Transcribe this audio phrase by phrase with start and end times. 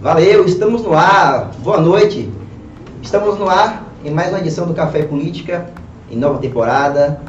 [0.00, 1.50] Valeu, estamos no ar.
[1.58, 2.30] Boa noite.
[3.02, 5.68] Estamos no ar em mais uma edição do Café Política,
[6.08, 7.20] em nova temporada.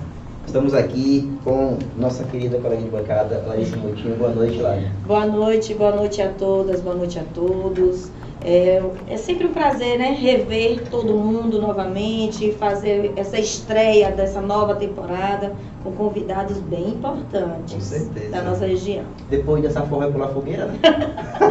[0.45, 4.15] Estamos aqui com nossa querida colega de bancada, Larissa Moutinho.
[4.17, 4.91] Boa noite, Larissa.
[5.07, 8.11] Boa noite, boa noite a todas, boa noite a todos.
[8.45, 14.75] É, é, sempre um prazer, né, rever todo mundo novamente, fazer essa estreia dessa nova
[14.75, 15.53] temporada
[15.83, 19.03] com convidados bem importantes da nossa região.
[19.29, 20.79] Depois dessa forma é pular fogueira, né?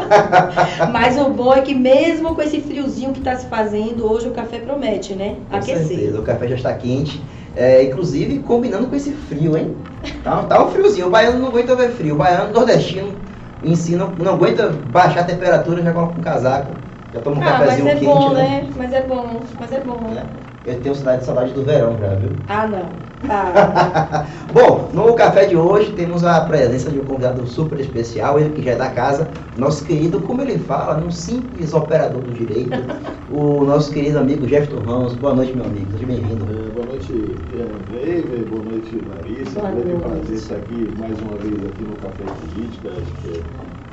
[0.93, 4.33] Mas o bom é que mesmo com esse friozinho que está se fazendo, hoje o
[4.33, 5.37] café promete, né?
[5.51, 5.87] Com Aquecer.
[5.87, 7.23] certeza, o café já está quente.
[7.57, 9.75] É, inclusive combinando com esse frio, hein?
[10.23, 11.09] Tá, tá um friozinho.
[11.09, 12.15] O baiano não aguenta ver frio.
[12.15, 13.15] O baiano nordestino
[13.63, 16.73] ensina, não aguenta baixar a temperatura, já coloca um casaco.
[17.13, 18.43] Já toma um ah, cafezinho mas é quente, bom, né?
[18.43, 18.71] né?
[18.77, 20.11] Mas é bom, mas é bom.
[20.15, 20.48] É.
[20.65, 22.37] Eu tenho saudade, saudade do verão já, viu?
[22.49, 22.91] Ah, não.
[23.29, 24.27] Ah.
[24.53, 28.63] Bom, no café de hoje temos a presença de um convidado super especial, ele que
[28.63, 32.71] já é da casa, nosso querido, como ele fala, um simples operador do direito,
[33.31, 35.15] o nosso querido amigo Jefferson Ramos.
[35.15, 36.45] Boa noite, meu amigo, seja bem-vindo.
[36.45, 39.61] É, boa noite, Andrei, boa noite, Larissa.
[39.61, 42.91] Boa grande prazer estar aqui mais uma vez aqui no Café Política.
[42.91, 43.43] Acho que é,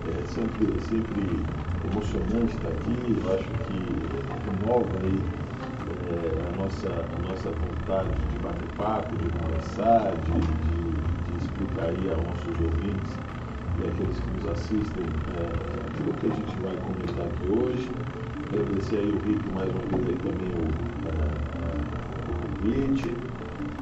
[0.09, 1.45] é sempre, sempre
[1.91, 3.17] emocionante estar aqui.
[3.23, 4.01] Eu acho que
[4.45, 5.44] renova aí
[6.65, 12.23] nossa, a nossa vontade de bater papo, de conversar, de, de, de explicar aí aos
[12.25, 13.13] nossos ouvintes
[13.77, 15.05] e aqueles que nos assistem
[15.37, 15.45] é,
[15.87, 17.91] aquilo que a gente vai comentar aqui hoje.
[18.51, 20.65] Agradecer aí o Rico mais uma vez aí também o,
[21.05, 21.21] é,
[22.21, 23.13] o convite.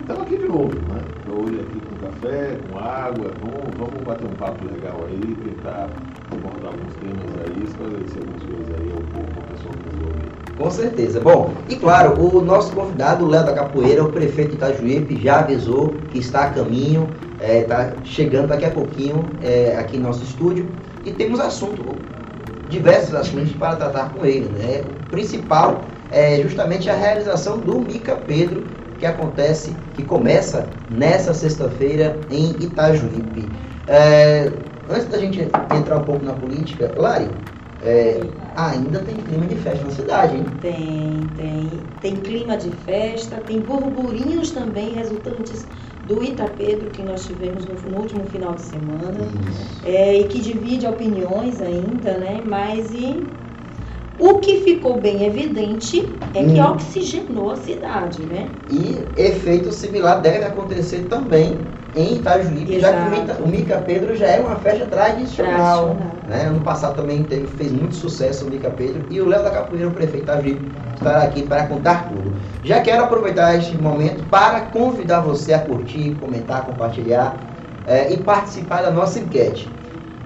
[0.02, 1.02] Estamos aqui de novo, né?
[1.32, 5.90] Hoje aqui com café, com água, vamos, vamos bater um papo legal aí, tentar
[6.32, 9.93] abordar alguns temas aí, esclarecer algumas coisas aí ao povo, ao pessoal que.
[10.58, 11.20] Com certeza.
[11.20, 16.20] Bom, e claro, o nosso convidado, Léo da Capoeira, o prefeito Itajuípe, já avisou que
[16.20, 20.68] está a caminho, está é, tá chegando daqui a pouquinho é, aqui no nosso estúdio
[21.04, 21.96] e temos assunto,
[22.70, 24.48] diversos assuntos para tratar com ele.
[24.50, 24.84] Né?
[25.08, 28.64] O principal é justamente a realização do Mica Pedro,
[29.00, 33.50] que acontece, que começa nessa sexta-feira em Itajuípe.
[33.88, 34.52] É,
[34.90, 37.28] antes da gente entrar um pouco na política, Lari,
[37.86, 38.22] é,
[38.56, 40.46] ainda tem clima de festa na cidade, hein?
[40.62, 41.84] Tem, tem.
[42.02, 45.66] Tem clima de festa, tem burburinhos também resultantes
[46.08, 49.20] do Itapedro que nós tivemos no, no último final de semana
[49.86, 52.42] é, e que divide opiniões ainda, né?
[52.46, 53.24] Mas e
[54.20, 56.72] o que ficou bem evidente é que hum.
[56.72, 58.50] oxigenou a cidade, né?
[58.70, 61.58] E efeito similar deve acontecer também
[61.96, 65.96] em Itajuípe, já que o Mica Pedro já é uma festa tradicional.
[65.96, 66.14] tradicional.
[66.28, 66.46] Né?
[66.48, 69.88] Ano passado também teve, fez muito sucesso o Mica Pedro e o Léo da Capoeira,
[69.88, 72.34] o prefeito Itajuípe, estará aqui para contar tudo.
[72.64, 77.36] Já quero aproveitar este momento para convidar você a curtir, comentar, compartilhar
[77.86, 79.70] é, e participar da nossa enquete.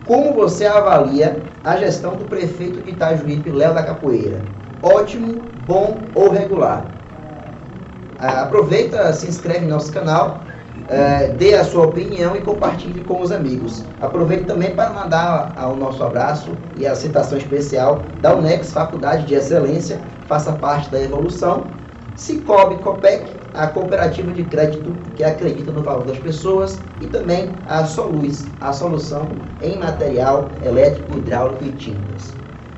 [0.06, 4.42] Como você avalia a gestão do prefeito de Itajuípe, Léo da Capoeira?
[4.82, 6.86] Ótimo, bom ou regular?
[8.20, 10.40] Ah, aproveita, se inscreve no nosso canal
[10.88, 13.84] é, dê a sua opinião e compartilhe com os amigos.
[14.02, 19.36] Aproveito também para mandar o nosso abraço e a citação especial da UNEX, Faculdade de
[19.36, 21.66] Excelência, faça parte da evolução.
[22.16, 27.86] Cicobi Copec, a cooperativa de crédito que acredita no valor das pessoas, e também a
[27.86, 29.28] Soluz, a solução
[29.62, 32.34] em material elétrico, hidráulico e tintas.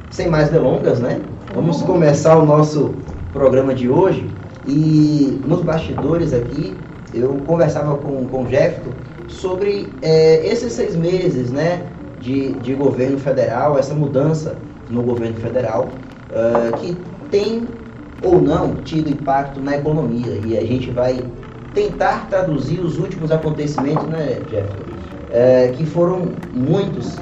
[0.09, 1.22] Sem mais delongas, né?
[1.53, 2.94] Vamos começar o nosso
[3.31, 4.30] programa de hoje
[4.68, 6.75] e nos bastidores aqui
[7.14, 8.92] eu conversava com, com o Jefferson
[9.28, 11.81] sobre é, esses seis meses né,
[12.20, 14.56] de, de governo federal, essa mudança
[14.90, 15.90] no governo federal,
[16.31, 16.98] uh, que
[17.30, 17.68] tem
[18.24, 20.40] ou não tido impacto na economia.
[20.46, 21.24] E a gente vai
[21.74, 24.90] tentar traduzir os últimos acontecimentos, né, Jefferson?
[25.31, 27.18] É, que foram muitos.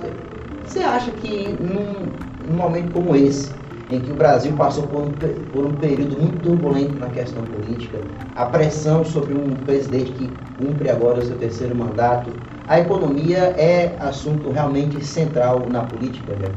[0.65, 2.07] Você acha que num,
[2.47, 3.51] num momento como esse,
[3.89, 5.11] em que o Brasil passou por um,
[5.53, 7.97] por um período muito turbulento na questão política,
[8.35, 12.29] a pressão sobre um presidente que cumpre agora o seu terceiro mandato.
[12.67, 16.49] A economia é assunto realmente central na política, né?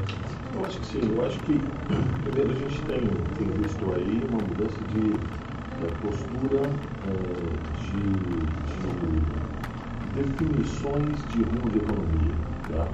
[0.54, 1.12] Eu acho que sim.
[1.14, 1.60] Eu acho que,
[2.24, 3.00] primeiro, a gente tem,
[3.38, 5.12] tem visto aí uma mudança de
[5.80, 6.60] é, postura,
[7.06, 7.40] é,
[7.80, 8.80] de, de,
[10.16, 12.34] definições de rumo de economia.
[12.68, 12.86] Tá?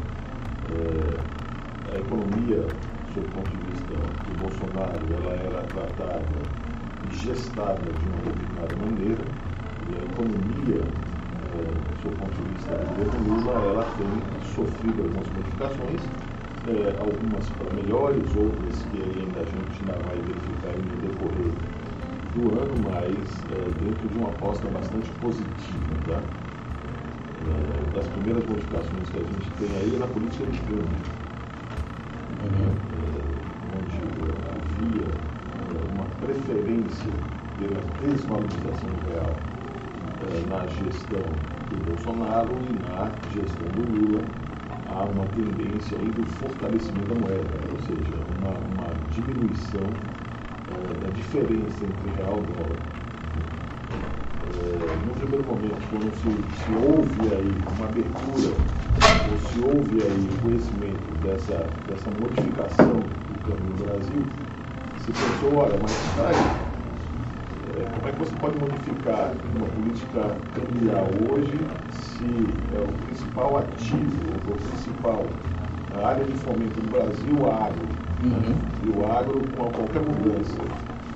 [0.73, 2.67] É, a economia
[3.15, 3.66] sob o ponto de
[3.97, 6.41] do Bolsonaro, ela era tratada
[7.11, 9.25] e gestada de uma determinada maneira,
[9.89, 14.11] e a economia, é, sob o ponto de vista do governo Lula, ela tem
[14.55, 16.01] sofrido algumas modificações,
[16.67, 21.55] é, algumas para melhores, outras que ainda a gente ainda vai verificar no decorrer
[22.35, 23.17] do ano, mas
[23.53, 25.95] é, dentro de uma aposta bastante positiva.
[26.09, 26.21] Tá?
[27.47, 30.87] É, das primeiras modificações que a gente tem aí é na política de câmbio.
[32.43, 32.96] Uhum
[35.95, 37.11] uma preferência
[37.59, 39.37] pela desvalorização do real
[40.49, 41.23] na gestão
[41.71, 44.23] do Bolsonaro e na gestão do Lula
[44.89, 49.87] há uma tendência aí do fortalecimento da moeda, ou seja, uma, uma diminuição
[51.03, 52.81] da diferença entre real e dólar.
[55.07, 56.31] no primeiro momento, quando se,
[56.63, 58.51] se houve aí uma abertura,
[59.31, 64.46] ou se houve aí o conhecimento dessa, dessa modificação do câmbio no Brasil,
[65.07, 66.35] se pensou, olha, mas aí,
[67.79, 71.59] é, como é que você pode modificar uma política cambial hoje
[71.93, 72.25] se
[72.75, 75.25] é, o principal ativo, o principal
[76.05, 77.87] área de fomento no Brasil, o agro,
[78.23, 78.31] uhum.
[78.31, 78.55] né?
[78.85, 80.61] e o agro, com qualquer mudança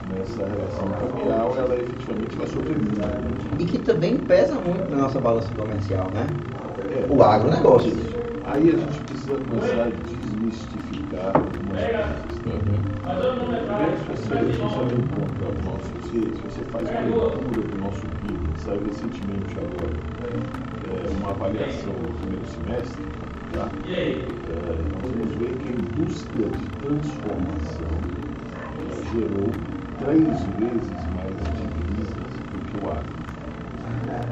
[0.09, 3.07] nessa relação cambial, ela efetivamente vai sobreviver.
[3.07, 3.31] Né?
[3.59, 6.27] E que também pesa muito na nossa balança comercial, né?
[6.93, 7.93] É, o agronegócio.
[8.47, 9.91] Aí a gente precisa começar a
[10.41, 12.41] desmistificar algumas coisas.
[12.47, 12.81] Uhum.
[13.67, 17.79] Primeiro, se você, você lê um ponto o nosso se, você faz uma leitura do
[17.79, 19.93] nosso PIB, saiu recentemente agora
[20.89, 23.05] é, uma avaliação do primeiro semestre,
[23.53, 23.69] tá?
[23.87, 27.95] é, nós vamos ver que a indústria de transformação
[29.13, 29.51] gerou
[29.99, 33.21] três vezes mais divisas do que o agro.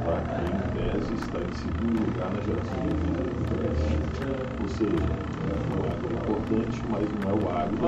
[0.04, 0.16] Tá?
[0.34, 4.00] Que em tese está em segundo lugar na geração de divisas do Brasil.
[4.60, 5.37] Ou seja, o
[6.28, 7.78] importante, mas não é o agro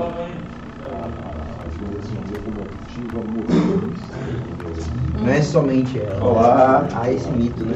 [5.19, 6.23] não é somente ela.
[6.23, 6.87] Olá.
[6.93, 7.73] Há esse mito, né?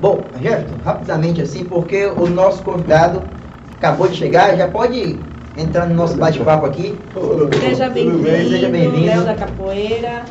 [0.00, 3.22] Bom, Jefferson, rapidamente assim, porque o nosso convidado
[3.76, 5.18] acabou de chegar, já pode
[5.56, 6.96] entrar no nosso bate-papo aqui.
[7.60, 9.06] Seja bem-vindo, Seja bem-vindo.
[9.06, 10.24] Léo da Capoeira.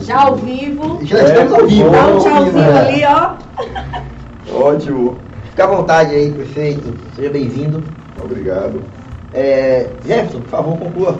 [0.00, 0.98] Já ao vivo.
[1.04, 1.90] Já estamos ao vivo.
[1.90, 2.78] Dá um tchauzinho é.
[2.78, 3.34] ali, ó.
[4.54, 5.18] Ótimo.
[5.50, 6.94] Fica à vontade aí, prefeito.
[7.14, 7.82] Seja bem-vindo.
[8.28, 8.82] Obrigado.
[9.32, 11.18] É, Jefferson, por favor, conclua.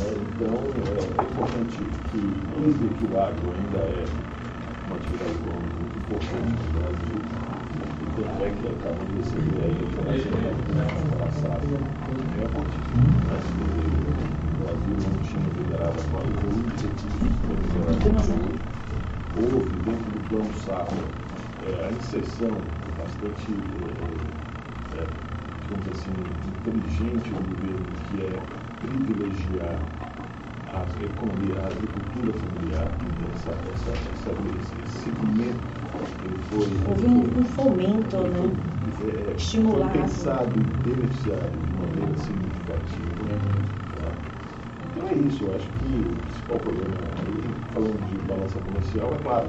[0.00, 0.64] É, então,
[0.96, 1.76] é importante
[2.10, 2.20] que,
[2.56, 4.04] desde que o agro ainda é
[4.86, 7.20] uma atividade econômica muito importante no Brasil,
[8.00, 11.68] e tanto é que acabamos de receber aí a geração do passado,
[12.40, 12.76] recorde,
[14.40, 18.56] o Brasil não tinha liderado quase oito objetivos para melhorar a saúde.
[19.36, 21.04] Houve, dentro do plano safra,
[21.66, 22.56] é, a inserção
[22.96, 23.52] bastante
[24.96, 25.04] é, é,
[25.66, 26.12] digamos assim,
[26.46, 28.40] inteligente do governo, que é
[28.80, 29.78] privilegiar
[30.72, 32.86] a economia, a agricultura familiar,
[33.34, 34.30] essa, essa, essa,
[34.84, 35.58] esse segmento
[36.22, 36.68] ele foi.
[36.88, 38.50] Houve um, um fomento, né?
[38.98, 39.92] Foi, é, Estimulado.
[39.92, 43.24] Foi pensado e beneficiado de maneira significativa.
[43.96, 44.12] Tá?
[44.94, 46.96] Então é isso, eu acho que o principal problema,
[47.72, 49.48] falando de balança comercial, é claro,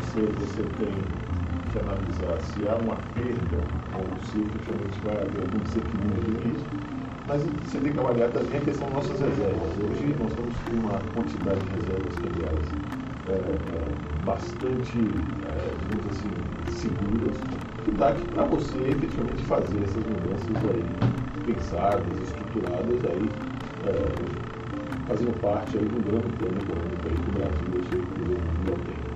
[0.00, 1.27] você, você tem
[1.76, 3.58] analisar se há uma perda
[3.92, 6.66] ou se efetivamente vai haver algum desequilíbrio nisso,
[7.26, 9.68] mas você tem que avaliar também a questão das nossas reservas.
[9.84, 12.72] Hoje nós temos uma quantidade de reservas cambiais
[13.28, 14.98] é, é, bastante,
[15.44, 16.30] é, digamos assim,
[16.64, 17.36] seguras,
[17.84, 23.30] que dá para você efetivamente fazer essas mudanças aí, pensadas, estruturadas aí,
[23.84, 24.48] é,
[25.06, 27.68] fazendo parte aí do grande plano econômico aí que o Brasil,
[28.64, 29.07] governo tem.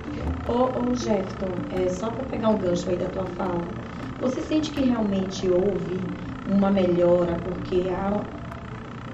[0.47, 3.67] Ô, ô Jefferson, é, só para pegar um gancho aí da tua fala,
[4.19, 5.99] você sente que realmente houve
[6.45, 8.23] uma melhora porque há,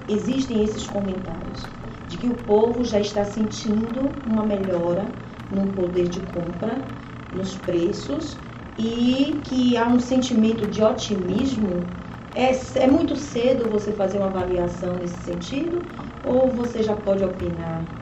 [0.08, 1.68] existem esses comentários
[2.06, 5.12] de que o povo já está sentindo uma melhora
[5.50, 6.84] no poder de compra,
[7.32, 8.38] nos preços
[8.76, 11.86] e que há um sentimento de otimismo?
[12.34, 15.84] É, é muito cedo você fazer uma avaliação nesse sentido
[16.22, 17.99] ou você já pode opinar?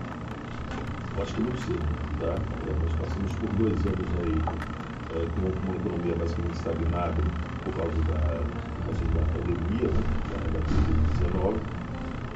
[1.20, 1.82] Acho que muito cedo.
[2.20, 2.34] Tá?
[2.34, 4.38] É, nós passamos por dois anos aí
[5.14, 7.22] é, com uma economia basicamente estagnada
[7.64, 10.02] por causa da, da pandemia, né?
[10.52, 11.58] da, Covid-19.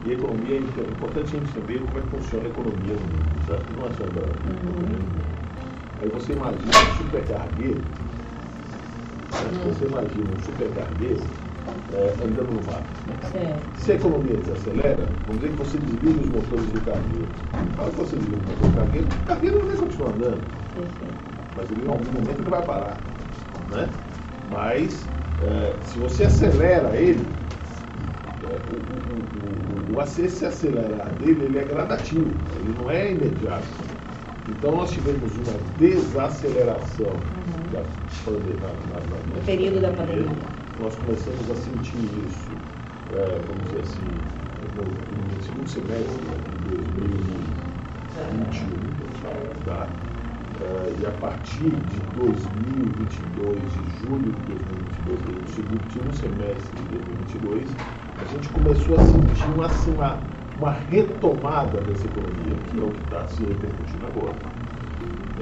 [0.05, 3.07] E a economia, é importante a gente saber como é que funciona a economia no
[3.07, 3.67] mundo, certo?
[3.77, 5.23] Não é só da uhum.
[6.03, 7.83] Aí você imagina um supercargueiro,
[9.65, 11.42] você imagina um supercargueiro
[11.95, 12.83] é, andando no mar.
[13.77, 17.29] Se a economia desacelera, vamos dizer que você desliga os motores do cargueiro.
[17.77, 20.43] Para que você desliga o motor do cargueiro, o cargueiro não vai continuar andando.
[21.57, 22.97] Mas ele, em algum momento ele vai parar.
[23.71, 23.89] Né?
[24.51, 25.07] Mas
[25.43, 27.27] é, se você acelera ele,
[28.45, 33.67] é, o, o, o, o, acelerar dele ele é gradativo, ele não é imediato.
[34.49, 37.73] Então nós tivemos uma desaceleração uhum.
[37.73, 37.83] da
[38.25, 42.53] pandemia, na, na, na, no período da pandemia nós começamos a sentir isso,
[43.13, 44.23] é, vamos dizer assim,
[44.75, 46.25] no, segundo semestre
[46.65, 49.89] de 2021, tá?
[50.61, 57.75] É, e a partir de 2022, de julho de 2022, do segundo semestre de 2022,
[58.19, 60.23] a gente começou a sentir uma, uma,
[60.57, 64.37] uma retomada dessa economia, que é o que está se repercutindo agora.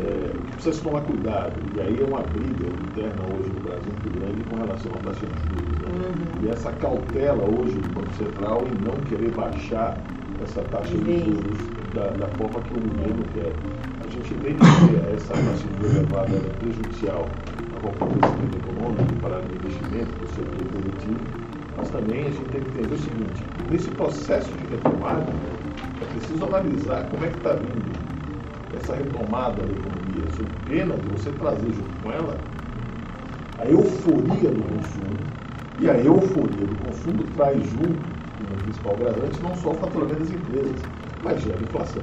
[0.00, 4.18] É, precisa se tomar cuidado, e aí é uma briga interna hoje no Brasil muito
[4.18, 5.78] grande com relação à taxa de juros.
[5.78, 5.88] Né?
[5.88, 6.44] Uhum.
[6.46, 9.98] E essa cautela hoje do Banco Central em não querer baixar
[10.42, 11.58] essa taxa de juros
[11.92, 13.52] da, da forma que o governo quer.
[14.02, 17.26] A gente entende que essa taxa de juros elevada é prejudicial
[17.76, 21.20] a qualquer crescimento econômico, para o investimento, para o setor produtivo,
[21.76, 25.30] mas também a gente tem que entender o seguinte, nesse processo de retomada,
[26.00, 27.99] é preciso analisar como é que está vindo
[28.76, 32.36] essa retomada da economia, sob pena de você trazer junto com ela
[33.58, 35.16] a euforia do consumo,
[35.78, 38.08] e a euforia do consumo traz junto
[38.38, 40.82] como principal garante não só o faturamento das empresas,
[41.22, 42.02] mas gera inflação.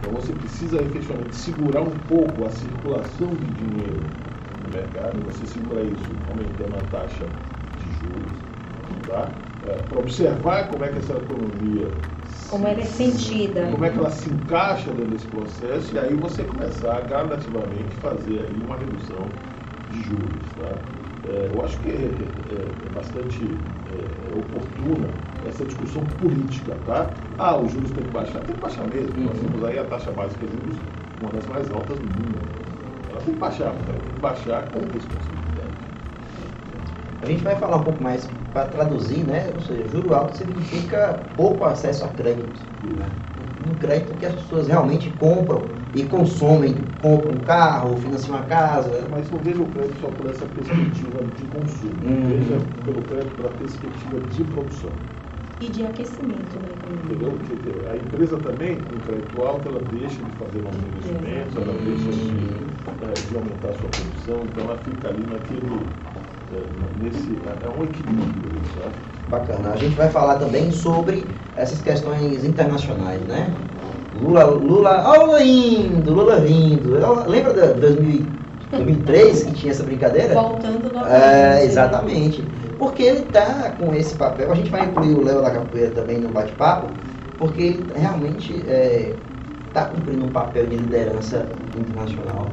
[0.00, 4.00] Então você precisa efetivamente segurar um pouco a circulação de dinheiro
[4.64, 7.24] no mercado, você segura isso aumentando a taxa
[7.78, 8.38] de juros,
[9.06, 9.28] tá?
[9.68, 11.86] É, para observar como é que essa economia
[12.50, 13.68] como ela é sentida.
[13.70, 17.94] Como é que ela se encaixa dentro desse processo e aí você começar a gradativamente
[17.96, 19.26] fazer aí uma redução
[19.88, 20.52] de juros.
[20.58, 20.74] Tá?
[21.30, 25.08] É, eu acho que é, é, é bastante é, oportuna
[25.46, 27.10] essa discussão política, tá?
[27.38, 29.16] Ah, os juros têm que baixar, tem que baixar mesmo.
[29.16, 29.26] Uhum.
[29.26, 30.76] Nós temos aí a taxa básica de juros,
[31.20, 32.34] uma das mais altas do mundo.
[33.10, 35.39] Ela tem que baixar, tem que baixar com responsabilidade.
[37.22, 39.50] A gente vai falar um pouco mais para traduzir, né?
[39.54, 42.60] Ou seja, juro alto significa pouco acesso a crédito.
[42.96, 43.06] Né?
[43.68, 45.62] Um crédito que as pessoas realmente compram
[45.94, 49.06] e consomem, compram um carro, financiam uma casa.
[49.10, 52.28] Mas não veja o crédito só por essa perspectiva de consumo, uhum.
[52.28, 54.90] veja pelo crédito pela perspectiva de produção.
[55.60, 56.68] E de aquecimento né?
[57.04, 57.32] Entendeu?
[57.32, 57.54] Porque
[57.90, 62.70] a empresa também, com crédito alto, ela deixa de fazer novos investimentos, ela deixa de,
[63.02, 65.86] eh, de aumentar a sua produção, então ela fica ali naquele.
[66.52, 68.94] É, nesse, é um equilíbrio, sabe?
[69.28, 69.70] Bacana.
[69.70, 73.54] A gente vai falar também sobre essas questões internacionais, né?
[74.20, 76.98] Lula, Lula, oh, Lula indo, Lula vindo.
[77.28, 80.34] Lembra de 2003 que tinha essa brincadeira?
[80.34, 81.22] Voltando novamente.
[81.22, 82.44] É, exatamente.
[82.78, 86.18] Porque ele está com esse papel, a gente vai incluir o Léo da Capoeira também
[86.18, 86.88] no bate-papo,
[87.38, 89.14] porque ele realmente está é,
[89.72, 91.46] tá cumprindo um papel de liderança
[91.78, 92.48] internacional.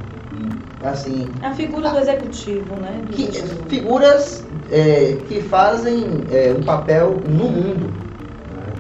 [0.84, 3.02] Assim, a figura do executivo, né?
[3.06, 3.70] Do que, executivo.
[3.70, 7.88] Figuras é, que fazem é, um papel no mundo,
[8.56, 8.74] né?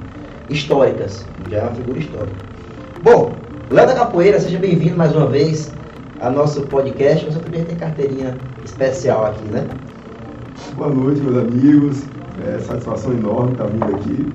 [0.49, 2.45] históricas, já é uma figura histórica.
[3.01, 3.31] Bom,
[3.71, 5.73] Léo da Capoeira, seja bem-vindo mais uma vez
[6.19, 7.25] ao nosso podcast.
[7.25, 9.67] Você também tem carteirinha especial aqui, né?
[10.75, 12.03] Boa noite, meus amigos.
[12.45, 14.31] É satisfação enorme estar vindo aqui.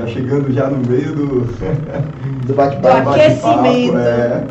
[0.00, 1.40] Já chegando já no meio do,
[2.46, 3.02] do bate-papo.
[3.02, 3.98] Do aquecimento.
[3.98, 4.46] É,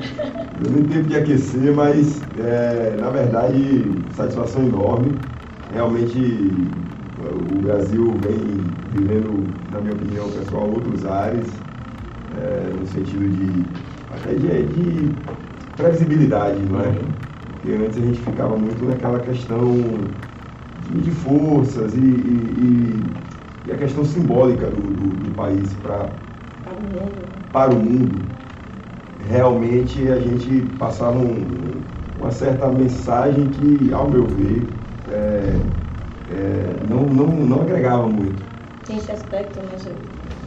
[0.64, 5.12] eu nem tempo de aquecer, mas é, na verdade, satisfação enorme.
[5.74, 6.54] Realmente
[7.20, 8.62] o Brasil vem
[8.94, 11.48] vivendo, na minha opinião pessoal, outros ares
[12.38, 13.66] é, no sentido de
[14.14, 15.12] até de, de
[15.76, 16.94] previsibilidade, não é?
[17.54, 19.76] Porque antes a gente ficava muito naquela questão
[20.88, 23.04] de, de forças e, e, e,
[23.72, 26.10] a questão simbólica do, do, do país pra,
[27.52, 28.20] para o mundo.
[29.30, 31.46] Realmente a gente passava um,
[32.20, 34.64] uma certa mensagem que, ao meu ver,
[35.12, 35.54] é,
[36.32, 38.42] é, não, não, não agregava muito.
[38.86, 39.78] Tem esse aspecto, né,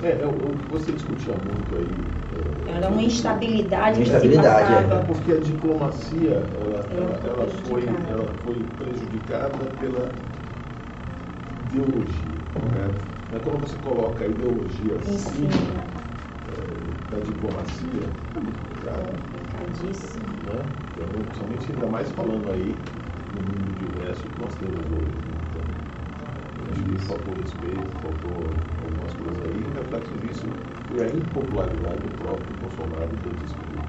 [0.03, 2.75] é, é, o que você discutia muito aí.
[2.75, 5.01] É, Era uma instabilidade, instabilidade que se passava.
[5.01, 5.05] É.
[5.05, 10.11] Porque a diplomacia ela, ela, ela, foi, ela foi prejudicada pela
[11.73, 12.39] ideologia.
[12.53, 13.05] Correto.
[13.31, 13.41] Né?
[13.43, 15.49] Quando você coloca a ideologia acima
[16.47, 18.05] é, da diplomacia,
[18.37, 19.17] é muito complicado.
[19.33, 20.27] Complicadíssimo.
[20.45, 20.61] Né?
[20.93, 22.77] Então, principalmente ainda mais falando aí
[23.33, 25.17] no mundo diverso que nós temos hoje.
[25.25, 25.41] Né?
[25.49, 25.65] Então,
[26.71, 28.37] acho que faltou respeito, faltou
[28.85, 30.47] algumas coisas aí, o reflexo disso
[30.89, 33.83] foi a impopularidade do próprio Bolsonaro dentro desse período.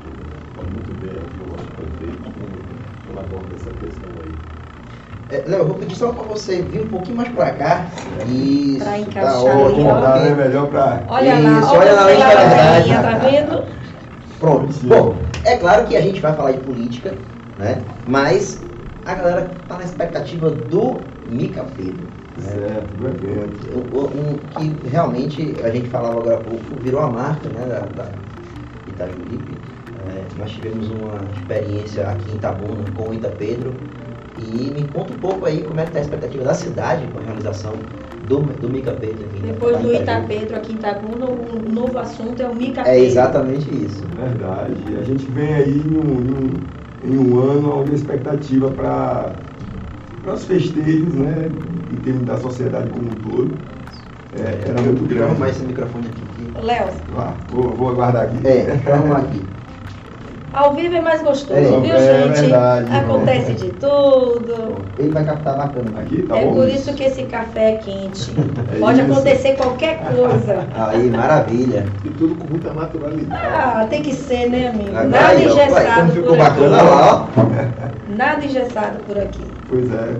[0.55, 2.63] Pode muito bem aqui o nosso prefeito
[3.19, 4.62] aborda essa questão aí.
[5.33, 7.87] É, Léo, eu vou pedir só para você vir um pouquinho mais para cá.
[8.27, 11.03] Isso, para tá encaixar tá ótimo, tá, é melhor para.
[11.07, 13.63] Olha lá, Isso, olha, olha lá, olha lá, tá vendo?
[14.39, 14.73] Pronto.
[14.83, 17.15] Bom, é claro que a gente vai falar de política,
[17.57, 17.81] né?
[18.05, 18.61] Mas
[19.05, 22.07] a galera está na expectativa do Mica Pedro.
[22.37, 23.57] Certo, do evento.
[23.95, 28.09] Um, que realmente, a gente falava agora há pouco, virou a marca né, da, da
[28.87, 29.57] Itajuípe.
[30.09, 33.73] É, nós tivemos uma experiência aqui em Itabuna com o Ita Pedro.
[34.37, 37.19] E me conta um pouco aí como é que está a expectativa da cidade com
[37.19, 37.73] a realização
[38.27, 39.25] do, do Mica Pedro.
[39.25, 42.99] Aqui Depois do Itapedro aqui em Itabuna, o novo assunto é o Mica é Pedro.
[42.99, 44.03] É exatamente isso.
[44.15, 44.75] Verdade.
[44.99, 46.49] A gente vem aí em um, em um,
[47.03, 49.35] em um ano onde a expectativa para
[50.33, 51.49] os festejos, né,
[51.91, 53.51] em termos da sociedade como um todo,
[54.39, 55.25] é, era muito grande.
[55.25, 56.65] Vamos mais esse microfone aqui.
[56.65, 56.87] Léo.
[57.17, 58.47] Ah, vou, vou aguardar aqui.
[58.47, 59.52] É, vamos aqui.
[60.53, 62.41] Ao vivo é mais gostoso, é, viu, é gente?
[62.41, 63.55] Verdade, Acontece é.
[63.55, 64.75] de tudo.
[64.99, 65.99] Ele vai captar bacana.
[65.99, 66.53] Aqui, tá é bom.
[66.53, 68.31] por isso que esse café é quente.
[68.73, 69.11] É Pode isso.
[69.11, 70.67] acontecer qualquer coisa.
[70.77, 71.85] Aí, maravilha.
[72.05, 73.27] E tudo com muita naturalidade.
[73.31, 74.91] Ah, tem que ser, né, amigo?
[74.91, 76.85] Nada aí, engessado ó, ficou bacana aqui.
[76.85, 77.43] lá, ó.
[78.15, 79.43] Nada engessado por aqui.
[79.69, 80.15] Pois é.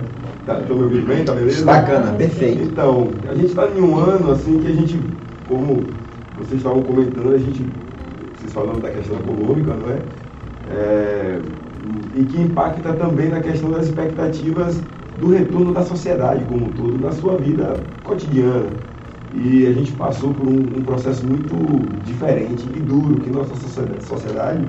[0.46, 1.24] Tá, tô me ouvindo bem?
[1.24, 1.64] Tá beleza?
[1.64, 2.62] Bacana, perfeito.
[2.64, 5.00] Então, a gente está em um ano assim que a gente,
[5.48, 5.84] como
[6.38, 7.64] vocês estavam comentando, a gente,
[8.36, 9.98] vocês falando da questão econômica, não é?
[10.70, 11.40] É,
[12.14, 14.80] e que impacta também na questão das expectativas
[15.18, 18.70] do retorno da sociedade como um todo na sua vida cotidiana.
[19.34, 21.54] E a gente passou por um, um processo muito
[22.04, 23.54] diferente e duro que nossa
[24.00, 24.64] sociedade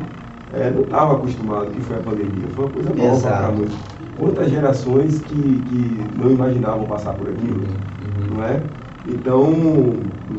[0.54, 2.48] é, não estava acostumada, que foi a pandemia.
[2.56, 3.76] Foi uma coisa nova para muitos.
[4.18, 8.38] Quantas gerações que, que não imaginavam passar por aquilo, uhum.
[8.38, 8.62] não é?
[9.08, 9.54] Então,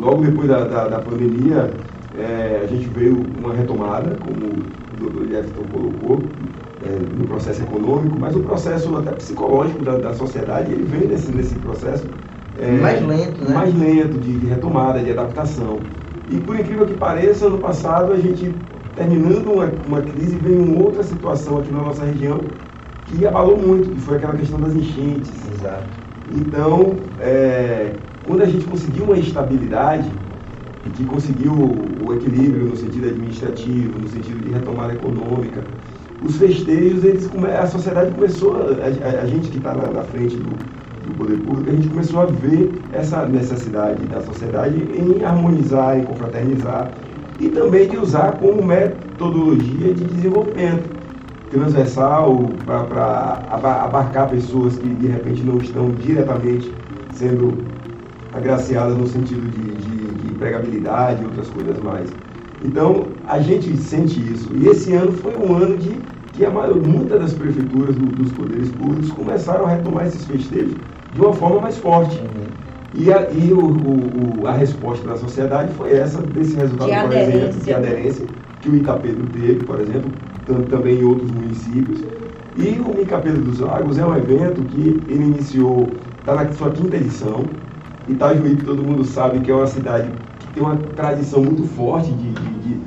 [0.00, 1.72] logo depois da, da, da pandemia,
[2.18, 4.62] é, a gente veio uma retomada, como
[4.98, 6.22] o doutor Jefferson colocou,
[6.84, 11.32] é, no processo econômico, mas o processo até psicológico da, da sociedade, ele vem nesse,
[11.32, 12.04] nesse processo
[12.58, 13.54] é, mais lento, né?
[13.54, 15.78] Mais lento de, de, retomada, de adaptação.
[16.30, 18.54] E por incrível que pareça, ano passado a gente,
[18.94, 22.40] terminando uma, uma crise, veio uma outra situação aqui na nossa região
[23.06, 25.30] que abalou muito, que foi aquela questão das enchentes.
[25.54, 25.84] Exato.
[26.34, 27.92] Então, é,
[28.26, 30.10] quando a gente conseguiu uma estabilidade,
[30.86, 35.62] e que conseguiu o equilíbrio no sentido administrativo, no sentido de retomada econômica.
[36.22, 40.50] Os festejos, eles, a sociedade começou, a, a, gente que está na, na, frente do,
[41.06, 46.04] do poder público, a gente começou a ver essa necessidade da sociedade em harmonizar, em
[46.04, 46.90] confraternizar
[47.38, 50.96] e também de usar como metodologia de desenvolvimento
[51.50, 56.72] transversal para abarcar pessoas que de repente não estão diretamente
[57.12, 57.52] sendo
[58.32, 59.75] agraciadas no sentido de
[60.36, 62.10] empregabilidade e outras coisas mais.
[62.64, 64.50] Então, a gente sente isso.
[64.54, 65.98] E esse ano foi um ano de
[66.32, 70.74] que a maior, muitas das prefeituras do, dos poderes públicos começaram a retomar esses festejos
[71.14, 72.18] de uma forma mais forte.
[72.18, 72.46] Uhum.
[72.94, 77.04] E, a, e o, o, a resposta da sociedade foi essa, desse resultado, de por
[77.06, 77.36] aderência.
[77.36, 78.26] exemplo, de aderência,
[78.60, 80.10] que o Itapedro teve, por exemplo,
[80.70, 82.00] também em outros municípios.
[82.56, 86.70] E o Mica Pedro dos Lagos é um evento que ele iniciou, está na sua
[86.70, 87.44] quinta edição,
[88.08, 92.10] Itajuí, que todo mundo sabe que é uma cidade que tem uma tradição muito forte
[92.12, 92.30] de.
[92.30, 92.80] de, de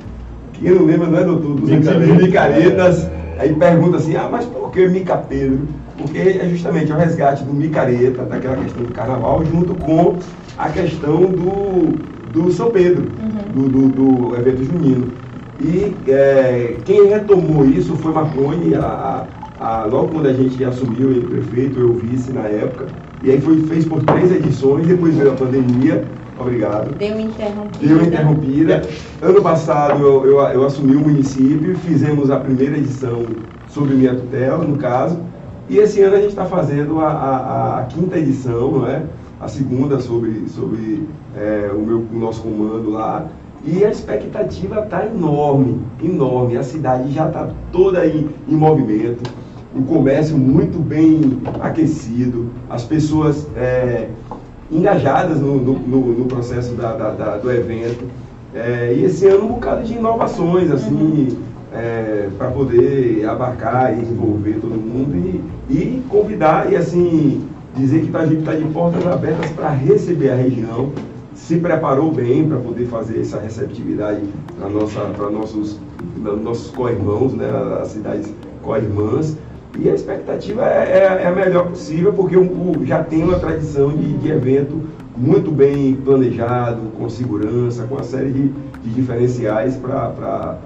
[0.54, 1.54] quem não lembra, não é, doutor?
[1.56, 3.10] Dos antigos micaretas.
[3.38, 5.60] Aí pergunta assim: ah, mas por que Mica Pedro?
[5.96, 10.16] Porque é justamente o resgate do micareta, daquela questão do carnaval, junto com
[10.56, 11.98] a questão do,
[12.32, 13.68] do São Pedro, uhum.
[13.68, 15.08] do, do, do, evento junino.
[15.60, 19.26] E é, quem retomou isso foi Marconi, a,
[19.58, 22.86] a, logo quando a gente assumiu ele prefeito, eu vice na época.
[23.22, 26.04] E aí foi, fez por três edições, depois veio a pandemia.
[26.38, 26.94] Obrigado.
[26.96, 27.86] Deu interrompida.
[27.86, 28.82] Deu interrompida.
[29.20, 33.26] Ano passado eu, eu, eu assumi o município, fizemos a primeira edição
[33.68, 35.18] sobre minha tutela, no caso.
[35.68, 39.02] E esse ano a gente está fazendo a, a, a, quinta edição, não é?
[39.38, 41.06] A segunda sobre, sobre
[41.36, 43.26] é, o, meu, o nosso comando lá.
[43.62, 46.56] E a expectativa está enorme, enorme.
[46.56, 49.30] A cidade já está toda aí em movimento
[49.74, 54.08] um comércio muito bem aquecido, as pessoas é,
[54.70, 58.04] engajadas no, no, no processo da, da, da, do evento.
[58.54, 61.36] É, e esse ano um bocado de inovações, assim, uhum.
[61.72, 68.16] é, para poder abarcar e envolver todo mundo e, e convidar e assim dizer que
[68.16, 70.92] a gente está de portas abertas para receber a região,
[71.34, 74.22] se preparou bem para poder fazer essa receptividade
[74.58, 74.68] para
[75.30, 75.78] nossos,
[76.42, 77.48] nossos co-irmãos, né,
[77.80, 79.36] as cidades co-irmãs.
[79.80, 83.38] E a expectativa é, é, é a melhor possível, porque o, o, já tem uma
[83.38, 84.82] tradição de, de, evento
[85.16, 90.58] muito bem planejado, com segurança, com uma série de, de diferenciais para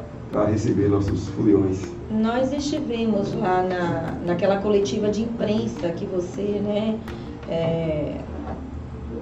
[0.50, 1.80] receber nossos foliões.
[2.10, 6.98] Nós estivemos lá na, naquela coletiva de imprensa que você né,
[7.48, 8.16] é,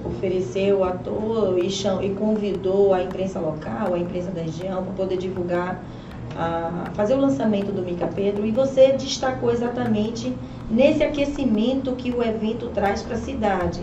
[0.06, 5.18] ofereceu à toa e, e convidou a imprensa local, a imprensa da região, para poder
[5.18, 5.82] divulgar
[6.36, 10.34] a fazer o lançamento do Mica Pedro e você destacou exatamente
[10.70, 13.80] nesse aquecimento que o evento traz para a cidade.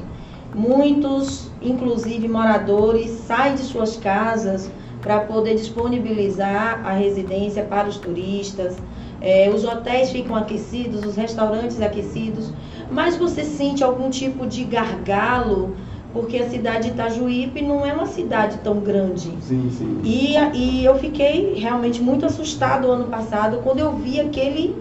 [0.53, 4.69] Muitos, inclusive moradores, saem de suas casas
[5.01, 8.77] para poder disponibilizar a residência para os turistas.
[9.21, 12.51] É, os hotéis ficam aquecidos, os restaurantes aquecidos,
[12.89, 15.75] mas você sente algum tipo de gargalo
[16.13, 19.31] porque a cidade de Itajuípe não é uma cidade tão grande.
[19.41, 19.99] Sim, sim.
[20.03, 24.75] E, e eu fiquei realmente muito assustado ano passado quando eu vi aquele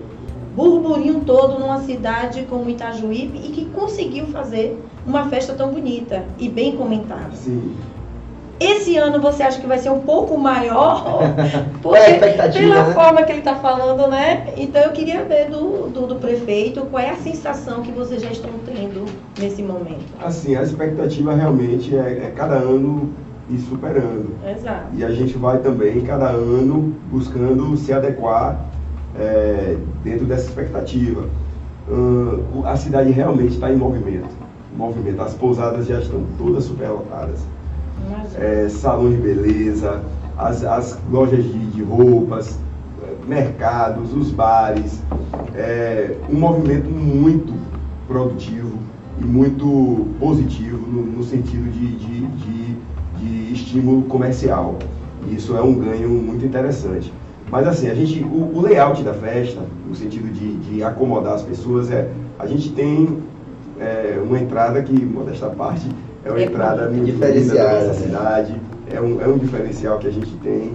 [0.54, 6.48] burburinho todo numa cidade como Itajuípe e que conseguiu fazer uma festa tão bonita e
[6.48, 7.34] bem comentada.
[7.34, 7.74] Sim.
[8.60, 11.04] Esse ano você acha que vai ser um pouco maior?
[11.88, 12.94] É a expectativa, pela né?
[12.94, 14.52] forma que ele está falando, né?
[14.56, 18.30] Então eu queria ver do, do, do prefeito qual é a sensação que vocês já
[18.30, 19.06] estão tendo
[19.38, 20.04] nesse momento.
[20.22, 23.10] Assim, a expectativa realmente é, é cada ano
[23.48, 24.34] ir superando.
[24.46, 24.86] Exato.
[24.94, 28.66] E a gente vai também, cada ano, buscando se adequar
[29.18, 31.24] é, dentro dessa expectativa.
[31.90, 34.28] Hum, a cidade realmente está em movimento.
[34.76, 35.22] movimento.
[35.22, 37.40] As pousadas já estão todas superlotadas.
[38.36, 40.02] É, salão de beleza,
[40.36, 42.58] as, as lojas de, de roupas,
[43.02, 45.02] é, mercados, os bares.
[45.54, 47.52] É, um movimento muito
[48.06, 48.78] produtivo
[49.20, 52.76] e muito positivo no, no sentido de, de, de,
[53.18, 54.76] de estímulo comercial.
[55.30, 57.12] Isso é um ganho muito interessante.
[57.50, 61.42] Mas assim, a gente, o, o layout da festa, no sentido de, de acomodar as
[61.42, 63.18] pessoas, é a gente tem
[63.80, 65.88] é, uma entrada que, modesta parte,
[66.28, 68.54] é uma entrada muito diferenciada, da cidade,
[68.92, 70.72] é um, é um diferencial que a gente tem.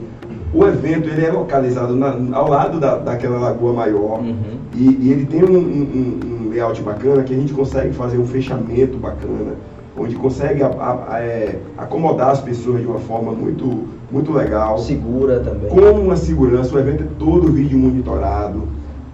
[0.54, 4.36] O evento ele é localizado na- ao lado da, daquela lagoa maior Uhum.
[4.76, 8.26] e, e ele tem um, um- um layout bacana que a gente consegue fazer um
[8.28, 9.54] fechamento bacana,
[9.98, 14.78] onde consegue a- a- a- é, acomodar as pessoas de uma forma muito, muito legal.
[14.78, 15.70] Segura também.
[15.70, 18.64] Com uma segurança, o evento é todo vídeo monitorado,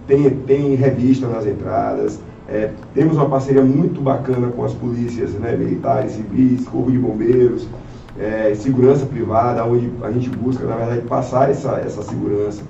[0.07, 2.19] tem, tem revista nas entradas,
[2.51, 7.67] é, temos uma parceria muito bacana com as polícias né, militares, civis, corpo de bombeiros,
[8.19, 12.63] é, segurança privada, onde a gente busca, na verdade, passar essa, essa segurança.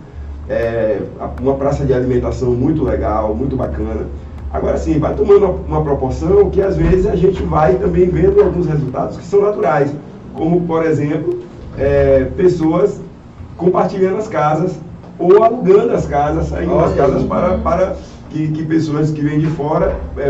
[0.50, 1.02] É,
[1.42, 4.08] uma praça de alimentação muito legal, muito bacana.
[4.52, 8.66] Agora sim, vai tomando uma, proporção que às vezes a gente vai também vendo alguns
[8.66, 9.94] resultados que são naturais,
[10.34, 11.40] como por exemplo,
[11.78, 13.00] é, pessoas
[13.56, 14.78] compartilhando as casas
[15.20, 17.96] ou alugando as casas, saindo das casas para, para
[18.30, 20.30] que, que pessoas que vêm de fora é,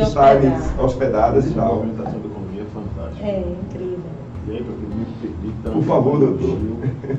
[0.00, 0.84] estarem hospedar.
[0.84, 1.76] hospedadas e tal.
[1.76, 3.26] movimentação da economia é fantástica.
[3.26, 3.98] É incrível.
[4.46, 5.70] E aí, para que me permita.
[5.70, 6.58] Por favor, doutor.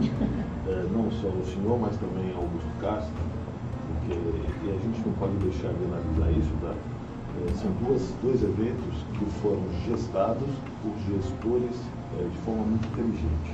[0.68, 3.12] eh, não só o senhor, mas também Augusto Castro,
[4.00, 6.72] porque e a gente não pode deixar de analisar isso, tá?
[6.72, 10.50] Eh, são duas, dois eventos que foram gestados
[10.82, 11.76] por gestores
[12.20, 13.52] eh, de forma muito inteligente.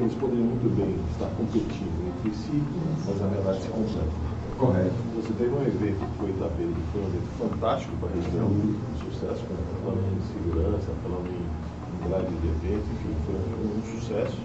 [0.00, 2.62] Eles poderiam muito bem estar competindo entre si,
[3.06, 4.35] mas na verdade se completam.
[4.58, 4.94] Correto.
[5.16, 8.46] Você teve um evento que foi Itapeira, que foi um evento fantástico para a região,
[8.46, 9.44] um sucesso,
[9.84, 11.66] falando em segurança, falando em,
[12.08, 14.38] grade de evento, enfim, foi um, sucesso.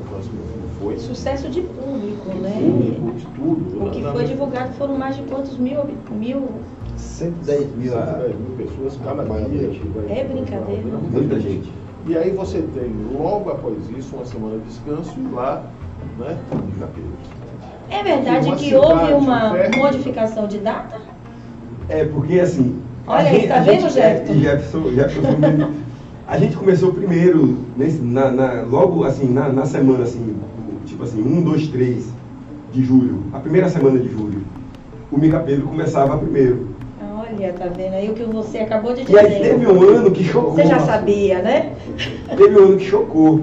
[0.00, 0.98] O próximo filme foi.
[0.98, 2.50] Sucesso de público, de né?
[2.58, 3.86] público, de tudo.
[3.86, 6.48] O que foi divulgado foram mais de quantos mil, mil
[6.96, 7.98] 110 mil.
[7.98, 9.70] a- 110 mil pessoas cada dia.
[10.08, 10.82] É brincadeira.
[11.10, 11.72] Muita gente.
[12.06, 15.62] E aí você tem, logo após isso, uma semana de descanso e lá,
[16.18, 17.41] né, em Itapeira.
[17.92, 20.96] É verdade que cidade houve uma perto- modificação de data?
[21.88, 22.80] É, porque assim.
[23.06, 24.32] Olha aí, gente- tá vendo, Jefferson?
[24.32, 25.70] é, Jefferson, Jefferson mesmo.
[26.26, 30.36] A gente começou primeiro, nesse- na, na- logo assim, na, na semana, assim,
[30.86, 32.06] tipo assim, 1, 2, 3
[32.72, 34.42] de julho, a primeira semana de julho,
[35.10, 36.68] o Mica Pedro começava primeiro.
[37.18, 39.40] Olha, tá vendo aí o que você acabou de E aí dizer.
[39.50, 40.52] teve um ano que chocou.
[40.52, 41.72] Você já sabia, né?
[42.36, 43.40] Teve um ano que chocou.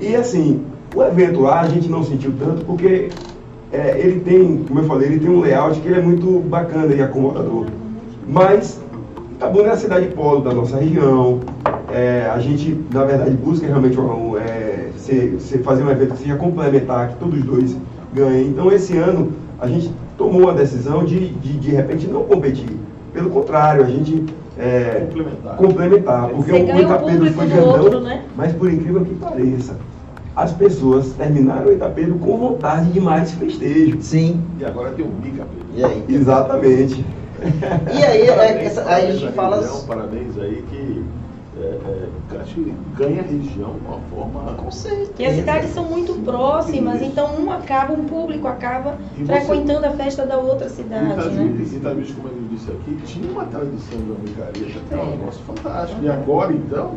[0.00, 0.62] E assim,
[0.94, 3.10] o evento lá a gente não sentiu tanto porque
[3.72, 6.94] é, ele tem, como eu falei, ele tem um layout que ele é muito bacana
[6.94, 7.66] e acomodador.
[8.26, 8.80] Mas
[9.32, 11.40] Itabuna é a cidade polo da nossa região.
[11.92, 16.22] É, a gente, na verdade, busca realmente um, é, ser- ser- fazer um evento que
[16.22, 17.76] seja complementar, que todos os dois
[18.12, 18.48] ganhem.
[18.48, 22.68] Então, esse ano, a gente tomou a decisão de, de, de repente, não competir.
[23.12, 24.24] Pelo contrário, a gente
[24.58, 25.56] é, Complementar.
[25.56, 26.28] complementar.
[26.30, 28.22] Porque Você o Itapedro foi grandão, outro, né?
[28.36, 29.76] mas por incrível que pareça,
[30.38, 34.00] as pessoas terminaram o Itapedro com vontade de mais festejo.
[34.00, 34.40] Sim.
[34.60, 35.66] E agora tem o Mica Pedro.
[35.74, 36.04] E aí?
[36.08, 37.04] Exatamente.
[37.92, 39.56] E aí, é, Parabéns, essa- aí a gente fala.
[39.56, 41.04] região, parabéns aí que
[41.60, 41.78] é,
[42.36, 44.52] é, acho que ganha a região de uma forma.
[44.54, 45.12] Com certeza.
[45.18, 47.04] E as cidades são muito próximas, Isso.
[47.06, 51.12] então um acaba, um público acaba E você- frequentando a festa da outra cidade, né?
[51.14, 55.10] Itajuí, Itajuí, como ele disse aqui, tinha uma tradição de micareta que é um É.
[55.16, 56.00] negócio fantástico.
[56.04, 56.92] E agora, então,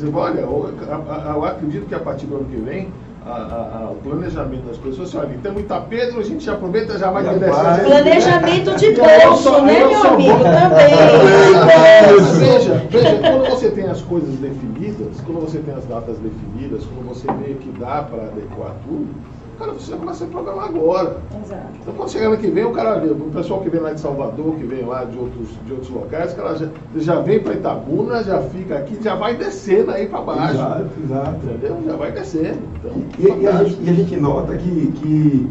[0.00, 2.88] quer dizer, olha, eu, acredito que a partir do ano que vem,
[3.24, 7.10] a- a- a- o planejamento das pessoas, assim, olha, então Itapedro, a gente aproveita já
[7.10, 7.84] vai Já ter vai.
[7.84, 10.38] Planejamento de bolso, né, eu meu amigo?
[10.44, 10.96] Também.
[12.38, 17.08] Veja, veja, quando você tem as coisas definidas, quando você tem as datas definidas, quando
[17.08, 19.08] você vê que dá para adequar tudo,
[19.58, 21.16] Cara, você começa a programar agora.
[21.42, 21.62] Exato.
[21.80, 24.54] Então quando chegar ano que vem, o cara, o pessoal que vem lá de Salvador,
[24.56, 28.22] que vem lá de outros, de outros locais, o cara já, já vem para Itabuna,
[28.22, 30.54] já fica aqui, já vai descendo aí para baixo.
[30.54, 31.46] Exato, exato.
[31.46, 31.82] Entendeu?
[31.86, 32.58] Já vai descendo.
[32.76, 35.50] Então, e, e, a gente, e, a gente, nota que, que,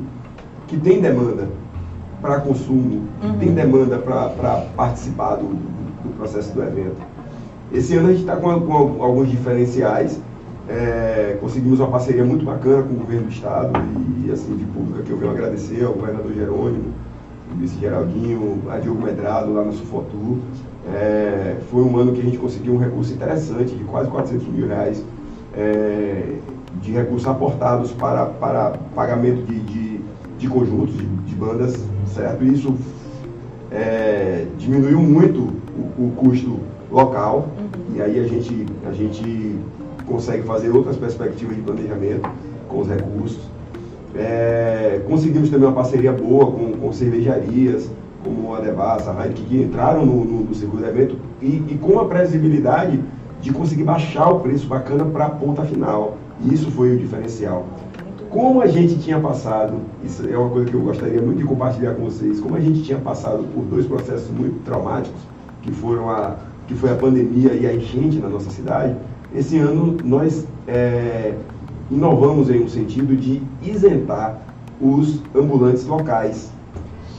[0.67, 1.47] que tem demanda
[2.21, 3.37] para consumo, uhum.
[3.39, 7.01] tem demanda para participar do, do, processo do evento.
[7.73, 10.19] Esse ano a gente está com, com alguns diferenciais
[10.67, 13.71] é, conseguimos uma parceria muito bacana com o governo do estado
[14.25, 16.93] e, assim, de pública que eu venho agradecer ao governador Jerônimo,
[17.51, 20.38] o vice Geraldinho, a Diogo Medrado lá no Sufotur.
[20.91, 24.67] É, foi um ano que a gente conseguiu um recurso interessante de quase 400 mil
[24.67, 25.04] reais
[25.56, 26.36] é,
[26.82, 30.01] de recursos aportados para, para pagamento de, de,
[30.38, 31.75] de conjuntos, de, de, bandas,
[32.08, 32.43] certo?
[32.43, 32.75] E isso
[33.71, 35.54] é, diminuiu muito
[35.97, 36.60] o, o custo
[36.91, 37.95] local uhum.
[37.95, 39.58] e aí a gente, a gente
[40.05, 42.29] consegue fazer outras perspectivas de planejamento
[42.67, 43.39] com os recursos.
[44.15, 47.89] É, conseguimos também uma parceria boa com, com cervejarias,
[48.23, 51.99] como a Devassa, a Heineken, que entraram no, no, no segundo evento e, e, com
[51.99, 52.99] a previsibilidade
[53.41, 56.17] de conseguir baixar o preço bacana para a ponta final.
[56.41, 57.65] E isso foi o diferencial.
[58.29, 61.93] Como a gente tinha passado, isso é uma coisa que eu gostaria muito de compartilhar
[61.93, 65.21] com vocês, como a gente tinha passado por dois processos muito traumáticos,
[65.61, 66.35] que foram a
[66.67, 68.95] que foi a pandemia e a enchente na nossa cidade,
[69.35, 71.33] esse ano nós é,
[71.91, 74.39] inovamos em um sentido de isentar
[74.81, 76.51] os ambulantes locais.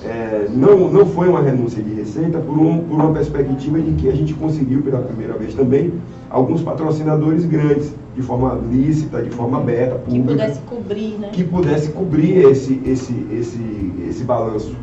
[0.05, 4.09] É, não, não foi uma renúncia de receita por, um, por uma perspectiva de que
[4.09, 5.95] a gente conseguiu pela primeira vez também
[6.31, 11.31] alguns patrocinadores grandes, de forma lícita, de forma aberta, pública, que pudesse cobrir, né?
[11.33, 14.75] que pudesse cobrir esse, esse, esse, esse balanço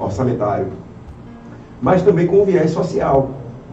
[0.00, 0.68] orçamentário,
[1.80, 3.30] mas também com viés social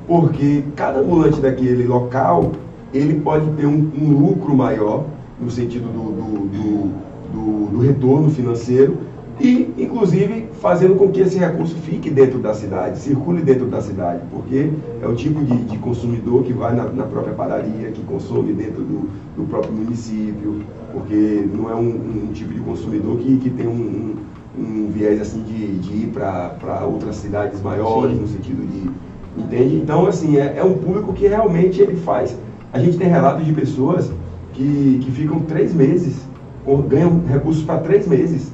[0.08, 2.52] porque cada ambulante daquele local
[2.94, 5.06] ele pode ter um, um lucro maior
[5.40, 6.92] no sentido do, do, do,
[7.34, 8.98] do, do retorno financeiro
[9.40, 14.22] e, inclusive, fazendo com que esse recurso fique dentro da cidade, circule dentro da cidade,
[14.30, 14.70] porque
[15.02, 18.84] é o tipo de, de consumidor que vai na, na, própria padaria, que consome dentro
[18.84, 20.62] do, do, próprio município,
[20.94, 24.16] porque não é um, um tipo de consumidor que, que tem um,
[24.56, 28.22] um, um viés assim de, de ir para outras cidades maiores, Sim.
[28.22, 28.92] no sentido de
[29.38, 29.76] Entende?
[29.76, 32.38] Então, assim, é, é, um público que realmente ele faz.
[32.74, 34.12] A gente tem relatos de pessoas
[34.54, 36.22] que, que ficam três meses,
[36.88, 38.52] ganham recursos para três meses.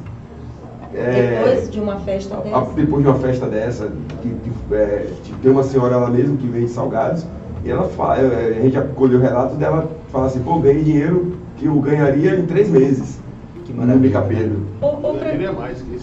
[0.93, 2.61] É, depois de uma festa dessa?
[2.75, 5.07] Depois de uma festa dessa, que, que é,
[5.41, 7.25] tem uma senhora lá mesmo que vende salgados,
[7.63, 11.33] e ela fala, é, a gente já colheu relatos dela, fala assim, pô, ganhei dinheiro
[11.57, 13.19] que eu ganharia em três meses.
[13.65, 14.21] Que maravilha.
[14.21, 14.61] No Pedro.
[14.81, 15.96] Eu diria mais que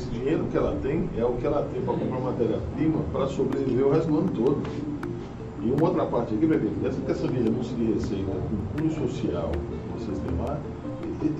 [0.54, 4.06] que ela tem é o que ela tem para comprar matéria-prima para sobreviver o resto
[4.06, 4.62] do ano todo.
[5.60, 9.50] E uma outra parte aqui, bebê, essa questão de renúncia de receita com cunho social
[9.92, 10.60] no sistema,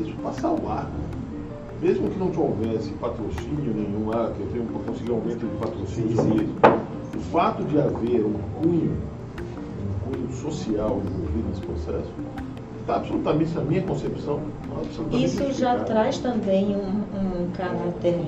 [0.01, 0.91] isso passa ao ar.
[1.81, 6.49] Mesmo que não houvesse patrocínio nenhum lá, que eu tenho para conseguir aumento de patrocínio,
[7.17, 8.97] o fato de haver um cunho,
[9.79, 12.11] um cunho social envolvido nesse processo,
[12.81, 14.41] está absolutamente, na minha concepção,
[15.13, 18.19] Isso já traz também um, um caráter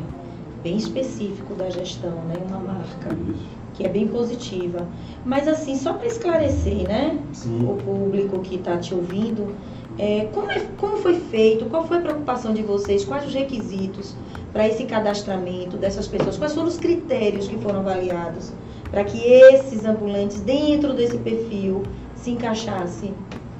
[0.66, 2.35] bem específico da gestão, né?
[2.48, 3.16] uma marca.
[3.31, 4.87] Isso que é bem positiva.
[5.24, 7.68] Mas assim, só para esclarecer, né, Sim.
[7.68, 9.55] o público que está te ouvindo,
[9.98, 14.14] é, como, é, como foi feito, qual foi a preocupação de vocês, quais os requisitos
[14.50, 18.50] para esse cadastramento dessas pessoas, quais foram os critérios que foram avaliados
[18.90, 21.83] para que esses ambulantes dentro desse perfil
[22.14, 23.12] se encaixassem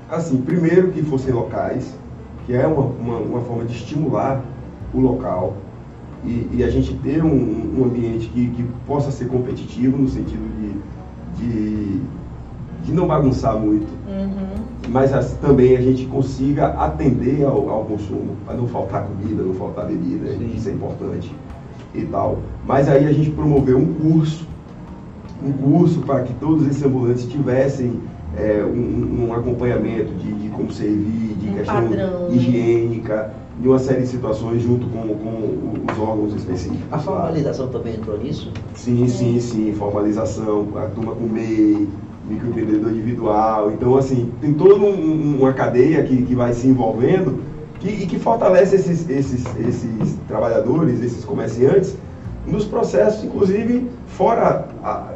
[0.09, 1.93] Assim, primeiro que fossem locais,
[2.47, 4.43] que é uma, uma, uma forma de estimular
[4.95, 5.57] o local
[6.27, 10.43] e, e a gente ter um, um ambiente que, que, possa ser competitivo no sentido
[10.59, 12.01] de, de,
[12.85, 14.65] de não bagunçar muito, uhum.
[14.89, 19.55] mas as, também a gente consiga atender ao, ao consumo, para não faltar comida, não
[19.55, 20.53] faltar bebida, Sim.
[20.55, 21.33] isso é importante
[21.95, 22.39] e tal.
[22.67, 24.47] Mas aí a gente promoveu um curso,
[25.45, 28.01] um curso para que todos esses ambulantes tivessem
[28.37, 32.29] é, um, um, acompanhamento de, de, como servir, de um questão padrão.
[32.31, 36.83] higiênica, de uma série de situações junto com, com os órgãos específicos.
[36.91, 38.53] A formalização também entrou nisso?
[38.75, 39.73] Sim, sim, sim.
[39.73, 41.89] Formalização, a turma com MEI,
[42.29, 43.73] microempreendedor individual.
[43.73, 47.41] Então, assim, tem toda um, uma cadeia que, que vai se envolvendo
[47.81, 51.97] que, e que fortalece esses, esses, esses trabalhadores, esses comerciantes,
[52.47, 55.13] nos processos, inclusive, fora a,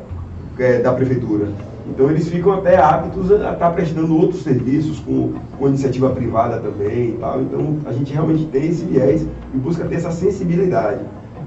[0.58, 1.48] é, da prefeitura.
[1.90, 6.60] Então eles ficam até aptos a estar tá prestando outros serviços com, com iniciativa privada
[6.60, 7.42] também e tal.
[7.42, 11.00] Então a gente realmente tem esse viés e busca ter essa sensibilidade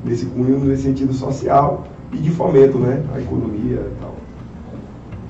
[0.03, 3.03] nesse cunho, nesse sentido social e de fomento, né?
[3.15, 4.13] A economia e tal.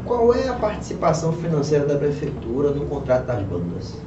[0.06, 4.04] Qual é a participação financeira da prefeitura no contrato das bandas?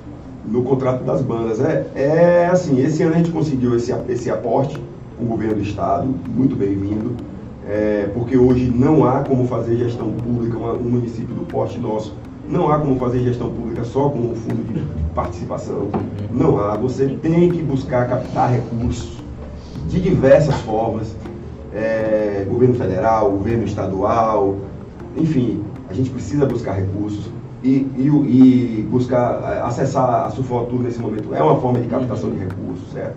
[0.47, 1.61] no contrato das bandas.
[1.61, 4.81] É, é assim, esse ano a gente conseguiu esse, esse aporte
[5.19, 7.17] com o governo do estado, muito bem-vindo,
[7.69, 12.15] é, porque hoje não há como fazer gestão pública, um município do porte nosso,
[12.49, 15.89] não há como fazer gestão pública só com o fundo de participação.
[16.31, 16.77] Não há.
[16.77, 19.19] Você tem que buscar captar recursos
[19.89, 21.15] de diversas formas.
[21.75, 24.57] É, governo federal, governo estadual,
[25.15, 27.29] enfim, a gente precisa buscar recursos
[27.63, 32.39] e, e, e buscar acessar a Sufotur nesse momento é uma forma de captação de
[32.39, 33.17] recursos, certo?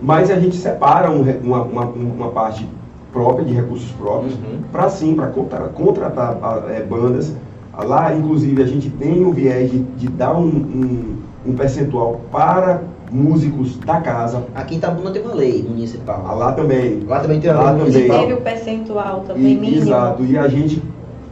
[0.00, 2.66] Mas a gente separa um, uma, uma, uma, parte
[3.12, 4.60] própria de recursos próprios uhum.
[4.70, 7.34] para sim, para contratar, contratar é, bandas.
[7.76, 11.16] Lá, inclusive, a gente tem o viés de, de dar um, um,
[11.46, 14.44] um percentual para músicos da casa.
[14.54, 16.36] Aqui em Itabuna tem uma lei municipal.
[16.36, 17.00] Lá também.
[17.06, 18.20] Lá também tem uma lei municipal.
[18.20, 19.82] Teve o percentual também e, mínimo.
[19.82, 20.24] Exato.
[20.24, 20.82] E a gente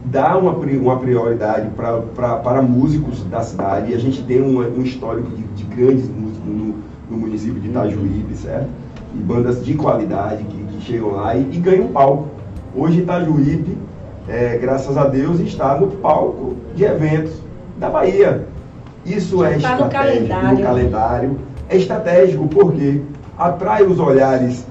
[0.05, 3.93] dá uma, uma prioridade pra, pra, para músicos da cidade.
[3.93, 6.75] E a gente tem um, um histórico de, de grandes músicos no,
[7.11, 8.69] no, município de Itajuípe, certo?
[9.15, 12.29] E bandas de qualidade que chegam lá e, e ganham palco.
[12.75, 13.77] Hoje Itajuípe,
[14.29, 17.33] é, graças a Deus, está no palco de eventos
[17.77, 18.47] da Bahia.
[19.05, 20.59] Isso é está estratégico no calendário.
[20.59, 21.39] no calendário.
[21.69, 23.03] É estratégico porque
[23.37, 24.67] atrai os olhares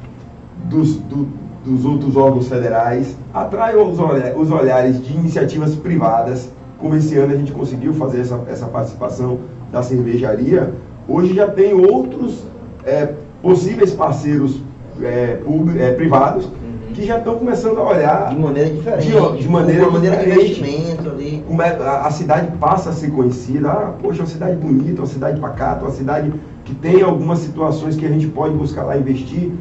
[0.66, 1.28] dos, do,
[1.66, 6.52] dos outros órgãos federais, atrai os, olha, os olhares de iniciativas privadas.
[6.80, 9.40] Como esse ano a gente conseguiu fazer essa, essa participação
[9.72, 10.74] da cervejaria,
[11.08, 12.44] hoje já tem outros
[12.86, 14.62] é, possíveis parceiros
[15.02, 16.50] é, públicos, é, privados
[16.96, 20.54] que já estão começando a olhar de maneira diferente, de, de maneira, uma maneira diferente.
[20.54, 21.44] de investimento ali.
[21.46, 25.08] Como é, a, a, cidade passa a ser conhecida, ah, poxa, uma cidade bonita, uma
[25.08, 29.52] cidade pacata, uma cidade que tem algumas situações que a gente pode buscar lá investir.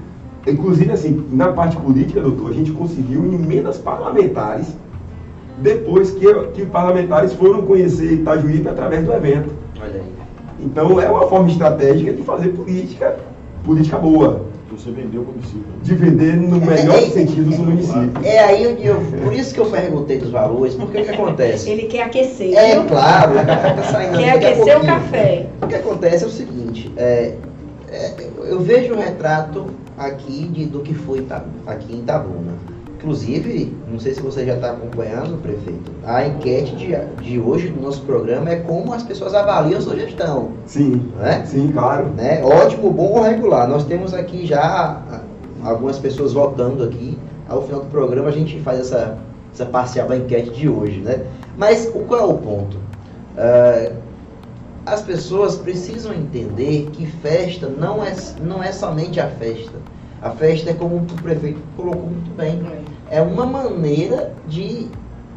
[0.46, 4.68] Inclusive, assim, na parte política, doutor, a gente conseguiu emendas parlamentares
[5.58, 9.52] depois que, que parlamentares foram conhecer Itajuípe através do evento.
[9.80, 10.12] Olha aí.
[10.60, 13.16] Então, é uma forma estratégica de fazer política,
[13.64, 14.53] política boa.
[14.70, 15.64] Você vendeu o município.
[15.82, 18.24] De vender no melhor é, sentido do município.
[18.24, 19.00] É aí onde eu.
[19.22, 21.70] Por isso que eu perguntei dos valores, porque o que acontece?
[21.70, 22.54] Ele quer aquecer.
[22.56, 22.84] É viu?
[22.84, 25.46] claro, tá saindo Quer aquecer o café.
[25.62, 27.34] O que acontece é o seguinte, é,
[27.88, 31.24] é, eu vejo o retrato aqui de, do que foi
[31.66, 32.73] aqui em Itabuna.
[33.04, 37.82] Inclusive, não sei se você já está acompanhando, prefeito, a enquete de, de hoje do
[37.82, 40.52] nosso programa é como as pessoas avaliam a sua gestão.
[40.64, 41.44] Sim, né?
[41.44, 42.06] sim, claro.
[42.16, 42.42] Né?
[42.42, 43.68] Ótimo, bom ou regular.
[43.68, 45.02] Nós temos aqui já
[45.62, 47.18] algumas pessoas votando aqui.
[47.46, 49.18] Ao final do programa a gente faz essa,
[49.52, 51.26] essa parcial da enquete de hoje, né?
[51.58, 52.78] Mas o, qual é o ponto?
[53.36, 53.96] Uh,
[54.86, 59.76] as pessoas precisam entender que festa não é, não é somente a festa.
[60.22, 62.62] A festa é como o prefeito colocou muito bem.
[63.10, 64.88] É uma maneira de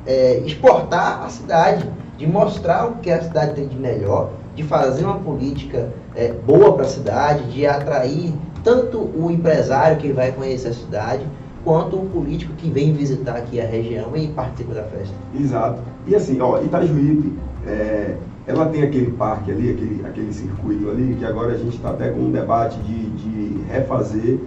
[0.06, 1.88] é, exportar a cidade,
[2.18, 6.74] de mostrar o que a cidade tem de melhor, de fazer uma política é, boa
[6.74, 11.26] para a cidade, de atrair tanto o empresário que vai conhecer a cidade,
[11.64, 15.14] quanto o político que vem visitar aqui a região e participa da festa.
[15.38, 15.82] Exato.
[16.06, 18.16] E assim, ó, Itajuípe, é,
[18.48, 22.10] ela tem aquele parque ali, aquele, aquele circuito ali, que agora a gente está até
[22.10, 24.40] com um debate de, de refazer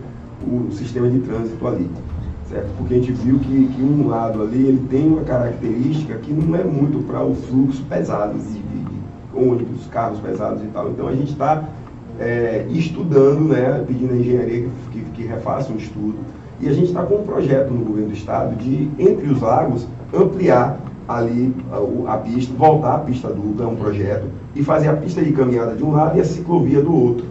[0.46, 1.90] o sistema de trânsito ali.
[2.48, 2.68] Certo?
[2.78, 6.58] Porque a gente viu que, que um lado ali ele tem uma característica que não
[6.58, 8.90] é muito para o fluxo pesado de, de,
[9.32, 10.90] ônibus, carros pesados e tal.
[10.90, 11.64] Então a gente está
[12.18, 16.16] é, estudando, né, pedindo a engenharia que, que, que refaça um estudo.
[16.60, 19.86] E a gente está com um projeto no governo do estado de, entre os lagos,
[20.12, 24.96] ampliar ali a, a, pista, voltar à pista dupla, é um projeto, e fazer a
[24.96, 27.26] pista de caminhada de um lado e a ciclovia do outro.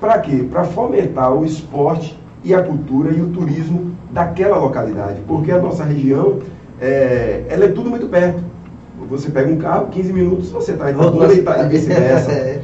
[0.00, 0.46] Para quê?
[0.50, 5.84] Para fomentar o esporte e a cultura e o turismo daquela localidade, porque a nossa
[5.84, 6.38] região
[6.80, 8.42] é, ela é tudo muito perto.
[9.08, 12.62] Você pega um carro, 15 minutos você está em Itabuna e, tá, e vice-versa.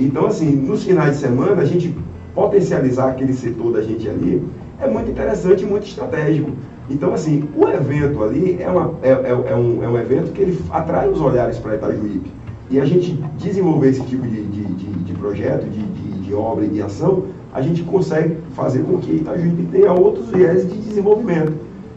[0.00, 1.94] Então, assim, nos finais de semana, a gente
[2.34, 4.42] potencializar aquele setor da gente ali
[4.80, 6.52] é muito interessante e muito estratégico.
[6.88, 10.40] Então, assim, o evento ali é, uma, é, é, é, um, é um evento que
[10.40, 12.30] ele atrai os olhares para Itajuípe.
[12.70, 16.64] E a gente desenvolver esse tipo de, de, de, de projeto, de, de, de obra
[16.64, 17.24] e de ação,
[17.58, 21.52] a gente consegue fazer com que Itajuípe tenha outros viés de desenvolvimento.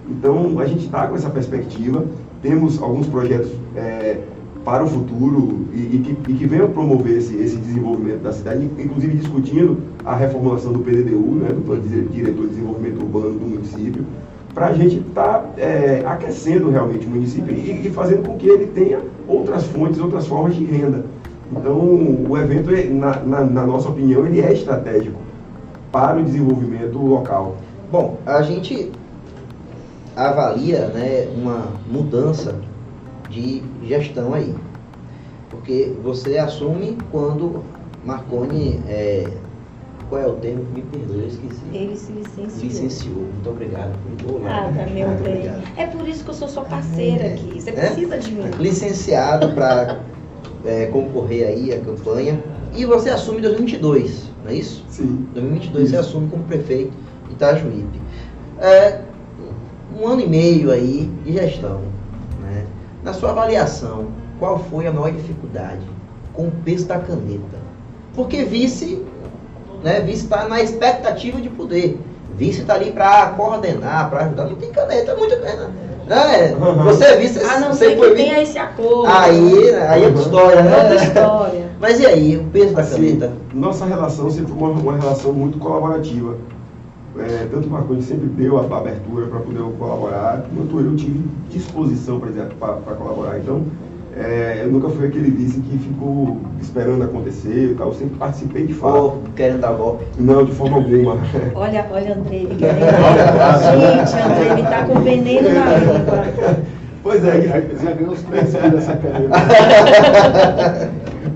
[0.10, 2.04] Então, a gente está com essa perspectiva,
[2.42, 4.18] temos alguns projetos é,
[4.66, 8.68] para o futuro e, e, que, e, que, venham promover esse, esse, desenvolvimento da cidade,
[8.80, 14.04] inclusive discutindo a reformulação do PDDU, né, do Plano Diretor de Desenvolvimento Urbano do município,
[14.56, 18.50] para a gente estar tá, é, aquecendo realmente o município e, e, fazendo com que
[18.50, 21.06] ele tenha outras fontes, outras formas de renda.
[21.52, 25.31] Então, o evento, na, na, na nossa opinião, ele é estratégico
[25.92, 27.58] para o desenvolvimento local?
[27.92, 28.92] Bom, a gente
[30.16, 32.56] avalia né, uma mudança
[33.30, 34.56] de gestão aí.
[35.50, 37.64] Porque você assume quando
[38.06, 39.28] Marconi é,
[40.12, 40.66] qual é o termo?
[40.74, 41.62] Me perdoe, eu esqueci.
[41.72, 42.64] Ele se licenciou.
[42.64, 43.16] Licenciou.
[43.16, 43.94] Muito obrigado.
[44.46, 45.50] Ah, tá, meu bem.
[45.78, 47.62] É por isso que eu sou sua parceira aqui.
[47.62, 47.74] Você é?
[47.74, 48.44] precisa de mim.
[48.60, 50.02] Licenciado para
[50.66, 52.44] é, concorrer aí à campanha.
[52.74, 54.84] E você assume em 2022, não é isso?
[54.88, 55.28] Sim.
[55.34, 55.92] 2022 isso.
[55.92, 56.94] você assume como prefeito
[57.28, 58.02] de Itajuípe.
[58.60, 59.02] É,
[60.00, 61.82] um ano e meio aí de gestão.
[62.42, 62.66] Né?
[63.04, 64.08] Na sua avaliação,
[64.40, 65.86] qual foi a maior dificuldade
[66.34, 67.60] com o peso da caneta?
[68.14, 69.06] Porque vice
[69.84, 70.00] né?
[70.02, 72.00] Vice está na expectativa de poder.
[72.36, 74.46] Vice está ali para coordenar, para ajudar.
[74.46, 75.72] Não tem caneta, muita caneta.
[76.08, 76.56] Né?
[76.84, 79.08] Você é vice, A não ser que tenha esse acordo.
[79.08, 80.78] Aí, aí é outra história, né?
[80.78, 81.72] Outra história.
[81.80, 83.28] Mas e aí, o peso da caneta?
[83.28, 86.36] Sim, nossa relação sempre foi uma, uma relação muito colaborativa.
[87.20, 92.20] É, tanto o Marconi sempre deu a abertura para poder colaborar, quanto eu tive disposição
[92.20, 93.38] para colaborar.
[93.40, 93.64] Então,
[94.18, 98.98] é, eu nunca fui aquele vice que ficou esperando acontecer, eu sempre participei de fato.
[98.98, 100.06] Ou querendo dar golpe?
[100.18, 101.18] Não, de forma alguma.
[101.56, 106.58] Olha, olha, André, ele quer Gente, André, ele tá com veneno na língua.
[107.04, 109.32] Pois é, já ganhou os três dessa carreira.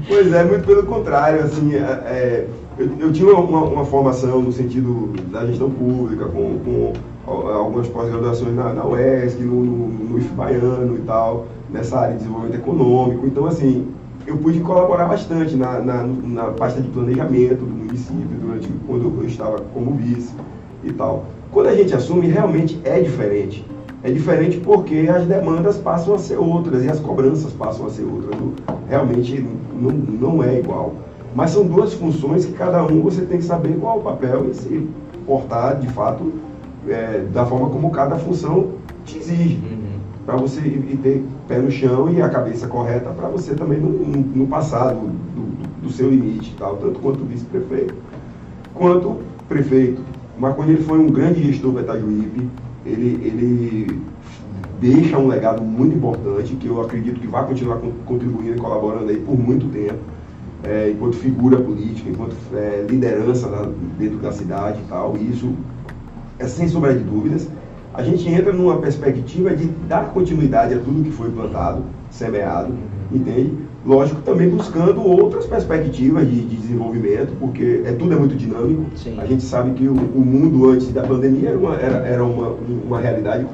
[0.07, 2.47] pois é, muito pelo contrário, assim, é, é
[2.77, 6.93] eu, eu, tinha uma, uma, formação no sentido da gestão pública, com, com
[7.25, 12.19] algumas pós-graduações na, na UESC, no, no, no IF Baiano e tal nessa área de
[12.19, 13.27] desenvolvimento econômico.
[13.27, 13.87] Então, assim,
[14.25, 19.27] eu pude colaborar bastante na, na, na pasta de planejamento do município durante quando eu
[19.27, 20.33] estava como vice
[20.83, 21.25] e tal.
[21.51, 23.65] Quando a gente assume, realmente é diferente.
[24.03, 28.03] É diferente porque as demandas passam a ser outras e as cobranças passam a ser
[28.03, 28.35] outras.
[28.89, 30.93] Realmente não, não é igual.
[31.35, 34.49] Mas são duas funções que cada um você tem que saber qual é o papel
[34.49, 34.87] e se
[35.25, 36.31] portar de fato
[36.87, 38.67] é, da forma como cada função
[39.03, 39.84] te exige.
[40.25, 44.47] Para você e ter pé no chão e a cabeça correta para você também não
[44.47, 45.07] passar do,
[45.83, 47.93] do, seu limite tal, tanto quanto vice-prefeito,
[48.73, 49.17] quanto
[49.47, 50.01] prefeito.
[50.37, 52.49] Marconi ele foi um grande gestor do Itajuípe,
[52.85, 54.01] ele, ele
[54.79, 59.17] deixa um legado muito importante, que eu acredito que vai continuar contribuindo e colaborando aí
[59.17, 59.99] por muito tempo,
[60.63, 65.53] é, enquanto figura política, enquanto é, liderança dentro da cidade e tal, e isso
[66.39, 67.47] é sem sombra de dúvidas
[67.97, 72.73] a gente entra numa perspectiva de dar continuidade a tudo que foi plantado, semeado,
[73.11, 73.53] entende?
[73.85, 78.85] Lógico, também buscando outras perspectivas de, de desenvolvimento, porque é, tudo é muito dinâmico.
[78.95, 79.19] Sim.
[79.19, 82.55] A gente sabe que o, o, mundo antes da pandemia era uma, era, era uma,
[82.85, 83.45] uma realidade.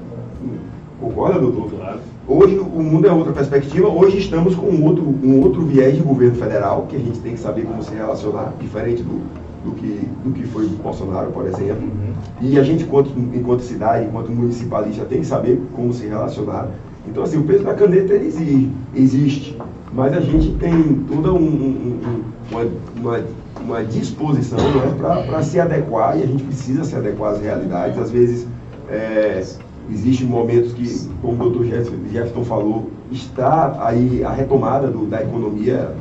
[0.99, 1.71] Concorda, doutor?
[1.71, 1.99] Claro.
[2.27, 3.89] Hoje o mundo é outra perspectiva.
[3.89, 7.33] Hoje estamos com um outro, um outro viés de governo federal, que a gente tem
[7.33, 9.21] que saber como se relacionar, diferente do,
[9.63, 11.83] do que, do que foi Bolsonaro, por exemplo.
[11.83, 12.13] Uhum.
[12.41, 16.69] E a gente, enquanto, enquanto cidade, enquanto municipalista, tem que saber como se relacionar.
[17.07, 19.57] Então, assim, o peso da caneta ele existe,
[19.93, 22.67] mas a gente tem toda um, um, uma,
[22.99, 23.25] uma,
[23.59, 24.95] uma, disposição né,
[25.27, 27.97] para se adequar e a gente precisa se adequar às realidades.
[27.97, 28.47] Às vezes,
[28.89, 29.43] é,
[29.89, 35.95] existem momentos que, como o doutor Jefferson falou, está aí a retomada do, da economia.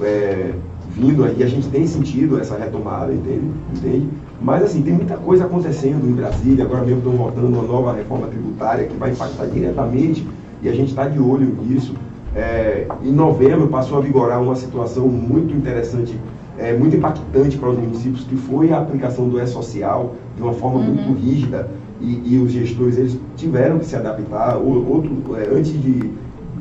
[0.00, 0.52] É,
[0.94, 3.50] vindo aí, a gente tem sentido essa retomada, entende?
[3.74, 4.08] entende?
[4.40, 8.26] Mas assim, tem muita coisa acontecendo em Brasília, agora mesmo estão votando uma nova reforma
[8.26, 10.26] tributária que vai impactar diretamente
[10.62, 11.94] e a gente está de olho nisso.
[12.34, 16.18] É, em novembro passou a vigorar uma situação muito interessante,
[16.58, 20.78] é, muito impactante para os municípios, que foi a aplicação do E-Social de uma forma
[20.78, 20.94] uhum.
[20.94, 21.68] muito rígida
[22.00, 24.56] e, e, os gestores eles tiveram que se adaptar.
[24.58, 26.10] O, outro, é, antes de, de,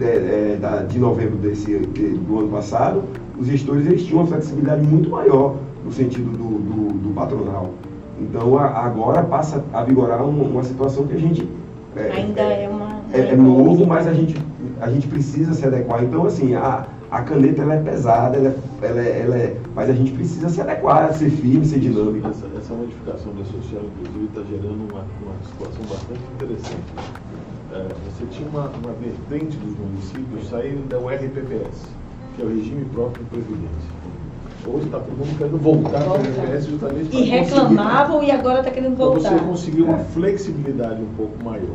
[0.04, 3.04] é, de, novembro desse, do ano passado,
[3.40, 7.72] os gestores eles tinham uma flexibilidade muito maior no sentido do, do, do patronal.
[8.20, 11.48] Então a, agora passa a vigorar uma, uma, situação que a gente
[11.96, 14.36] é, ainda é, é uma é, é novo, mas a gente
[14.80, 16.04] a gente precisa se adequar.
[16.04, 19.90] Então assim a, a caneta ela é pesada, ela é, ela, é, ela é, mas
[19.90, 22.28] a gente precisa se adequar, ser firme, ser dinâmico.
[22.28, 26.94] Essa, essa modificação da social, inclusive, está gerando uma, uma situação bastante interessante.
[27.74, 32.01] É, você tinha uma, uma vertente dos municípios saindo da URPPS
[32.36, 34.02] que é o regime próprio de previdência.
[34.66, 38.70] Hoje está todo mundo querendo voltar para o INSS justamente E reclamavam e agora está
[38.70, 39.30] querendo voltar.
[39.30, 41.68] Para você conseguir uma flexibilidade um pouco maior.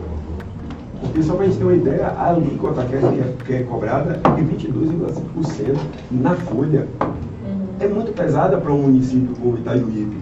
[1.00, 4.20] Porque só para a gente ter uma ideia, a alíquota que é, que é cobrada
[4.22, 5.76] é de 22,5%
[6.12, 6.86] na folha.
[7.02, 7.66] Uhum.
[7.80, 10.16] É muito pesada para um município como Itajuípe.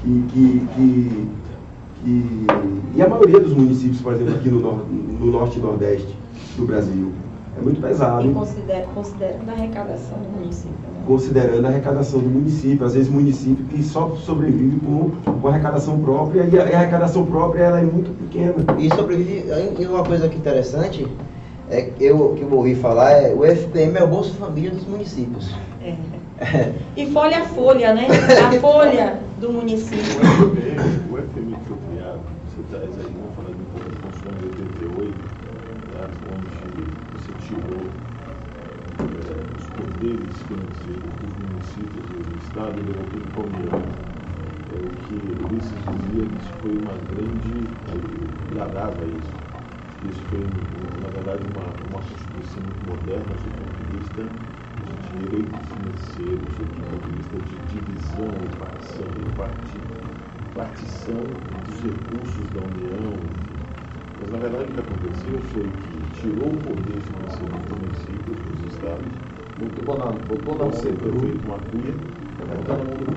[0.00, 1.28] Que, que, que,
[2.04, 2.46] que,
[2.94, 6.16] e a maioria dos municípios, por exemplo, aqui no, no norte e nordeste
[6.56, 7.12] do Brasil,
[7.58, 8.30] é muito pesado.
[8.30, 10.70] E considera, considerando a arrecadação do município.
[10.70, 11.02] Né?
[11.06, 12.86] Considerando a arrecadação do município.
[12.86, 17.64] Às vezes município que só sobrevive com, com arrecadação própria e a, a arrecadação própria
[17.64, 18.54] ela é muito pequena.
[18.78, 19.46] E sobrevive,
[19.78, 21.06] e uma coisa que interessante,
[21.70, 25.54] é, eu, que eu ouvi falar é o FPM é o Bolsa Família dos municípios.
[25.82, 25.94] É.
[26.96, 28.06] E folha a folha, né?
[28.08, 29.98] A folha do município.
[29.98, 33.90] O FPM, o FPM que foi criado, você traz aí, vamos falar de um pouco
[33.90, 36.48] de função de 88, né, onde
[37.12, 37.80] você tirou
[39.00, 43.80] é, os poderes financeiros dos municípios e do Estado e levou tudo para a União.
[44.68, 45.16] É, o que
[45.48, 47.52] Ulisses dizia que isso foi uma grande.
[48.52, 49.32] gradava isso.
[50.10, 50.44] Isso foi,
[51.00, 54.22] na verdade, uma, uma constituição muito moderna, do ponto de vista
[55.18, 59.08] direitos financeiros, do ponto de vista de divisão e partição,
[60.54, 61.24] partição
[61.64, 63.47] dos recursos da União.
[64.20, 68.72] Mas, na verdade, o que aconteceu foi que tirou o poder financeiro dos municípios, dos
[68.74, 69.06] estados,
[69.58, 71.94] botou na, mão do prefeito uma cuia,
[72.38, 73.08] botou na mão do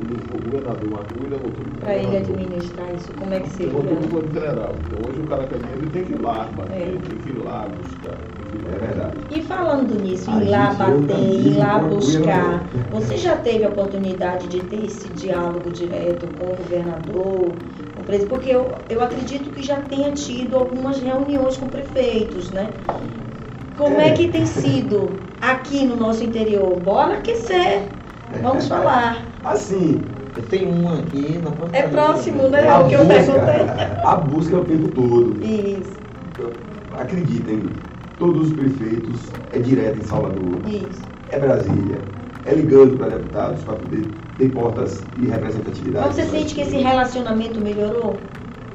[0.43, 3.73] governador uma cuia, botou Para ele administrar isso, como é que seria?
[3.73, 4.75] Botou no Banco Federal.
[4.85, 6.97] Então, hoje o cara quer dinheiro, ele tem que ir lá bater, é.
[7.07, 8.17] tem que ir lá buscar.
[8.53, 9.17] É verdade.
[9.31, 14.59] E falando nisso, ir lá bater, ir lá buscar, você já teve a oportunidade de
[14.61, 17.55] ter esse diálogo direto com o governador,
[18.11, 18.29] presidente?
[18.29, 22.69] Porque eu, eu acredito que já tenha tido algumas reuniões com prefeitos, né?
[23.77, 25.09] Como é, é que tem sido
[25.39, 26.77] aqui no nosso interior?
[26.79, 27.83] Bora aquecer,
[28.41, 29.25] vamos falar.
[29.43, 30.01] Assim,
[30.35, 32.67] eu tenho uma aqui na É próximo, né?
[32.67, 33.01] É o que eu.
[34.07, 35.43] A busca é o tempo todo.
[35.43, 36.01] Isso.
[36.99, 37.63] Acreditem,
[38.19, 39.21] todos os prefeitos
[39.53, 40.59] é direto em Salvador.
[40.67, 41.01] Isso.
[41.29, 41.97] É Brasília.
[42.45, 44.05] É ligando para deputados para poder
[44.41, 46.15] ter portas de representatividade.
[46.15, 48.17] Você sente que esse relacionamento melhorou?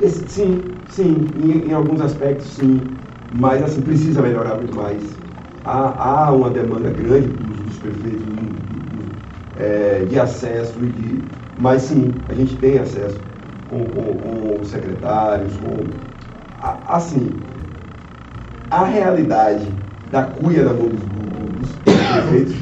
[0.00, 1.26] Esse, sim, sim.
[1.42, 2.80] Em, em, alguns aspectos, sim.
[3.34, 5.02] Mas, assim, precisa melhorar muito mais.
[5.64, 11.24] Há, há uma demanda grande dos, dos prefeitos de, é, de acesso e de...
[11.58, 13.18] Mas, sim, a gente tem acesso
[13.68, 15.84] com, com, com os secretários, com...
[16.86, 17.30] Assim,
[18.70, 19.66] a realidade
[20.10, 22.54] da cuia da mão dos, dos, prefeitos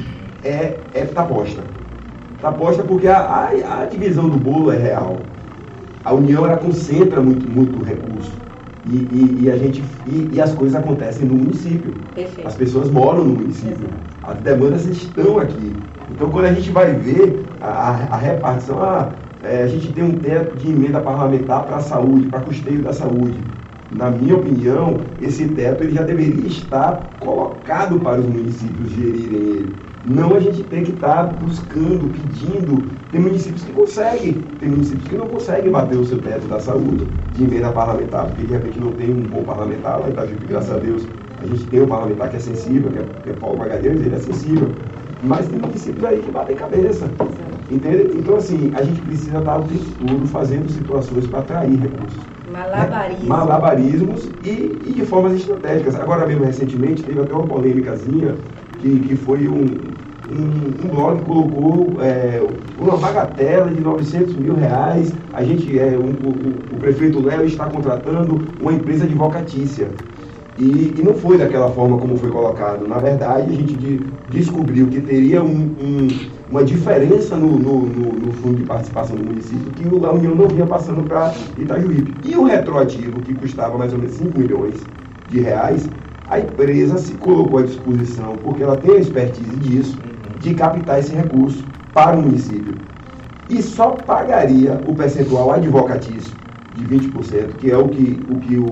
[0.43, 1.74] é, é tá posta.
[2.41, 5.17] Tá posta porque a, a, a, divisão do bolo é real.
[6.03, 8.31] A União ela concentra muito, muito recurso.
[8.85, 11.93] E, e, e a gente, e, e, as coisas acontecem no município.
[12.13, 12.47] Perfeito.
[12.47, 13.87] As pessoas moram no município.
[13.87, 14.37] Exato.
[14.37, 15.75] As demandas estão aqui.
[16.11, 19.09] Então quando a gente vai ver a, a repartição, ah,
[19.43, 22.93] é, a gente tem um teto de emenda parlamentar para a saúde, para custeio da
[22.93, 23.39] saúde
[23.91, 29.75] na minha opinião, esse teto ele já deveria estar colocado para os municípios gerirem ele.
[30.05, 32.91] Não a gente tem que estar buscando, pedindo.
[33.11, 37.07] Tem municípios que conseguem, tem municípios que não conseguem bater o seu teto da saúde
[37.33, 40.71] de emenda parlamentar, porque de repente não tem um bom parlamentar lá em Itajuí, graças
[40.71, 41.07] a Deus.
[41.41, 44.15] A gente tem um parlamentar que é sensível, que é, que é Paulo Magalhães, ele
[44.15, 44.69] é sensível.
[45.23, 47.09] Mas tem municípios aí que batem cabeça.
[47.71, 48.15] Entende?
[48.15, 52.21] Então, assim, a gente precisa estar o tempo todo fazendo situações para atrair recursos.
[52.51, 53.27] Malabarismo.
[53.27, 54.49] Malabarismos e,
[54.85, 55.95] e, de formas estratégicas.
[55.95, 58.35] Agora mesmo, recentemente, teve até uma polêmicazinha
[58.85, 59.65] que, que foi um,
[60.29, 62.39] um, um blog que colocou é,
[62.79, 65.11] uma bagatela de 900 mil reais.
[65.33, 69.89] A gente, é, um, o, o, prefeito Léo está contratando uma empresa advocatícia.
[70.57, 72.87] E, e, não foi daquela forma como foi colocado.
[72.87, 76.07] Na verdade, a gente de, descobriu que teria um, um,
[76.49, 80.47] uma diferença no, no, no, no, fundo de participação do município que o União não
[80.47, 82.13] vinha passando para Itajuípe.
[82.23, 84.75] E o retroativo, que custava mais ou menos 5 milhões
[85.27, 85.89] de reais,
[86.27, 89.97] a empresa se colocou à disposição, porque ela tem a expertise disso,
[90.39, 91.63] de captar esse recurso
[91.93, 92.75] para o município.
[93.49, 96.33] E só pagaria o percentual advocatício
[96.75, 98.67] de 20%, que é o que o, que o,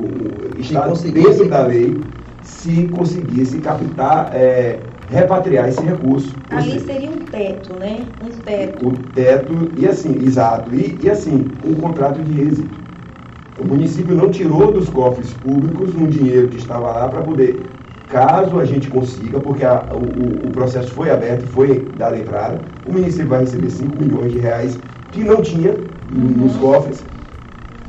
[0.59, 1.99] está dentro da lei,
[2.41, 4.79] se conseguisse captar, é,
[5.09, 6.35] repatriar esse recurso.
[6.49, 8.05] Ali seria um teto, né?
[8.21, 8.87] Um teto.
[8.87, 12.82] O teto, e assim, exato, e, e assim, um contrato de êxito.
[13.59, 17.63] O município não tirou dos cofres públicos um dinheiro que estava lá para poder,
[18.09, 22.59] caso a gente consiga, porque a, o, o, processo foi aberto e foi dada entrada,
[22.87, 24.79] o município vai receber 5 milhões de reais
[25.11, 26.43] que não tinha uhum.
[26.43, 27.03] nos cofres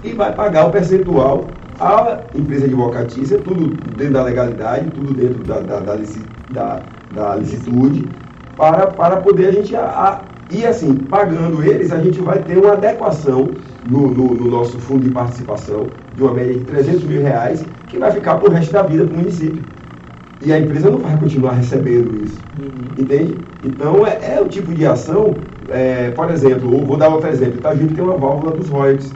[0.02, 1.46] e vai pagar o percentual
[1.80, 5.96] à empresa advocatícia, tudo dentro da legalidade, tudo dentro da, da, da,
[6.50, 6.82] da,
[7.14, 8.06] da licitude,
[8.56, 9.74] para, para poder a gente.
[9.74, 13.50] A, a, e assim, pagando eles, a gente vai ter uma adequação
[13.88, 17.98] no, no, no, nosso fundo de participação de uma média de 300 mil reais, que
[17.98, 19.62] vai ficar por resto da vida para o município.
[20.44, 22.38] E a empresa não vai continuar recebendo isso.
[22.58, 23.02] Uhum.
[23.02, 23.38] Entende?
[23.64, 25.34] Então, é, é, o tipo de ação,
[25.70, 29.12] é, por exemplo, vou dar outro exemplo, Itajuípe tem uma válvula dos royalties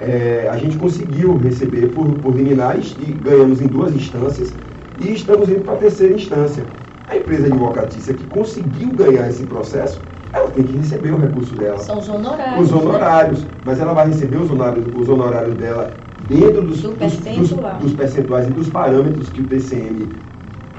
[0.00, 4.52] é, a gente conseguiu receber por, por liminares e ganhamos em duas instâncias
[5.00, 6.64] e estamos indo para a terceira instância.
[7.08, 10.00] A empresa advocatícia que conseguiu ganhar esse processo,
[10.36, 11.78] ela tem que receber o recurso dela.
[11.78, 12.66] São os honorários.
[12.66, 12.76] Os né?
[12.78, 13.42] honorários.
[13.42, 13.50] Né?
[13.64, 15.92] Mas ela vai receber os honorários, os honorários dela
[16.28, 20.08] dentro dos, Do dos, dos, dos, percentuais e dos parâmetros que o TCM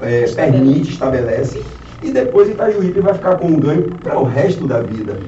[0.02, 1.62] é, permite, estabelece,
[2.02, 5.18] e depois Itajuípe vai ficar com um ganho para o resto da vida.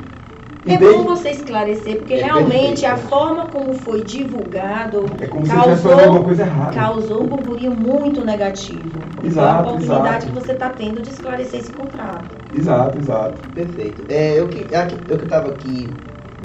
[0.67, 5.77] É bom você esclarecer, porque é realmente a forma como foi divulgado é como causou,
[5.77, 6.75] se alguma coisa errada.
[6.75, 9.01] causou um burburinho muito negativo.
[9.23, 10.27] Exato, a oportunidade exato.
[10.27, 12.37] que você está tendo de esclarecer esse contrato.
[12.53, 13.41] Exato, exato.
[13.51, 14.05] Perfeito.
[14.09, 14.67] É, eu que
[15.09, 15.95] eu que estava aqui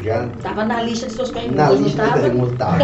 [0.01, 0.27] já.
[0.27, 2.77] Estava na lista de suas perguntas, na lista não estava?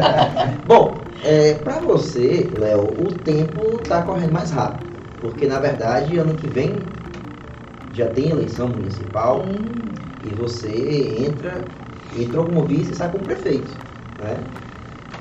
[0.66, 4.90] Bom, é, para você, Léo, o tempo está correndo mais rápido.
[5.20, 6.82] Porque, na verdade, ano que vem
[7.92, 9.92] já tem eleição municipal hum.
[10.24, 11.64] E você entra,
[12.18, 13.70] entrou como vice e sai como prefeito.
[14.18, 14.38] Né?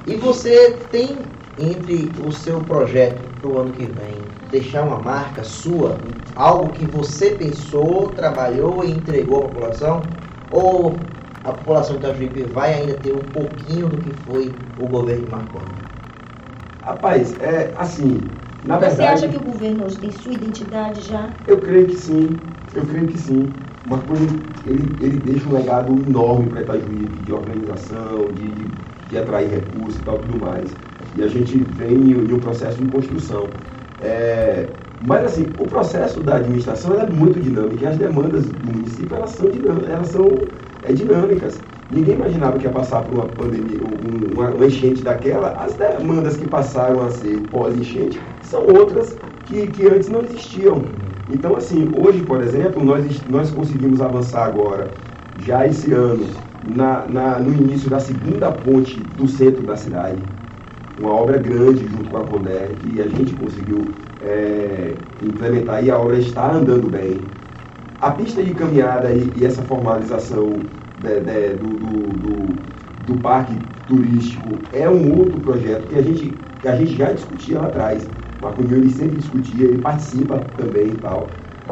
[0.06, 1.18] E você tem
[1.58, 5.98] entre o seu projeto para o ano que vem deixar uma marca sua,
[6.36, 10.04] algo que você pensou, trabalhou e entregou à população?
[10.52, 11.00] Ou
[11.44, 15.32] a população de Itajuípe vai ainda ter um pouquinho do que foi o governo de
[15.32, 15.66] Marconi?
[16.82, 18.30] Rapaz, é assim,
[18.64, 19.26] na Você verdade...
[19.26, 21.30] acha que o governo hoje tem sua identidade já?
[21.48, 22.40] Eu creio que sim,
[22.76, 23.54] eu creio que sim.
[23.86, 24.28] Marconi,
[24.66, 28.72] ele, ele deixa um legado enorme para Itajuípe, de organização, de,
[29.10, 30.76] de atrair recursos e tal, tudo mais.
[31.16, 33.48] E a gente vem em um processo de construção.
[34.02, 34.68] É,
[35.02, 39.32] mas assim, o processo da administração é muito dinâmico e as demandas do município elas
[39.32, 39.50] são,
[39.90, 40.30] elas são
[40.84, 41.60] é, dinâmicas.
[41.92, 43.80] Ninguém imaginava que ia passar por uma pandemia,
[44.34, 45.52] uma, uma enchente daquela.
[45.54, 50.84] As demandas que passaram a ser pós-enchente são outras que, que antes não existiam.
[51.32, 54.92] Então, assim, hoje, por exemplo, nós, nós conseguimos avançar agora,
[55.40, 56.26] já esse ano,
[56.68, 60.18] na, na, no início da segunda ponte do centro da cidade.
[61.00, 65.98] Uma obra grande junto com a Conder, que a gente conseguiu é, implementar e a
[65.98, 67.20] obra está andando bem.
[68.02, 70.50] A pista de caminhada e, e essa formalização
[71.02, 73.56] de, de, do, do, do, do, parque
[73.88, 78.08] turístico é um outro projeto que a gente, que a gente já discutia lá atrás.
[78.42, 81.28] O ele sempre discutia, ele participa também e tal.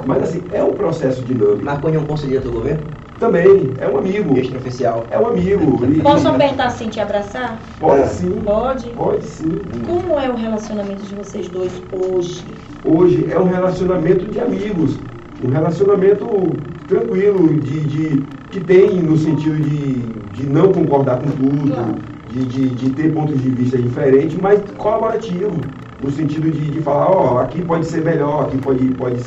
[0.06, 1.64] Mas assim, é um processo dinâmico.
[1.64, 2.84] Marconio é um conselheiro do governo?
[3.20, 4.38] Também, é um amigo.
[4.38, 5.06] Extraoficial.
[5.12, 5.78] É um amigo.
[6.02, 7.60] Posso apertar assim te abraçar?
[7.80, 8.06] Pode é.
[8.06, 8.42] sim.
[8.46, 8.90] Pode?
[8.92, 9.60] Pode sim.
[9.86, 12.46] Como é o relacionamento de vocês dois hoje?
[12.86, 14.98] Hoje é um relacionamento de amigos.
[15.44, 16.26] Um relacionamento
[16.88, 19.96] tranquilo, de, de que tem no sentido de,
[20.34, 21.96] de não concordar com tudo, claro.
[22.30, 25.60] de, de, de, ter pontos de vista diferentes, mas colaborativo.
[26.02, 28.86] No sentido de, de falar, ó, oh, aqui pode ser melhor, aqui pode.
[28.94, 29.22] pode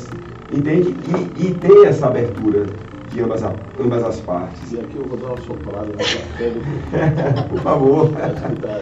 [0.51, 0.95] entende?
[1.07, 2.65] E, e ter essa abertura
[3.13, 4.71] de ambas, a, ambas as partes.
[4.71, 6.51] E aqui eu vou dar uma soprada no café.
[7.49, 8.09] Por favor.
[8.09, 8.79] Tá, tá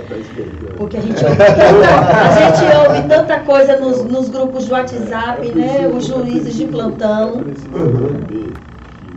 [0.78, 5.50] Porque a gente, ouve tanta, a gente ouve tanta coisa nos, nos grupos de WhatsApp,
[5.50, 5.88] é, né?
[5.88, 7.40] Os juízes de plantão.
[7.40, 8.54] É preciso entender
[9.00, 9.16] que,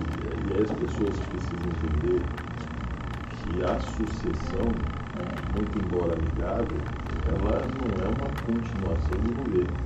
[0.50, 2.22] e as pessoas precisam entender
[3.30, 4.66] que a sucessão,
[5.54, 6.78] muito embora amigável,
[7.34, 9.76] ela não é uma continuação do governo,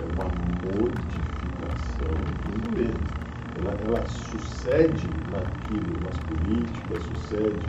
[0.00, 3.22] é uma modificação do governo
[3.58, 7.66] ela, ela sucede naquilo, nas políticas, sucede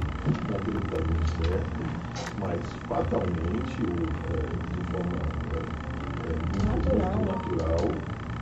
[0.49, 1.83] naquilo que está dando certo,
[2.39, 3.95] mas fatalmente, ou,
[4.31, 5.17] é, de forma
[5.53, 5.59] é,
[6.29, 7.83] é, muito, muito natural,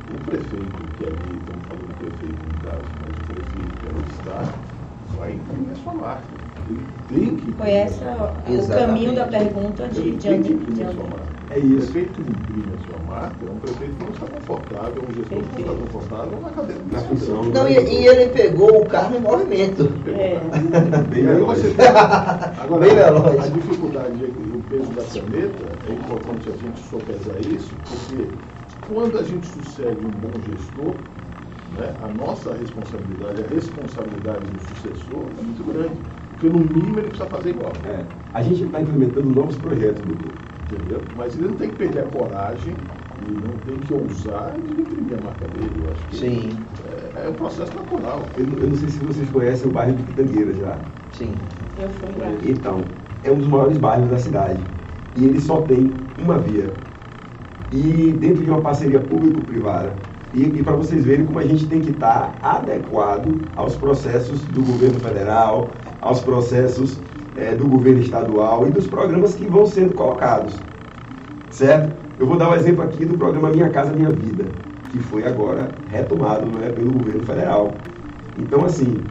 [0.10, 4.04] o prefeito, que ali, estamos falando do prefeito no caso, mas o prefeito que ali
[4.12, 4.38] está,
[5.18, 6.51] vai imprimir a sua marca.
[6.72, 7.52] Ele tem que.
[7.54, 10.84] Foi essa o caminho da pergunta de, de, de, de
[11.52, 11.90] é isso.
[11.90, 15.14] O prefeito que imprime a sua marca é um prefeito que não está confortável, um
[15.14, 17.44] gestor que não está confortável na cadeira na função.
[17.44, 19.92] Não, e, e, ele pegou o carro em movimento.
[20.08, 20.40] É.
[21.12, 21.60] Bem veloz.
[22.58, 23.40] Agora, Bem veloz.
[23.44, 28.28] a dificuldade e o peso da caneta, é importante a gente sopesar isso, porque
[28.88, 30.96] quando a gente sucede um bom gestor,
[31.78, 36.00] né, a nossa responsabilidade, a responsabilidade do sucessor é muito grande.
[36.42, 37.72] Porque no mínimo ele precisa fazer igual.
[37.86, 38.04] É.
[38.34, 41.02] A gente está implementando novos projetos do grupo entendeu?
[41.16, 42.74] Mas ele não tem que perder a coragem
[43.28, 45.72] e não tem que ousar de imprimir a marca dele.
[45.84, 46.66] Eu acho que Sim.
[47.16, 48.22] É, é um processo natural.
[48.38, 50.78] Eu, eu, não sei se vocês conhecem o bairro de Pitangueira já.
[51.12, 51.34] Sim.
[51.80, 52.32] Eu fui lá.
[52.44, 52.82] Então,
[53.24, 54.60] é um dos maiores bairros da cidade.
[55.18, 56.72] E ele só tem uma via.
[57.72, 59.94] E dentro de uma parceria público-privada.
[60.34, 64.40] E, e para vocês verem como a gente tem que estar tá adequado aos processos
[64.46, 65.70] do governo federal,
[66.02, 67.00] aos processos
[67.38, 70.56] é, do governo estadual e dos programas que vão sendo colocados.
[71.50, 71.94] Certo?
[72.20, 74.46] Eu vou dar um exemplo aqui do programa Minha Casa Minha Vida,
[74.92, 77.74] que foi agora retomado né, pelo governo federal.
[78.38, 79.02] Então, assim,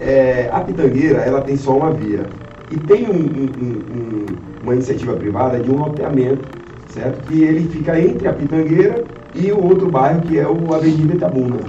[0.00, 2.26] é, a Pitangueira ela tem só uma via.
[2.70, 4.26] E tem um, um,
[4.62, 6.48] uma iniciativa privada de um loteamento,
[6.88, 7.26] certo?
[7.28, 11.60] Que ele fica entre a Pitangueira e o outro bairro que é o Avenida Itabuna.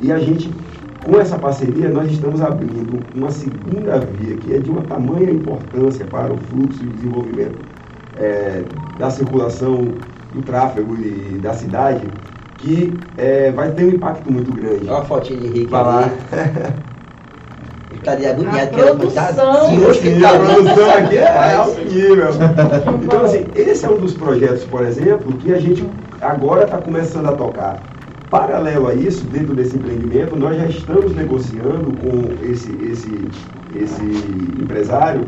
[0.00, 0.50] E a gente
[1.08, 6.04] com essa parceria, nós estamos abrindo uma segunda via que é de uma tamanha importância
[6.04, 7.58] para o fluxo e desenvolvimento
[8.18, 8.62] é,
[8.98, 9.88] da circulação
[10.34, 12.06] do tráfego e da cidade,
[12.58, 14.86] que é, vai ter um impacto muito grande.
[14.86, 16.10] Olha a fotinha de Rick Falar.
[17.94, 18.76] estaria agoniado.
[18.76, 19.68] A produção.
[19.70, 22.28] Sim, Sim, a produção aqui é alto nível.
[23.02, 25.88] Então, assim, esse é um dos projetos, por exemplo, que a gente
[26.20, 27.82] agora está começando a tocar.
[28.30, 33.28] Paralelo a isso, dentro desse empreendimento, nós já estamos negociando com esse, esse,
[33.74, 34.02] esse
[34.60, 35.22] empresário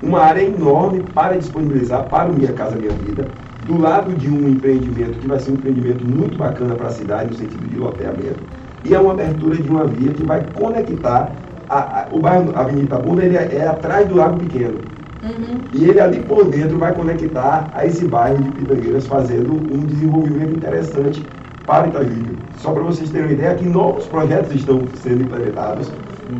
[0.00, 3.26] uma área enorme para disponibilizar para o Minha Casa Minha Vida,
[3.66, 7.30] do lado de um empreendimento que vai ser um empreendimento muito bacana para a cidade,
[7.30, 8.38] no sentido de loteamento,
[8.84, 11.32] e é uma abertura de uma via que vai conectar
[11.68, 14.78] a, a, o bairro Avenida Itabuna ele é, é, atrás do Lago Pequeno.
[15.24, 15.58] Uhum.
[15.72, 20.56] E ele ali por dentro vai conectar a esse bairro de Pitangueiras, fazendo um desenvolvimento
[20.56, 21.26] interessante
[21.66, 22.38] para Itajuípe.
[22.58, 25.90] Só para vocês terem uma ideia, que novos projetos estão sendo implementados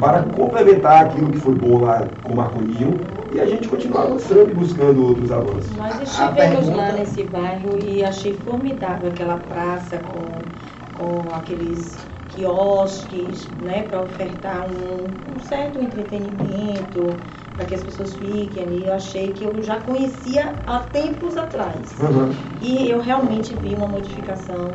[0.00, 2.98] para complementar aquilo que foi bom lá com o Marconinho
[3.32, 5.76] e a gente continuar avançando e buscando outros avanços.
[5.76, 6.76] Nós estivemos pergunta...
[6.76, 11.96] lá nesse bairro e achei formidável aquela praça com, com aqueles
[12.30, 15.04] quiosques, né, para ofertar um,
[15.34, 17.16] um, certo entretenimento,
[17.56, 18.84] para que as pessoas fiquem ali.
[18.86, 21.94] Eu achei que eu já conhecia há tempos atrás.
[22.00, 22.32] Uhum.
[22.60, 24.70] E eu realmente vi uma modificação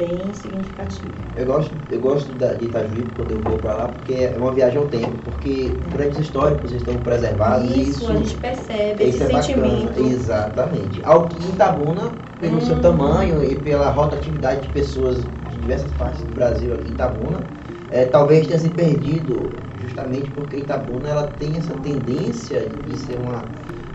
[0.00, 1.12] bem significativa.
[1.36, 4.52] Eu gosto, eu gosto da, de Itajuípe quando eu vou para lá, porque é uma
[4.52, 7.70] viagem ao tempo, porque grandes históricos estão preservados.
[7.70, 9.88] Isso, isso a gente percebe esse é sentimento.
[9.88, 10.08] Bacana.
[10.08, 11.02] Exatamente.
[11.04, 12.60] Ao que Itabuna, pelo hum.
[12.62, 17.46] seu tamanho e pela rotatividade de pessoas diversas partes do Brasil aqui em Itabuna,
[17.90, 19.50] é, talvez tenha se perdido
[19.82, 23.44] justamente porque Itabuna ela tem essa tendência de ser uma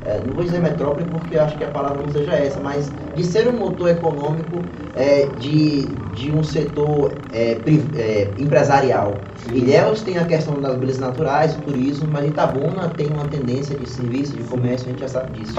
[0.05, 3.23] é, não vou dizer metrópole porque acho que a palavra não seja essa, mas de
[3.23, 7.63] ser um motor econômico é, de, de um setor é,
[7.95, 9.25] é empresarial.
[9.47, 13.87] Ilhéus tem a questão das belezas naturais, do turismo, mas Itabuna tem uma tendência de
[13.87, 15.55] serviço, de comércio, a gente já sabe disso.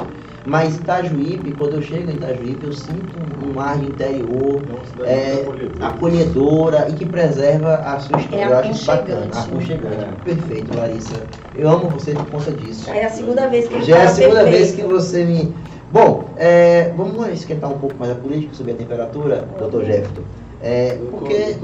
[0.47, 4.63] Mas Itajuípe, quando eu chego em Itajuípe, eu sinto um ar de interior,
[5.05, 5.45] é,
[5.81, 8.45] acolhedora e que preserva a sua história.
[8.45, 10.05] É eu acho bacana, aconchegante.
[10.05, 10.09] É.
[10.25, 11.17] Perfeito, Larissa.
[11.53, 12.89] Eu amo você por conta disso.
[12.91, 14.59] É a segunda vez que Já é a segunda perfeito.
[14.59, 15.53] vez que você me.
[15.93, 20.23] Bom, é, vamos esquentar um pouco mais a política, subir a temperatura, doutor Jefferson.
[20.63, 21.57] É, porque.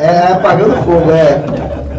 [0.00, 1.38] É, apagando fogo, é.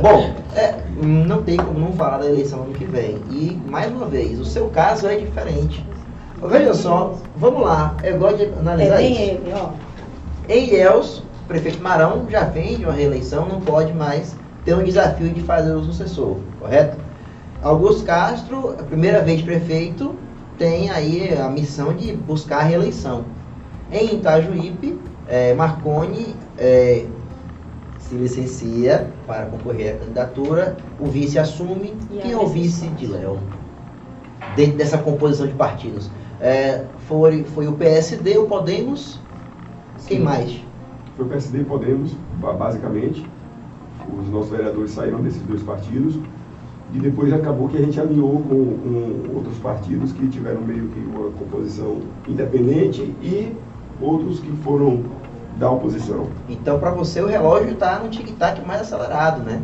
[0.02, 3.18] Bom, é, não tem como não falar da eleição ano que vem.
[3.30, 5.86] E, mais uma vez, o seu caso é diferente.
[6.42, 9.22] Veja só, vamos lá, eu gosto de analisar é isso.
[9.22, 9.70] Ele, ó.
[10.48, 14.84] Em Ilhéus, o prefeito Marão já vem de uma reeleição, não pode mais ter um
[14.84, 16.98] desafio de fazer o sucessor, correto?
[17.64, 20.16] Augusto Castro, a primeira vez prefeito,
[20.58, 23.26] tem aí a missão de buscar a reeleição.
[23.92, 27.06] Em Itajuípe, é, Marconi é,
[28.08, 31.94] se licencia para concorrer à candidatura, o vice assume.
[32.12, 33.40] E Quem é o vice de Léo?
[34.56, 36.10] Dentro dessa composição de partidos.
[36.40, 39.20] É, foi, foi o PSD, o Podemos,
[39.98, 40.08] Sim.
[40.08, 40.62] quem mais?
[41.18, 43.26] Foi o PSD e Podemos, basicamente.
[44.22, 46.20] Os nossos vereadores saíram desses dois partidos.
[46.94, 51.00] E depois acabou que a gente alinhou com, com outros partidos que tiveram meio que
[51.00, 53.52] uma composição independente e
[54.00, 55.04] outros que foram
[55.56, 56.28] da oposição.
[56.50, 59.62] Então, para você, o relógio está no tic-tac mais acelerado, né?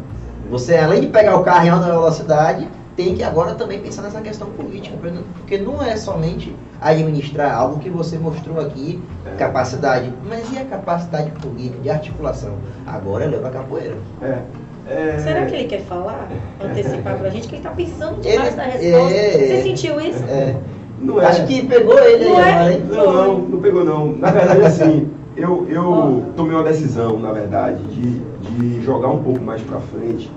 [0.50, 4.22] Você, além de pegar o carro em alta velocidade, tem que agora também pensar nessa
[4.22, 9.36] questão política, porque não é somente administrar algo que você mostrou aqui, é.
[9.38, 12.56] capacidade, mas e a capacidade política, de articulação?
[12.86, 13.96] Agora leva a capoeira.
[14.22, 14.40] É.
[14.88, 15.20] É...
[15.20, 16.28] Será que ele quer falar,
[16.62, 19.16] antecipar para a gente, que ele está pensando demais ele, na resposta?
[19.16, 20.24] É, Você sentiu isso?
[20.26, 20.56] É.
[21.00, 21.26] Não é.
[21.26, 22.80] Acho que pegou ele não aí, é?
[22.80, 24.12] Não, não, não pegou não.
[24.18, 29.42] Na verdade, assim, eu, eu tomei uma decisão, na verdade, de, de jogar um pouco
[29.42, 30.32] mais para frente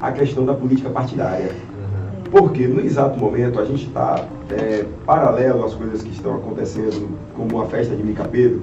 [0.00, 1.50] a questão da política partidária.
[2.30, 7.60] Porque no exato momento a gente está é, paralelo às coisas que estão acontecendo, como
[7.60, 8.62] a festa de Mica Pedro,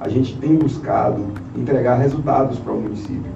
[0.00, 1.24] a gente tem buscado
[1.56, 3.30] entregar resultados para o município.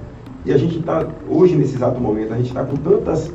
[0.45, 3.31] E a gente está, hoje nesse exato momento, a gente está com tantas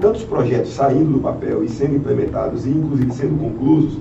[0.00, 4.00] tantos projetos saindo do papel e sendo implementados e inclusive sendo conclusos,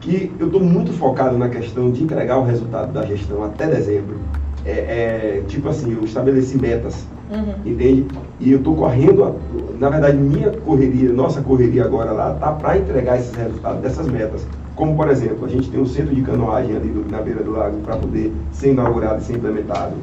[0.00, 4.18] que eu estou muito focado na questão de entregar o resultado da gestão até dezembro.
[4.64, 7.54] É, é tipo assim, eu estabeleci metas, uhum.
[7.64, 8.06] entende?
[8.38, 9.32] E eu estou correndo, a,
[9.78, 14.46] na verdade, minha correria, nossa correria agora lá, tá para entregar esses resultados dessas metas.
[14.74, 17.50] Como, por exemplo, a gente tem um centro de canoagem ali do, na beira do
[17.50, 19.94] lago para poder ser inaugurado e ser implementado.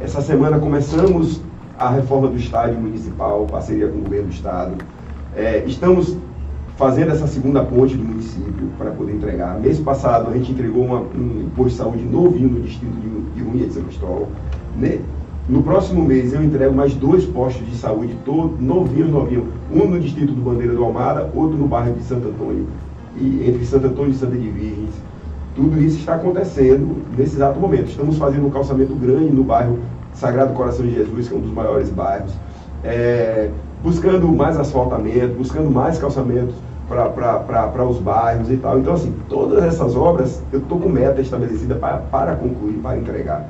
[0.00, 1.40] Essa semana começamos
[1.78, 4.74] a reforma do estádio municipal, parceria com o governo do estado.
[5.36, 6.16] É, estamos
[6.76, 9.58] fazendo essa segunda ponte do município para poder entregar.
[9.58, 13.42] Mês passado a gente entregou uma, um posto de saúde novinho no distrito de, de
[13.42, 14.28] Unha de São Cristóvão.
[14.76, 15.00] Né?
[15.48, 19.48] No próximo mês eu entrego mais dois postos de saúde, todo, novinho, novinho.
[19.72, 22.66] Um no distrito do Bandeira do Almada, outro no bairro de Santo Antônio,
[23.16, 24.94] e, entre Santo Antônio e Santa de Virgens.
[25.54, 27.88] Tudo isso está acontecendo nesse exato momento.
[27.88, 29.78] Estamos fazendo um calçamento grande no bairro
[30.12, 32.34] Sagrado Coração de Jesus, que é um dos maiores bairros,
[32.84, 33.50] é,
[33.82, 36.54] buscando mais asfaltamento, buscando mais calçamentos
[36.88, 38.78] para os bairros e tal.
[38.78, 43.48] Então, assim, todas essas obras eu estou com meta estabelecida para, para concluir, para entregar.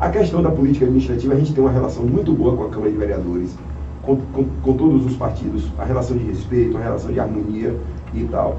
[0.00, 2.90] A questão da política administrativa, a gente tem uma relação muito boa com a Câmara
[2.90, 3.56] de Vereadores,
[4.02, 7.76] com, com, com todos os partidos, a relação de respeito, a relação de harmonia
[8.14, 8.56] e tal.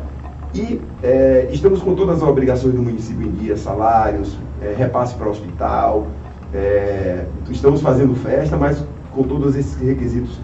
[0.54, 5.28] E é, estamos com todas as obrigações do município em dia, salários, é, repasse para
[5.28, 6.08] o hospital,
[6.54, 10.40] é, estamos fazendo festa, mas com todos esses requisitos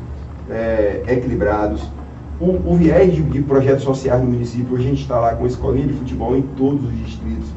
[0.50, 1.90] é, equilibrados.
[2.40, 5.88] O, o viés de, de, projetos sociais no município, a gente está lá com escolinha
[5.88, 7.48] de futebol em todos os distritos,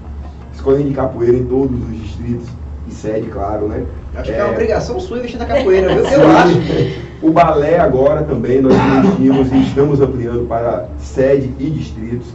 [0.55, 2.49] escolinha de capoeira em todos os distritos,
[2.89, 3.85] e sede, claro, né?
[4.15, 6.07] Acho é, que é uma obrigação sua investir na capoeira, viu?
[6.07, 6.59] Eu acho.
[7.21, 12.29] O balé agora também nós investimos e estamos ampliando para sede e distritos.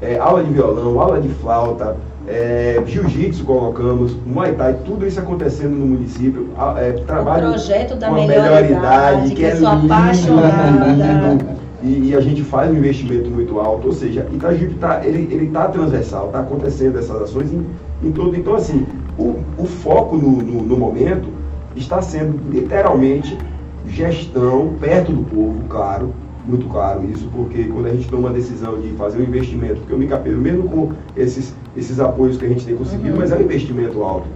[0.00, 1.96] É, aula de violão, aula de flauta,
[2.28, 6.50] é, jiu-jitsu colocamos, muay thai, tudo isso acontecendo no município.
[6.76, 11.56] É, trabalho o projeto da melhor idade, que, que é sou lindo, apaixonada.
[11.86, 15.68] E, e, a gente faz um investimento muito alto, ou seja, Itajuípe tá, ele está
[15.68, 17.64] transversal, está acontecendo essas ações em,
[18.02, 18.34] em todo.
[18.34, 18.84] Então, assim,
[19.16, 21.28] o, o foco no, no, no momento
[21.76, 23.38] está sendo literalmente
[23.86, 26.12] gestão perto do povo, claro,
[26.44, 29.94] muito claro isso, porque quando a gente toma a decisão de fazer um investimento, porque
[29.94, 33.20] o Micapeiro, mesmo com esses, esses apoios que a gente tem conseguido, uhum.
[33.20, 34.26] mas é um investimento alto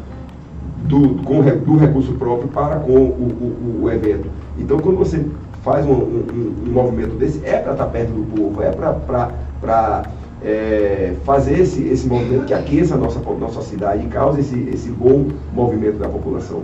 [0.84, 4.28] do, com, do recurso próprio para com o, o, o evento.
[4.56, 5.24] Então, quando você
[5.62, 10.04] faz um, um, um movimento desse, é para estar perto do povo, é para
[10.42, 14.90] é, fazer esse, esse movimento que aqueça a nossa, nossa cidade e cause esse, esse
[14.90, 16.62] bom movimento da população.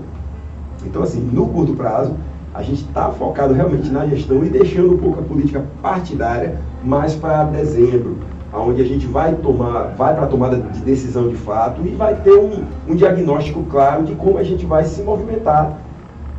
[0.85, 2.15] Então, assim, no curto prazo,
[2.55, 7.15] a gente está focado realmente na gestão e deixando um pouco a política partidária mais
[7.15, 8.17] para dezembro,
[8.53, 12.15] onde a gente vai tomar, vai para a tomada de decisão de fato e vai
[12.15, 15.79] ter um, um diagnóstico claro de como a gente vai se movimentar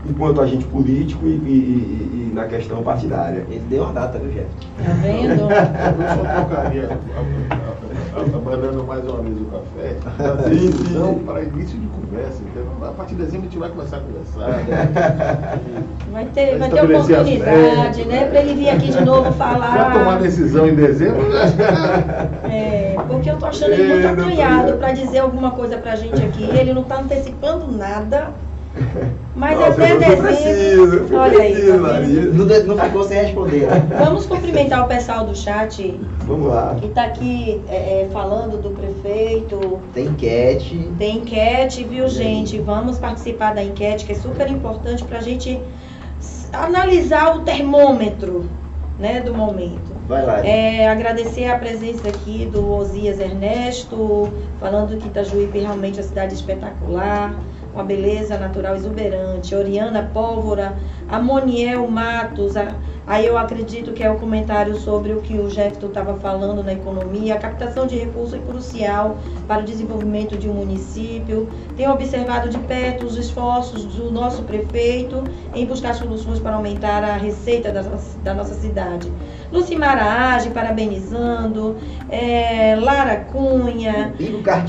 [0.05, 3.45] enquanto agente político e, e, e, na questão partidária.
[3.49, 4.47] Ele deu uma data, viu, Jeff?
[4.83, 5.47] Tá vendo?
[8.17, 9.95] Eu só abanando mais uma vez o café,
[10.49, 12.41] decisão para início de conversa.
[12.41, 14.49] Então, a partir de dezembro a gente vai começar a conversar.
[14.63, 15.59] Né?
[16.11, 18.25] Vai ter, vai ter oportunidade, né?
[18.25, 19.91] Para ele vir aqui de novo falar.
[19.91, 21.41] Para tomar decisão em dezembro, né?
[22.49, 26.23] É, porque eu tô achando ele muito acanhado para dizer alguma coisa para a gente
[26.23, 26.43] aqui.
[26.43, 28.31] Ele não está antecipando nada.
[29.37, 30.23] Mas Nossa, até dezembro.
[30.23, 31.67] Preciso, olha aí.
[31.67, 33.67] Tá não, não ficou sem responder.
[34.03, 35.99] Vamos cumprimentar o pessoal do chat.
[36.25, 36.75] Vamos lá.
[36.79, 39.79] Que está aqui é, é, falando do prefeito.
[39.93, 40.89] Tem enquete.
[40.97, 42.59] Tem enquete, viu, gente?
[42.59, 45.61] Vamos participar da enquete, que é super importante para a gente
[46.51, 48.49] analisar o termômetro
[48.97, 49.95] né, do momento.
[50.07, 50.43] Vai lá.
[50.43, 56.33] É, agradecer a presença aqui do Osias Ernesto, falando que Itajuípe realmente é uma cidade
[56.33, 57.35] espetacular
[57.77, 59.53] uma beleza natural exuberante.
[59.53, 60.75] Oriana Pólvora,
[61.07, 62.75] Amoniel Matos, a,
[63.05, 66.73] aí eu acredito que é o comentário sobre o que o Jefferson estava falando na
[66.73, 67.35] economia.
[67.35, 69.17] A captação de recursos é crucial
[69.47, 71.47] para o desenvolvimento de um município.
[71.75, 75.23] Tenho observado de perto os esforços do nosso prefeito
[75.53, 77.83] em buscar soluções para aumentar a receita da,
[78.23, 79.11] da nossa cidade.
[79.51, 81.77] Lucimara Age, parabenizando,
[82.09, 84.13] é, Lara Cunha,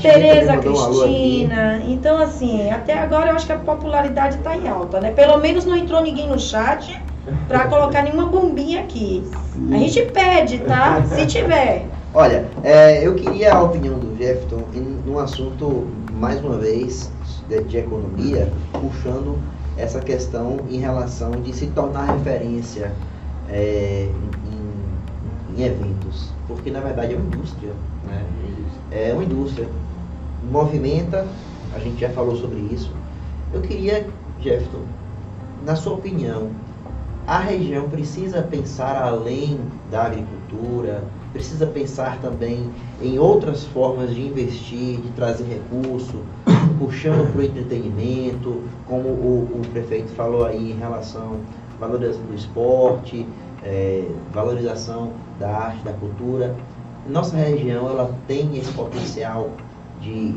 [0.01, 1.81] Tereza Cristina.
[1.87, 5.11] Então, assim, até agora eu acho que a popularidade está em alta, né?
[5.11, 7.01] Pelo menos não entrou ninguém no chat
[7.47, 9.23] para colocar nenhuma bombinha aqui.
[9.53, 9.75] Sim.
[9.75, 11.03] A gente pede, tá?
[11.13, 11.85] Se tiver.
[12.13, 17.11] Olha, é, eu queria a opinião do Jefferson em um assunto, mais uma vez,
[17.47, 19.37] de, de economia, puxando
[19.77, 22.91] essa questão em relação de se tornar referência
[23.49, 24.09] é,
[25.55, 27.71] em eventos, porque na verdade é uma indústria,
[28.05, 28.25] né?
[28.91, 29.67] É uma indústria,
[30.51, 31.27] movimenta,
[31.75, 32.91] a gente já falou sobre isso.
[33.53, 34.07] Eu queria,
[34.39, 34.83] Jefferson,
[35.65, 36.49] na sua opinião,
[37.27, 39.59] a região precisa pensar além
[39.91, 42.71] da agricultura, precisa pensar também
[43.01, 46.21] em outras formas de investir, de trazer recurso,
[46.79, 51.41] puxando para o entretenimento, como o, o prefeito falou aí em relação
[51.75, 53.27] à valorização do esporte,
[53.63, 56.55] é, valorização da arte, da cultura.
[57.07, 59.51] Nossa região ela tem esse potencial
[60.01, 60.35] de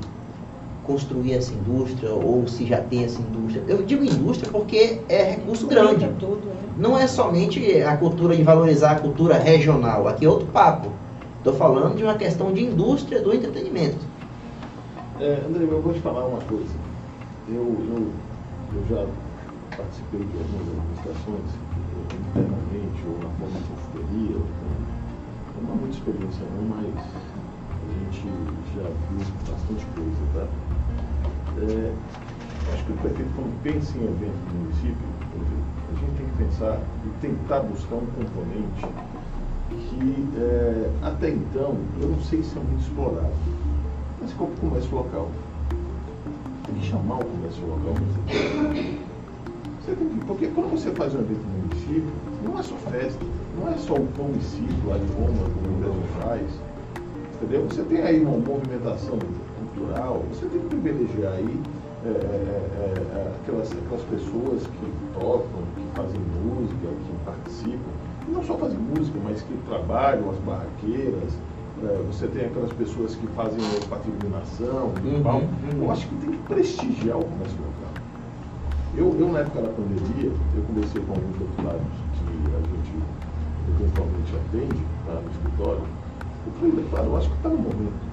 [0.85, 3.63] construir essa indústria ou se já tem essa indústria.
[3.69, 6.09] Eu digo indústria porque é recurso grande.
[6.19, 6.55] Tudo, né?
[6.77, 10.09] Não é somente a cultura de valorizar a cultura regional.
[10.09, 10.91] Aqui é outro papo.
[11.39, 13.99] Estou falando de uma questão de indústria do entretenimento.
[15.21, 16.75] É, André, eu vou te falar uma coisa.
[17.49, 18.09] Eu, eu,
[18.75, 19.07] eu já
[19.77, 21.73] participei de algumas administrações
[22.33, 24.37] internamente ou na forma de consultoria.
[25.63, 27.33] Não há muita experiência não, mas
[28.13, 28.29] gente
[28.75, 30.47] já viu bastante coisa, tá?
[31.59, 31.93] É,
[32.73, 34.97] acho que o prefeito, quando pensa em evento no município,
[35.91, 38.87] a gente tem que pensar e tentar buscar um componente
[39.71, 43.33] que é, até então eu não sei se é muito explorado.
[44.21, 45.29] Mas como comércio local.
[46.67, 47.95] Tem que chamar o comércio local
[49.85, 51.62] você tem que, porque quando você faz um evento no
[51.93, 52.13] município,
[52.45, 53.25] não é só festa,
[53.59, 56.43] não é só o pão e lá de Roma, como muita gente faz.
[57.35, 57.65] Entendeu?
[57.69, 61.61] Você tem aí uma movimentação cultural, você tem que privilegiar aí
[62.05, 67.93] é, é, é, é, aquelas, aquelas pessoas que tocam, que fazem música, que participam,
[68.29, 71.33] não só fazem música, mas que trabalham, as barraqueiras,
[71.83, 75.83] é, você tem aquelas pessoas que fazem patrulhamentação, uhum, uhum.
[75.85, 77.92] eu acho que tem que prestigiar o comércio local.
[78.95, 81.81] Eu, eu, na época da pandemia, eu conversei com alguns deputados
[82.13, 82.93] que a gente
[83.81, 85.83] eventualmente atende tá, no escritório.
[86.47, 88.13] Eu falei, deputado, eu acho que está no momento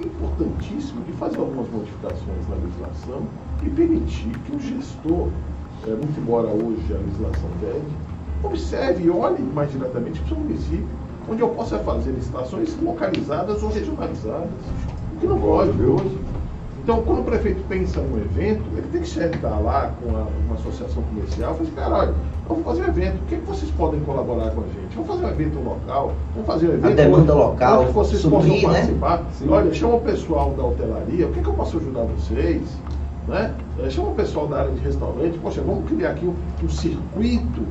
[0.00, 3.22] importantíssimo de fazer algumas modificações na legislação
[3.64, 5.28] e permitir que o gestor,
[5.86, 7.90] é, muito embora hoje a legislação pede,
[8.44, 10.88] observe e olhe mais diretamente para o seu município,
[11.28, 14.48] onde eu possa fazer licitações localizadas ou regionalizadas.
[15.16, 16.18] O que não pode hoje.
[16.82, 20.54] Então, quando o prefeito pensa num evento, ele tem que sentar lá com a, uma
[20.54, 22.14] associação comercial e falar assim, cara, olha,
[22.48, 24.94] vamos fazer um evento, o que, é que vocês podem colaborar com a gente?
[24.94, 26.92] Vamos fazer um evento local, vamos fazer um evento...
[26.92, 28.62] A demanda onde, local, onde vocês possam né?
[28.62, 29.22] participar.
[29.48, 32.62] Olha, chama o pessoal da hotelaria, o que, é que eu posso ajudar vocês?
[33.28, 33.54] Né?
[33.78, 37.62] É, chama o pessoal da área de restaurante, poxa, vamos criar aqui um, um circuito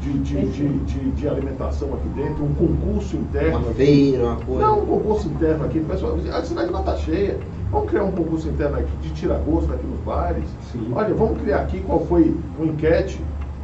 [0.00, 3.58] de, de, de, de, de alimentação aqui dentro, um concurso interno.
[3.58, 4.62] Uma feira, uma coisa.
[4.62, 7.38] Não, um concurso interno aqui, pessoal, a cidade não está cheia.
[7.72, 10.44] Vamos criar um concurso interno aqui de tira-gosto aqui nos bares.
[10.70, 10.92] Sim.
[10.94, 13.18] Olha, vamos criar aqui qual foi uma enquete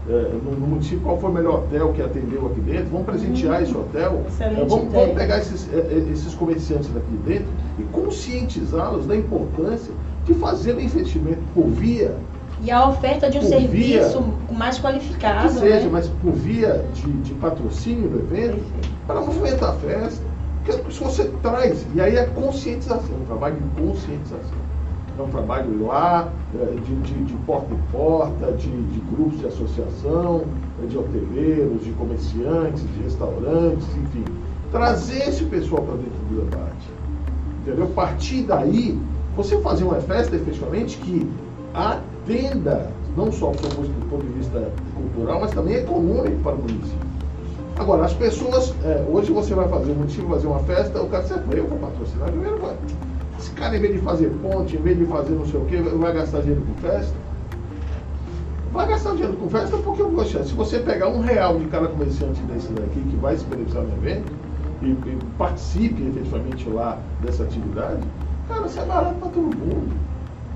[0.08, 2.86] é, no, no, município, qual foi o melhor hotel que atendeu aqui dentro.
[2.90, 4.24] Vamos presentear hum, esse hotel.
[4.40, 7.48] É, vamos, vamos, pegar esses, é, esses comerciantes daqui dentro
[7.78, 9.92] e conscientizá-los da importância
[10.24, 12.16] de fazer o investimento por via
[12.62, 15.48] e a oferta de um serviço via, mais qualificado.
[15.48, 15.90] Que seja, né?
[15.92, 18.64] mas por via de, de patrocínio do evento,
[19.06, 20.27] para movimentar a festa.
[20.76, 24.68] Porque se você traz, e aí é conscientização, um trabalho de conscientização.
[25.18, 29.46] É um trabalho lá, é, de, de, de porta em porta, de, de, grupos de
[29.46, 30.44] associação,
[30.82, 34.24] é, de hoteleiros, de comerciantes, de restaurantes, enfim.
[34.70, 36.88] Trazer esse pessoal para dentro do debate.
[37.62, 37.86] Entendeu?
[37.88, 38.96] Partir daí,
[39.34, 41.28] você fazer uma festa efetivamente que
[41.74, 47.08] atenda não só do ponto de vista cultural, mas também econômico para o município.
[47.78, 51.22] Agora, as pessoas, é, hoje você vai fazer, o município fazer uma festa, o cara
[51.22, 52.74] você eu vou patrocinar, primeiro vai.
[53.38, 55.76] Esse cara, em vez de fazer ponte, em vez de fazer não sei o quê,
[55.76, 57.14] vai gastar dinheiro com festa.
[58.72, 62.40] Vai gastar dinheiro com festa porque, poxa, se você pegar um real de cada comerciante
[62.42, 64.32] desse daqui que vai se beneficiar no evento
[64.82, 68.02] e, e participe efetivamente lá dessa atividade,
[68.48, 69.96] cara, isso é barato para todo mundo.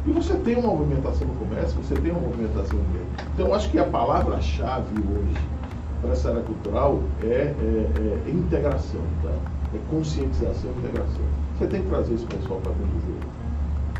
[0.04, 3.06] E você tem uma movimentação no comércio, você tem uma movimentação no meio.
[3.32, 5.61] Então, acho que a palavra-chave hoje
[6.02, 9.30] para essa área cultural é, é, é, integração, tá?
[9.72, 11.22] é conscientização e integração.
[11.56, 13.32] Você tem que trazer esse pessoal para dentro do jogo.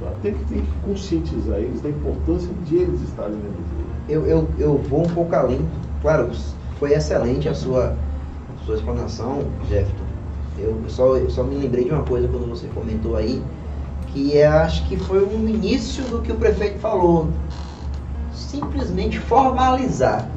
[0.01, 0.13] Tá?
[0.21, 3.91] Tem, que, tem que conscientizar eles da importância de eles estarem dentro do jogo.
[4.09, 5.67] Eu, eu, eu vou um pouco além.
[6.03, 6.31] Claro,
[6.81, 7.95] foi excelente a sua,
[8.67, 10.03] sua explanação, Jefferson.
[10.59, 13.43] Eu só, eu só me lembrei de uma coisa quando você comentou aí,
[14.09, 17.29] que é, acho que foi um início do que o prefeito falou.
[18.33, 20.29] Simplesmente formalizar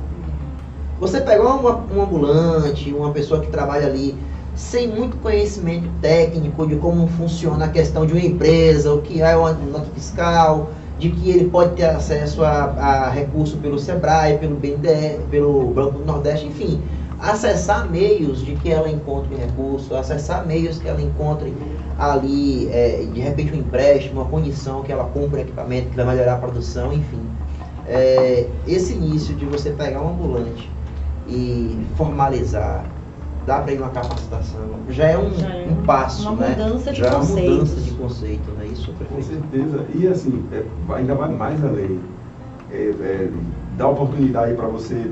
[1.00, 4.16] você pegar uma, um ambulante, uma pessoa que trabalha ali
[4.56, 9.36] sem muito conhecimento técnico de como funciona a questão de uma empresa, o que é
[9.36, 14.56] uma nota fiscal, de que ele pode ter acesso a, a recurso pelo Sebrae, pelo
[14.56, 16.82] BNDE, pelo Banco do Nordeste, enfim,
[17.20, 21.54] acessar meios de que ela encontre recurso, acessar meios que ela encontre
[22.00, 26.36] ali, é, de repente um empréstimo, uma condição que ela compre equipamento que vai melhorar
[26.36, 27.22] a produção, enfim.
[27.88, 30.75] É, esse início de você pegar um ambulante
[31.28, 32.86] e formalizar,
[33.46, 36.50] dá para ir uma capacitação, já é um, já é um passo, uma né?
[36.50, 37.40] mudança de já conceito.
[37.40, 38.66] É uma mudança de conceito, né?
[38.68, 39.86] Isso é Com certeza.
[39.94, 40.64] E assim, é,
[40.94, 42.00] ainda vai mais além.
[42.72, 43.30] É, é,
[43.78, 45.12] dá oportunidade para você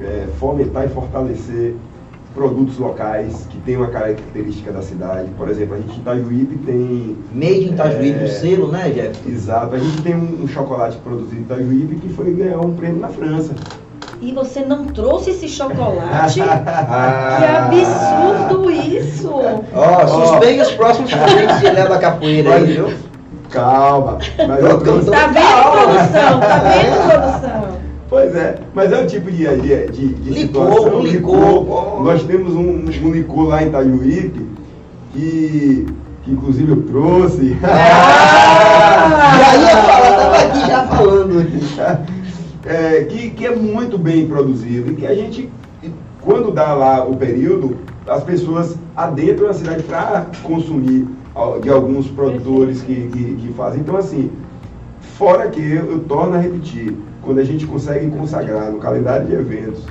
[0.00, 1.74] é, fomentar e fortalecer
[2.34, 5.30] produtos locais que tem uma característica da cidade.
[5.36, 7.16] Por exemplo, a gente em Itajuípe tem...
[7.32, 9.30] Made in Itajuípe, é, o selo, né, Jeff?
[9.30, 9.74] Exato.
[9.74, 13.08] A gente tem um, um chocolate produzido em Itajuípe que foi ganhar um prêmio na
[13.08, 13.54] França
[14.20, 16.40] e você não trouxe esse chocolate?
[16.42, 19.30] que absurdo isso!
[19.30, 22.92] Ó, oh, suspeite os próximos convites de Léo da Capoeira aí, viu?
[23.50, 24.18] Calma.
[24.36, 26.40] Mas eu, eu, tá vendo, produção?
[26.40, 27.78] Tá vendo, produção?
[28.08, 30.98] Pois é, mas é o tipo de, de, de, de licor, situação.
[30.98, 31.60] Um licor.
[31.60, 32.04] licor.
[32.04, 34.46] Nós temos um, um licor lá em Itajuípe
[35.12, 35.86] que
[36.24, 37.56] que inclusive eu trouxe.
[37.62, 39.36] Ah!
[39.38, 42.23] já ia falar, estava aqui já falando.
[42.66, 45.50] É, que, que é muito bem produzido e que a gente,
[46.22, 51.06] quando dá lá o período, as pessoas adentram a cidade para consumir
[51.60, 53.80] de alguns produtores que, que, que, fazem.
[53.80, 54.30] Então, assim,
[55.00, 59.34] fora que eu, eu, torno a repetir, quando a gente consegue consagrar no calendário de
[59.34, 59.82] eventos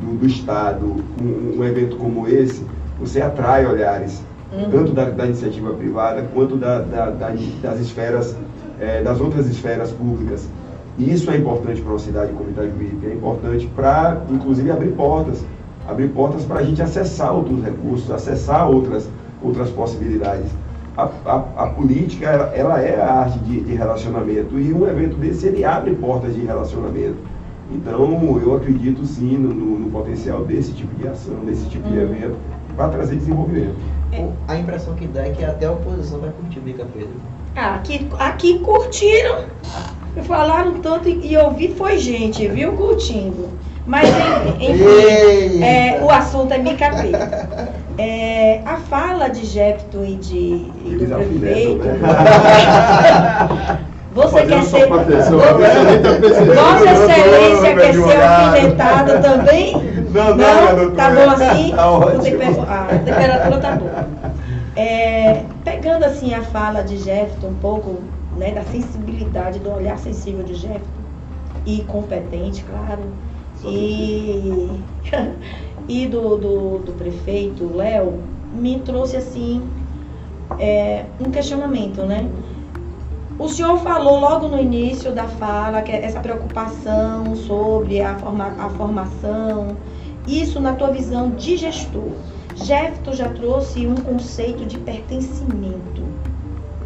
[0.00, 0.86] do, do Estado
[1.20, 2.64] um, um evento como esse,
[2.98, 4.22] você atrai olhares,
[4.52, 4.70] uhum.
[4.70, 8.34] tanto da, da, iniciativa privada quanto da, da, das esferas,
[8.80, 10.48] é, das outras esferas públicas.
[10.98, 15.44] E isso é importante para uma cidade como Itajuípe, é importante para, inclusive, abrir portas,
[15.86, 19.08] abrir portas para a gente acessar outros recursos, acessar outras,
[19.42, 20.50] outras possibilidades.
[20.96, 25.16] A, a, a política, ela, ela, é a arte de, de relacionamento, e um evento
[25.16, 27.18] desse, ele abre portas de relacionamento.
[27.70, 31.98] Então, eu acredito sim no, no, no potencial desse tipo de ação, desse tipo de
[31.98, 32.02] uhum.
[32.02, 32.36] evento,
[32.74, 33.76] para trazer desenvolvimento.
[34.12, 34.26] É.
[34.48, 37.10] A impressão que dá é que até a oposição vai curtir Bica Pedro.
[37.54, 39.44] Ah, aqui, aqui curtiram,
[40.22, 43.50] falaram tanto e, e ouvi foi gente, viu, curtindo.
[43.86, 44.08] Mas,
[44.58, 46.76] enfim, é, o assunto é Pedro.
[47.98, 51.84] É, a fala de Jepto e, de, e do prefeito.
[51.84, 51.98] Né?
[54.16, 54.88] Você quer ser.
[54.88, 55.10] Vossa
[56.90, 59.74] Excelência quer ser alfinetado também?
[60.10, 61.72] Não, não, não tá bom assim?
[61.76, 62.62] Tá ótimo.
[62.66, 64.08] A temperatura tá boa.
[64.74, 67.98] É, pegando assim a fala de Jefferson, um pouco
[68.36, 70.86] né, da sensibilidade, do olhar sensível de Jefferson,
[71.64, 73.02] e competente, claro,
[73.64, 74.70] e,
[75.88, 78.20] e do, do, do prefeito Léo,
[78.52, 79.62] me trouxe assim
[80.58, 82.28] é, um questionamento, né?
[83.38, 88.70] O senhor falou logo no início da fala que essa preocupação sobre a, forma, a
[88.70, 89.76] formação,
[90.26, 92.12] isso na tua visão de gestor.
[92.54, 96.05] Jefferson já trouxe um conceito de pertencimento.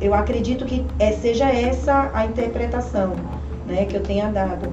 [0.01, 3.13] Eu acredito que é, seja essa a interpretação
[3.67, 4.73] né, que eu tenha dado.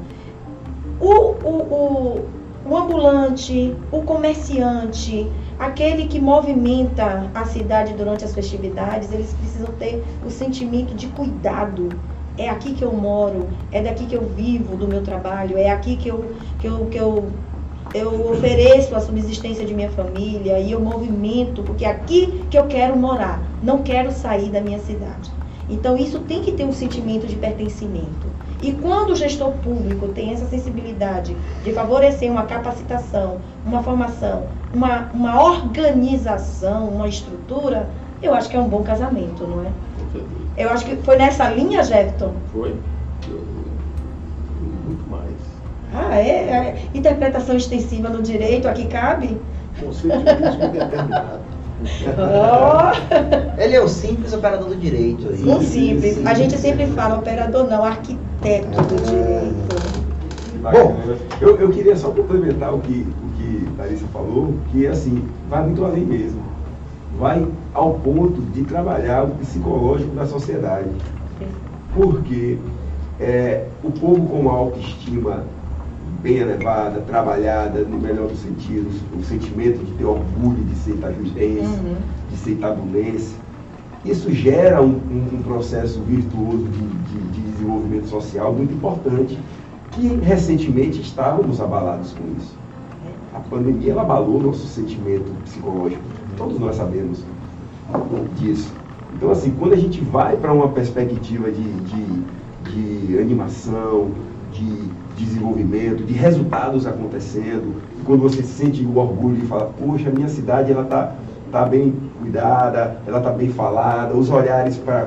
[0.99, 2.25] O, o, o,
[2.69, 10.03] o ambulante, o comerciante, aquele que movimenta a cidade durante as festividades, eles precisam ter
[10.25, 11.89] o sentimento de cuidado.
[12.37, 15.97] É aqui que eu moro, é daqui que eu vivo do meu trabalho, é aqui
[15.97, 17.31] que eu, que eu, que eu,
[17.93, 22.65] eu ofereço a subsistência de minha família e eu movimento, porque é aqui que eu
[22.65, 25.31] quero morar, não quero sair da minha cidade.
[25.69, 28.27] Então isso tem que ter um sentimento de pertencimento.
[28.61, 35.09] E quando o gestor público tem essa sensibilidade de favorecer uma capacitação, uma formação, uma,
[35.13, 37.87] uma organização, uma estrutura,
[38.21, 39.71] eu acho que é um bom casamento, não é?
[40.57, 42.33] Eu acho que foi nessa linha, Jefferson?
[42.51, 42.75] Foi.
[45.93, 46.29] Ah, é?
[46.29, 46.89] é?
[46.93, 49.39] Interpretação extensiva no direito, aqui cabe?
[49.79, 51.39] Conceito de determinado.
[52.17, 53.61] Oh.
[53.61, 55.27] Ele é o simples operador do direito.
[55.27, 56.25] O simples.
[56.25, 59.05] A gente sempre fala operador não, arquiteto do ah.
[59.05, 59.97] direito.
[60.61, 60.97] Bom,
[61.39, 65.85] eu, eu queria só complementar o que, o que Larissa falou, que assim, vai muito
[65.85, 66.41] além mesmo.
[67.17, 70.89] Vai ao ponto de trabalhar o psicológico da sociedade.
[71.93, 72.57] Porque
[73.19, 75.43] é, o povo com autoestima
[76.21, 81.65] bem elevada, trabalhada, no melhor dos sentidos, o sentimento de ter orgulho de ser itajudense,
[81.65, 81.95] uhum.
[82.29, 83.35] de ser itabulense.
[84.05, 89.37] Isso gera um, um, um processo virtuoso de, de, de, desenvolvimento social muito importante,
[89.91, 92.55] que recentemente estávamos abalados com isso.
[93.33, 96.01] A pandemia ela abalou nosso sentimento psicológico,
[96.37, 97.23] todos nós sabemos
[98.37, 98.71] disso.
[99.15, 104.11] Então, assim, quando a gente vai para uma perspectiva de, de, de animação,
[104.51, 107.75] de desenvolvimento, de resultados acontecendo.
[108.05, 111.15] Quando você sente o orgulho e fala, poxa, minha cidade ela está
[111.51, 115.05] tá bem cuidada, ela está bem falada, os olhares para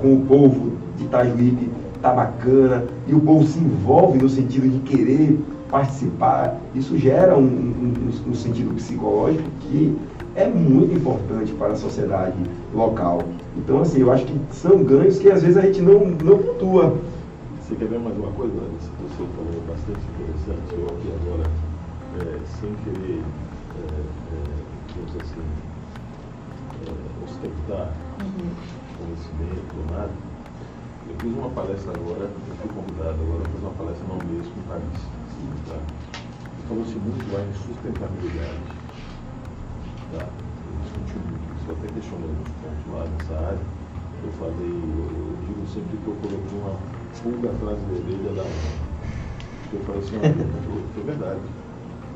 [0.00, 1.70] com o povo de Itajuípe
[2.00, 5.38] tá bacana, e o povo se envolve no sentido de querer
[5.70, 9.96] participar, isso gera um, um, um sentido psicológico que
[10.36, 12.36] é muito importante para a sociedade
[12.74, 13.22] local.
[13.56, 16.98] Então, assim, eu acho que são ganhos que às vezes a gente não, não pontua.
[17.60, 18.95] Você quer ver mais uma coisa, Larissa?
[19.16, 20.76] Você falou bastante interessante.
[20.76, 21.48] Eu aqui agora,
[22.20, 25.40] é, sem querer, é, é, assim,
[26.84, 28.52] é, ostentar uhum.
[29.00, 30.12] conhecimento ou nada,
[31.08, 34.52] eu fiz uma palestra agora, eu fui convidado agora para fazer uma palestra na Unesco
[34.52, 35.00] em Paris.
[35.64, 35.80] Tá?
[36.68, 38.68] Falou-se muito lá em sustentabilidade.
[40.12, 40.28] Tá?
[40.28, 43.64] Eu discuti muito isso, até questionei alguns pontos lá nessa área.
[44.28, 46.76] Eu falei, eu, eu digo sempre que eu coloquei uma
[47.16, 48.44] pulga atrás da orelha da
[49.72, 50.18] Eu falei assim,
[51.04, 51.40] verdade.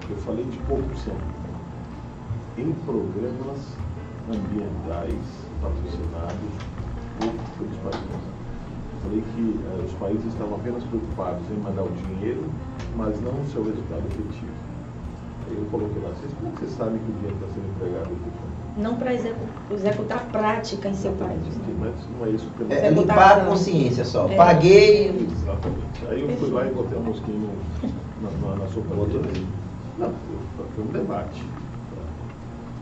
[0.09, 1.17] Eu falei de corrupção
[2.59, 3.59] em programas
[4.29, 6.47] ambientais patrocinado
[7.19, 8.41] por, pelos países.
[9.03, 12.45] Falei que eh, os países estavam apenas preocupados em mandar o dinheiro,
[12.97, 14.53] mas não o seu resultado efetivo.
[15.49, 18.50] Aí eu coloquei lá, vocês, como vocês sabem que o dinheiro está sendo empregado efetivamente?
[18.77, 21.41] Não para executar prática em seu país.
[21.79, 24.29] Mas não é isso que eu é, limpar a consciência só.
[24.29, 24.37] É.
[24.37, 25.09] Paguei.
[25.09, 26.07] Exatamente.
[26.09, 27.49] Aí eu fui lá e botei a mosquinha
[28.23, 29.47] na, na, na sopa dele.
[29.99, 30.13] Não,
[30.75, 31.45] foi um debate.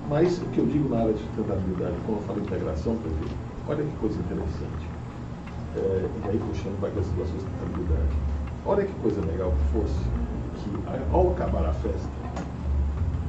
[0.09, 2.97] Mas o que eu digo na área de sustentabilidade, quando eu falo integração,
[3.69, 4.89] olha que coisa interessante.
[5.77, 8.17] É, e aí puxando para a questão da sustentabilidade.
[8.65, 9.95] Olha que coisa legal que fosse
[10.59, 10.71] que
[11.13, 12.09] ao acabar a festa,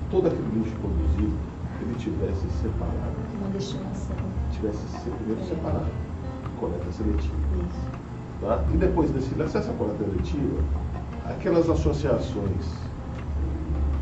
[0.09, 1.37] todo aquele lixo produzido,
[1.81, 3.15] ele tivesse separado.
[3.39, 4.15] Uma destinação.
[4.51, 5.45] Tivesse primeiro é.
[5.45, 5.91] separado.
[6.59, 7.35] Coleta seletiva.
[7.55, 7.99] Isso.
[8.41, 8.63] Tá?
[8.73, 9.33] E depois desse
[9.71, 10.61] à coleta seletiva,
[11.25, 12.65] aquelas associações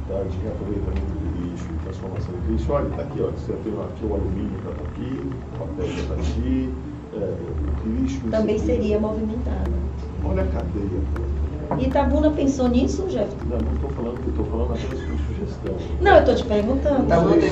[0.08, 4.06] tá, de reaproveitamento do lixo, transformação do lixo, olha, está aqui, ó, você tem aqui
[4.06, 6.74] o alumínio que está aqui, o papel está aqui,
[7.14, 7.38] é,
[7.84, 8.22] o lixo.
[8.30, 9.72] Também seria movimentado.
[10.24, 11.36] Olha a cadeia toda.
[11.80, 13.30] Itabuna pensou nisso, Jeff?
[13.49, 15.76] Não, não estou falando, estou falando apenas por sugestão.
[16.02, 17.06] Não, eu estou te perguntando.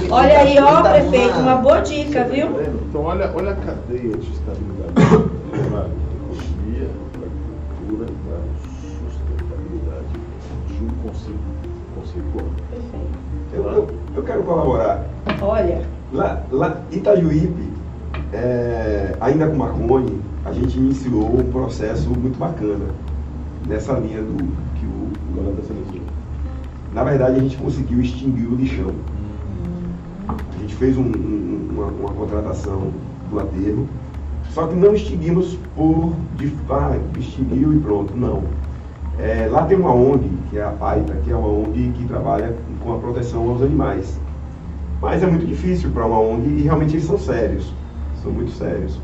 [0.09, 0.89] olha aí, ó, Itabuna...
[0.89, 2.47] prefeito, uma boa dica, Você viu?
[2.47, 7.31] Tá então, olha, olha a cadeia de estabilidade para a economia, para a
[7.75, 10.05] cultura, para a sustentabilidade
[10.67, 11.39] de um conceito
[11.95, 12.45] conceitual.
[12.71, 13.25] Perfeito.
[13.53, 15.05] Eu, eu, eu, quero colaborar.
[15.41, 15.81] Olha.
[16.13, 17.69] Lá, lá Itajuípe,
[18.31, 22.85] é, ainda com Marconi, a gente iniciou um processo muito bacana
[23.67, 24.37] nessa linha do
[24.75, 26.07] que o Yolanda selecionou.
[26.93, 28.91] Na verdade, a gente conseguiu extinguir o lixão.
[30.27, 32.91] A gente fez um, um, uma, uma, contratação
[33.29, 33.87] do aterro,
[34.51, 38.15] só que não extinguimos por de, ah, extinguiu e pronto.
[38.15, 38.43] Não.
[39.19, 42.55] É, lá tem uma ONG, que é a PAITA, que é uma ONG que trabalha
[42.81, 44.19] com a proteção aos animais.
[45.01, 47.73] Mas é muito difícil para uma ONG e realmente eles são sérios,
[48.21, 48.97] são muito sérios.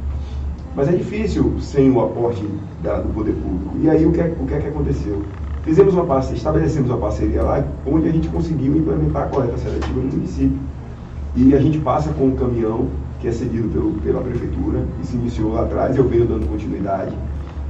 [0.76, 2.48] Mas é difícil sem o aporte
[2.82, 3.76] da, do poder público.
[3.82, 5.22] E aí o que, é, o que é que aconteceu?
[5.64, 10.00] Fizemos uma parceria, estabelecemos uma parceria lá, onde a gente conseguiu implementar a coleta seletiva
[10.00, 10.58] no município.
[11.36, 12.88] E a gente passa com um caminhão
[13.20, 17.16] que é cedido pelo, pela prefeitura, que se iniciou lá atrás, eu venho dando continuidade.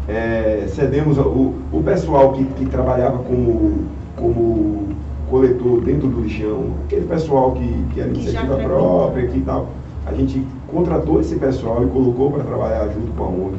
[0.07, 4.87] É, cedemos o, o pessoal que, que trabalhava como, como
[5.29, 9.67] coletor dentro do lixão, aquele pessoal que, que era iniciativa própria, que tal
[10.05, 13.57] a gente contratou esse pessoal e colocou para trabalhar junto com a ONG.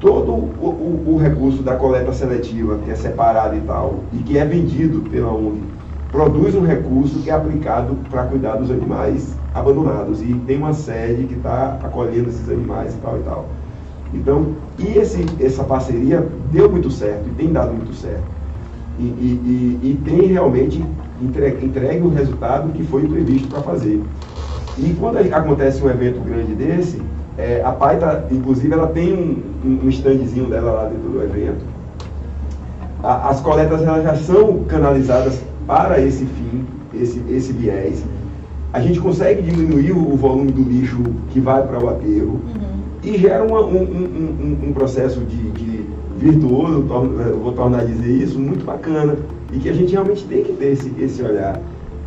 [0.00, 4.36] Todo o, o, o, recurso da coleta seletiva, que é separado e tal, e que
[4.36, 5.62] é vendido pela ONG,
[6.12, 10.20] produz um recurso que é aplicado para cuidar dos animais abandonados.
[10.20, 13.46] E tem uma sede que está acolhendo esses animais e tal e tal.
[14.12, 18.24] Então, e esse, essa parceria deu muito certo e tem dado muito certo.
[18.98, 20.82] E, e, e, e tem realmente
[21.20, 24.02] entregue, entregue o resultado que foi previsto para fazer.
[24.78, 27.00] E quando acontece um evento grande desse,
[27.38, 31.64] é, a Paita, inclusive, ela tem um, um standzinho dela lá dentro do evento.
[33.02, 38.04] A, as coletas elas já são canalizadas para esse fim, esse, esse viés.
[38.72, 42.80] A gente consegue diminuir o, volume do lixo que vai para o aterro uhum.
[43.02, 45.86] e gera uma, um, um, um, processo de, de
[46.18, 49.16] virtuoso, vou tornar a dizer isso, muito bacana.
[49.52, 51.60] E que a gente realmente tem que ter esse, esse olhar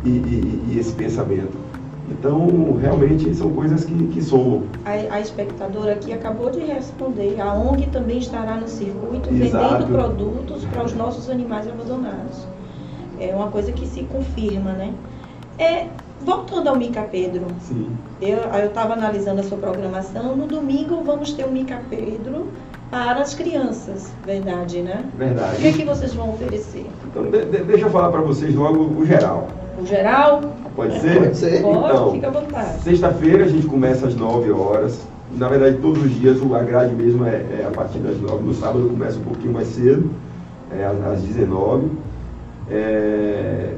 [0.04, 1.69] e, e, e esse pensamento.
[2.10, 4.64] Então, realmente, são coisas que, que somam.
[4.84, 7.40] A, a espectadora aqui acabou de responder.
[7.40, 9.84] A ONG também estará no circuito Exato.
[9.84, 12.46] vendendo produtos para os nossos animais abandonados.
[13.18, 14.92] É uma coisa que se confirma, né?
[15.58, 15.86] É,
[16.24, 17.46] voltando ao Mica Pedro.
[17.60, 17.88] Sim.
[18.20, 20.34] Eu estava analisando a sua programação.
[20.36, 22.48] No domingo vamos ter o Mica Pedro
[22.90, 25.04] para as crianças, verdade, né?
[25.16, 25.58] Verdade.
[25.58, 26.86] O que, é que vocês vão oferecer?
[27.06, 29.48] Então, de, de, deixa eu falar para vocês logo o geral.
[29.78, 30.40] O geral?
[30.74, 31.18] Pode ser?
[31.18, 31.62] Pode ser.
[31.62, 32.82] Pode, então, fica à vontade.
[32.82, 35.00] Sexta-feira a gente começa às 9 horas.
[35.32, 38.44] Na verdade, todos os dias a grade mesmo é, é a partir das 9.
[38.44, 40.10] No sábado começa um pouquinho mais cedo,
[40.72, 41.88] é, às 19.
[42.70, 43.74] É,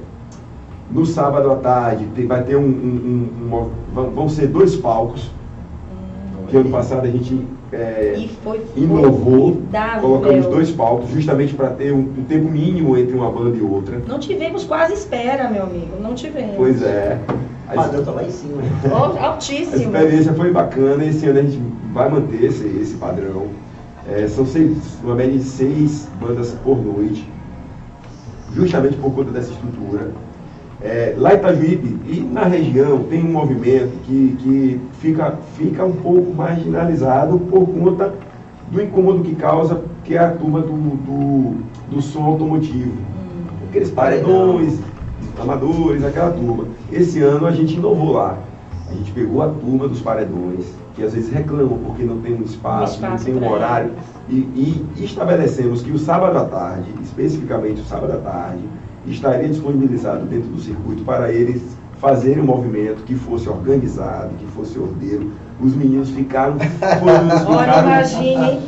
[0.90, 5.30] no sábado à tarde tem, vai ter um, um, um, um, vão ser dois palcos.
[5.30, 9.62] Hum, que ano passado a gente é, e foi inovou,
[10.00, 13.98] colocamos dois palcos, justamente para ter um, um, tempo mínimo entre uma banda e outra.
[14.06, 16.56] Não tivemos quase espera, meu amigo, não tivemos.
[16.56, 17.18] Pois é.
[17.70, 18.60] O padrão tá lá em cima.
[19.18, 19.96] Altíssimo.
[19.96, 21.62] A experiência foi bacana, esse ano a gente
[21.94, 23.46] vai manter esse, esse padrão.
[24.06, 27.26] É, são seis, uma média de seis bandas por noite,
[28.54, 30.10] justamente por conta dessa estrutura.
[30.84, 35.92] É, lá em Itajuípe e na região tem um movimento que, que fica, fica um
[35.92, 38.12] pouco marginalizado por conta
[38.68, 41.56] do incômodo que causa, que é a turma do, do,
[41.88, 42.90] do som automotivo.
[42.90, 43.66] Hum.
[43.68, 44.80] Aqueles paredões,
[45.38, 46.66] amadores, aquela turma.
[46.90, 48.38] Esse ano a gente inovou lá.
[48.90, 52.42] A gente pegou a turma dos paredões, que às vezes reclamam porque não tem um
[52.42, 53.92] espaço, um espaço não tem um horário,
[54.28, 58.62] e, e, estabelecemos que o sábado à tarde, especificamente o sábado à tarde,
[59.06, 61.62] estaria disponibilizado dentro do circuito para eles
[61.98, 65.30] fazerem um movimento que fosse organizado, que fosse ordeiro.
[65.60, 66.56] Os meninos ficaram.
[67.46, 68.60] Olha, imagine.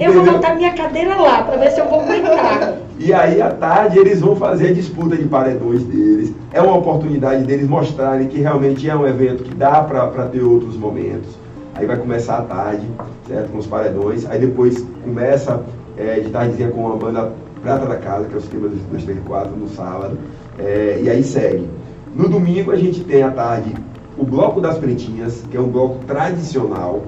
[0.00, 2.74] Eu vou botar minha cadeira lá para ver se eu vou aguentar.
[2.98, 6.32] E aí, à tarde, eles vão fazer a disputa de paredões deles.
[6.52, 10.76] É uma oportunidade deles mostrarem que realmente é um evento que dá para ter outros
[10.76, 11.36] momentos.
[11.74, 12.86] Aí vai começar à tarde,
[13.26, 13.50] certo?
[13.50, 14.28] Com os paredões.
[14.30, 15.62] Aí depois começa
[15.96, 17.32] é, de tardezinha com a banda
[17.62, 20.18] Prata da Casa, que é o sistema 234, no sábado.
[20.58, 21.68] É, e aí segue.
[22.14, 23.74] No domingo a gente tem à tarde
[24.18, 27.02] o Bloco das Pretinhas, que é um bloco tradicional,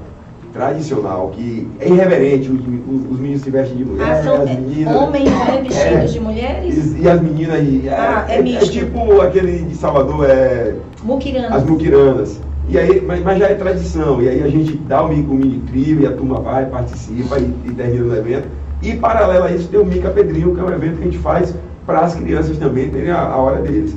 [0.53, 4.51] tradicional, que é irreverente, os, os, os meninos se vestem de mulher, ah, são, as
[4.51, 4.97] meninas...
[4.97, 6.97] Homens né, vestidos é, de mulheres?
[6.97, 7.61] E, as meninas...
[7.61, 10.75] E, é, ah, é, é, é, tipo aquele de Salvador, é...
[11.03, 11.53] Muquiranas.
[11.53, 12.41] As muquiranas.
[12.69, 15.61] E aí, mas, mas, já é tradição, e aí a gente dá o, o mini
[15.67, 18.49] trio e a turma vai, participa e, e termina o evento.
[18.85, 21.19] E paralelo a isso tem o Mica Pedrinho, que é um evento que a gente
[21.19, 21.55] faz
[21.87, 23.97] para as crianças também terem a, a hora deles.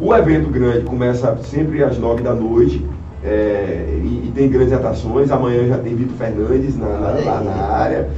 [0.00, 2.84] O evento grande começa sempre às nove da noite
[3.22, 5.30] é, e, e, tem grandes atrações.
[5.30, 8.10] Amanhã já tem Vitor Fernandes na, na, lá na área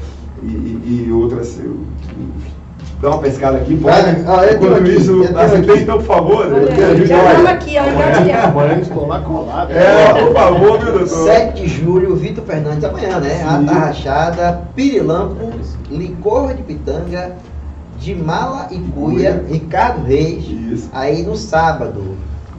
[0.43, 1.60] e, e, e outras.
[3.01, 3.97] Dá uma pescada aqui, pode?
[4.27, 6.47] Ah, eu Enquanto aqui, isso, aceitei, então, por favor.
[6.47, 6.66] Né?
[7.05, 9.70] já estamos aqui, Amanhã estou lá colado.
[9.70, 11.27] É, por favor, meu doutor.
[11.27, 13.44] 7 de julho, Vitor Fernandes, amanhã, né?
[13.47, 15.51] A Tarrachada, Pirilampo,
[15.90, 17.36] Licor de Pitanga,
[17.98, 20.44] de Mala e Cuia, Ricardo Reis.
[20.48, 20.89] Isso.
[20.93, 22.16] Aí no sábado,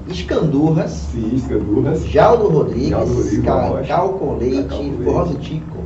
[0.07, 0.91] Escandurras.
[1.11, 2.05] Sim, Escandurras.
[2.05, 5.77] Jaldo Rodrigues, Rodrigues Cacau com Leite, Forró do Tico.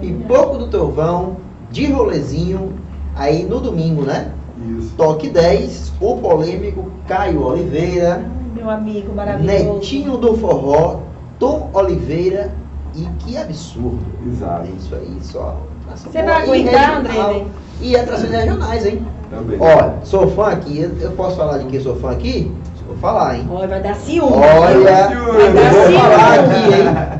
[0.00, 1.36] Pipoco do Trovão,
[1.70, 2.72] de rolezinho.
[3.20, 4.30] Aí no domingo, né?
[4.78, 4.94] Isso.
[4.96, 8.24] Toque 10, o polêmico Caio Oliveira.
[8.54, 9.74] Meu amigo maravilhoso.
[9.74, 11.00] Netinho do Forró,
[11.38, 12.50] Tom Oliveira.
[12.94, 14.00] E que absurdo.
[14.26, 14.66] Exato.
[14.66, 15.58] É isso aí, só.
[15.94, 17.44] Você vai aguentar, André?
[17.82, 19.06] E atrações regionais, hein?
[19.28, 19.60] Também.
[19.60, 22.50] Olha, sou fã aqui, eu posso falar de quem sou fã aqui?
[22.86, 23.46] Vou falar, hein?
[23.50, 24.32] Olha, vai dar ciúme.
[24.32, 27.19] Olha, vai dar vou falar aqui, hein?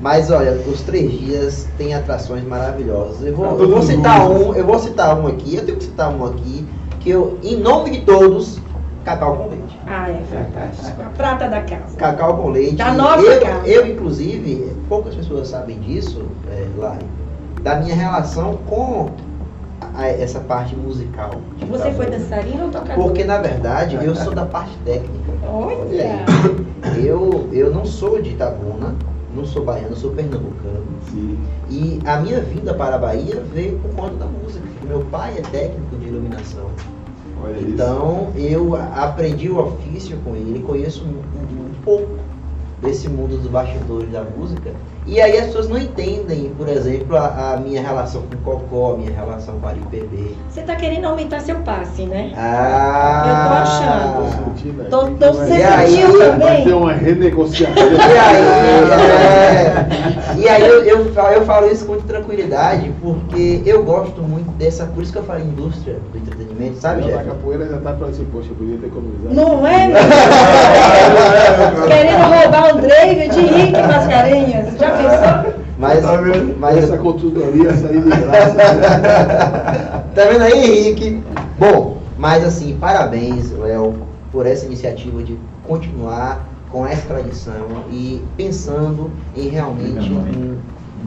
[0.00, 3.26] Mas olha, os três dias tem atrações maravilhosas.
[3.26, 6.14] Eu vou, eu vou citar um, eu vou citar um aqui, eu tenho que citar
[6.14, 6.66] um aqui,
[7.00, 8.60] que eu, em nome de todos,
[9.08, 9.80] Cacau com leite.
[9.86, 11.02] Ah, é fantástico.
[11.02, 11.96] A prata da casa.
[11.96, 12.76] Cacau com leite.
[12.76, 13.66] Da nossa eu, casa.
[13.66, 17.06] Eu, inclusive, poucas pessoas sabem disso, é, Lari,
[17.62, 19.10] da minha relação com
[19.94, 21.30] a, essa parte musical.
[21.68, 23.02] Você foi dançarina ou tocador?
[23.02, 25.32] Porque, na verdade, eu sou da parte técnica.
[25.46, 26.24] Olha!
[27.02, 28.94] Eu, eu não sou de Itabuna,
[29.38, 30.84] não sou baiano, sou pernambucano.
[31.10, 31.38] Sim.
[31.70, 34.64] E a minha vinda para a Bahia veio por conta da música.
[34.86, 36.70] Meu pai é técnico de iluminação.
[37.42, 38.46] Olha então isso.
[38.46, 42.18] eu aprendi o ofício com ele, conheço um, um, um pouco
[42.80, 44.70] desse mundo dos bastidores da música.
[45.06, 48.94] E aí as pessoas não entendem, por exemplo, a, a minha relação com o Cocó,
[48.94, 50.36] a minha relação com a IPB.
[50.50, 52.32] Você está querendo aumentar seu passe, né?
[52.36, 53.24] Ah!
[53.26, 54.54] Eu tô achando.
[54.54, 56.38] Sentindo, tô, tô, você e sentiu também?
[56.38, 57.74] Vai ter uma renegociação.
[57.88, 58.42] E aí,
[59.16, 59.86] é,
[60.36, 65.02] e aí eu, eu, eu falo isso com tranquilidade, porque eu gosto muito dessa, por
[65.02, 68.48] isso que eu falo indústria do entretenimento, sabe, A capoeira já tá para assim, poxa,
[68.50, 69.34] eu podia ter economizado.
[69.34, 69.96] Não é, meu?
[71.86, 74.78] Querendo roubar o Drake de Rick Mascarenhas.
[74.78, 75.54] Já pensou?
[75.78, 76.56] Mas, tá vendo?
[76.58, 78.56] mas essa consultoria sair de graça.
[80.14, 81.22] tá vendo aí, Henrique?
[81.58, 83.94] Bom, mas assim, parabéns, Léo,
[84.32, 90.58] por essa iniciativa de continuar com essa tradição e pensando em realmente em,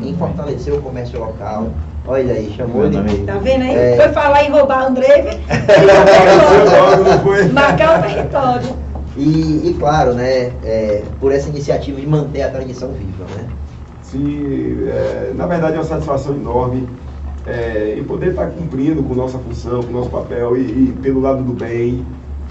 [0.02, 1.70] em fortalecer o comércio local.
[2.08, 3.26] Olha aí, chamou ele.
[3.26, 3.76] Tá vendo aí?
[3.76, 3.98] É...
[3.98, 5.40] Foi falar em roubar André,
[7.54, 8.70] marcar o território.
[9.22, 13.48] E, e, claro, né, é, por essa iniciativa de manter a tradição viva, né?
[14.02, 16.90] Sim, é, na verdade é uma satisfação enorme
[17.46, 21.44] é, em poder estar cumprindo com nossa função, com nosso papel e, e pelo lado
[21.44, 22.04] do bem,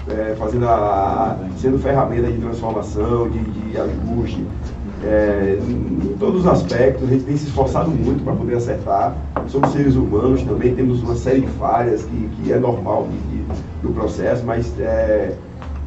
[0.09, 4.45] é, fazendo a, sendo ferramenta de transformação, de, de ajuste,
[5.03, 9.15] é, em todos os aspectos, a gente tem se esforçado muito para poder acertar.
[9.47, 13.43] Somos seres humanos também, temos uma série de falhas que, que é normal de, de,
[13.81, 15.35] do processo, mas é,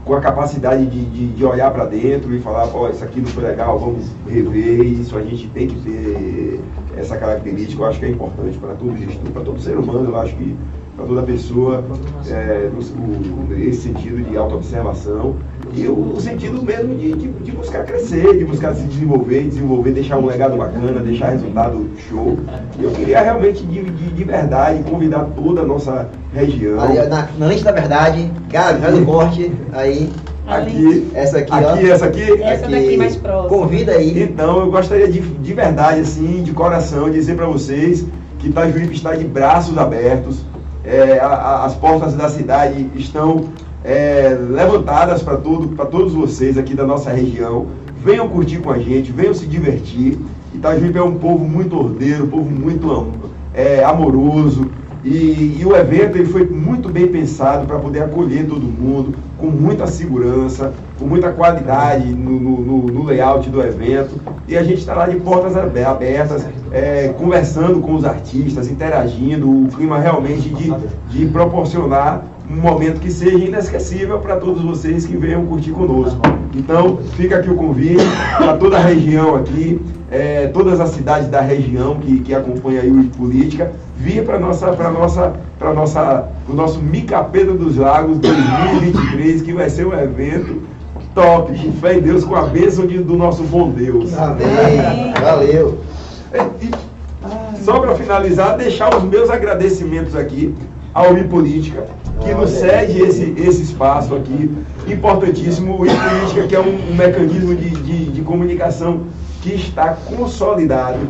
[0.05, 3.21] com a capacidade de, de, de olhar para dentro e falar, ó, oh, isso aqui
[3.21, 6.61] não foi legal, vamos rever, isso a gente tem que ter
[6.97, 10.17] essa característica, eu acho que é importante para todo gestor, para todo ser humano, eu
[10.17, 10.57] acho que
[10.95, 11.85] para toda pessoa,
[12.29, 15.37] é, no, no, esse sentido de autoobservação
[15.77, 19.91] e o, o sentido mesmo de, de, de, buscar crescer, de buscar se desenvolver, desenvolver,
[19.93, 22.39] deixar um legado bacana, deixar resultado show.
[22.79, 26.81] E eu queria realmente, de, de, de verdade, convidar toda a nossa região.
[26.81, 30.11] Ali, na, na lente da verdade, Gabi, faz o corte, aí
[30.47, 31.95] Aqui, essa aqui, aqui, ó.
[31.95, 32.43] essa aqui.
[32.43, 33.49] Essa daqui mais próxima.
[33.49, 34.23] Convida aí.
[34.23, 38.05] Então, eu gostaria de, de verdade, assim, de coração, dizer para vocês
[38.39, 40.45] que Itajuípe está de braços abertos.
[40.85, 43.49] É, a, a, as portas da cidade estão
[43.85, 47.67] é, levantadas para todo, todos vocês aqui da nossa região.
[48.03, 50.19] Venham curtir com a gente, venham se divertir.
[50.55, 53.13] Itajuípe é um povo muito ordeiro, um povo muito
[53.53, 54.71] é, amoroso.
[55.05, 59.49] E, e, o evento ele foi muito bem pensado para poder acolher todo mundo, com
[59.49, 64.19] muita segurança, com muita qualidade no, no, no layout do evento.
[64.49, 69.69] E a gente está lá de portas abertas, é, conversando com os artistas, interagindo, o
[69.69, 70.73] clima realmente de,
[71.11, 72.25] de proporcionar
[72.55, 76.21] um momento que seja inesquecível para todos vocês que venham curtir conosco.
[76.55, 78.05] Então, fica aqui o convite
[78.39, 82.91] para toda a região aqui, é, todas as cidades da região que, que acompanham aí
[82.91, 88.19] o Política, vir para nossa, para nossa, para nossa, o nosso Mica Pedro dos Lagos
[88.19, 90.63] 2023, que vai ser um evento
[91.13, 94.17] top, com fé em Deus, com a bênção de, do nosso bom Deus.
[94.17, 94.47] Amém.
[95.21, 95.79] Valeu.
[96.61, 96.71] E,
[97.65, 100.55] só para finalizar, deixar os meus agradecimentos aqui
[100.93, 101.87] ao Política
[102.21, 104.51] que nos cede esse, esse espaço aqui,
[104.89, 109.03] importantíssimo, o Política, que é um, um mecanismo de, de, de, comunicação
[109.43, 111.01] que está consolidado.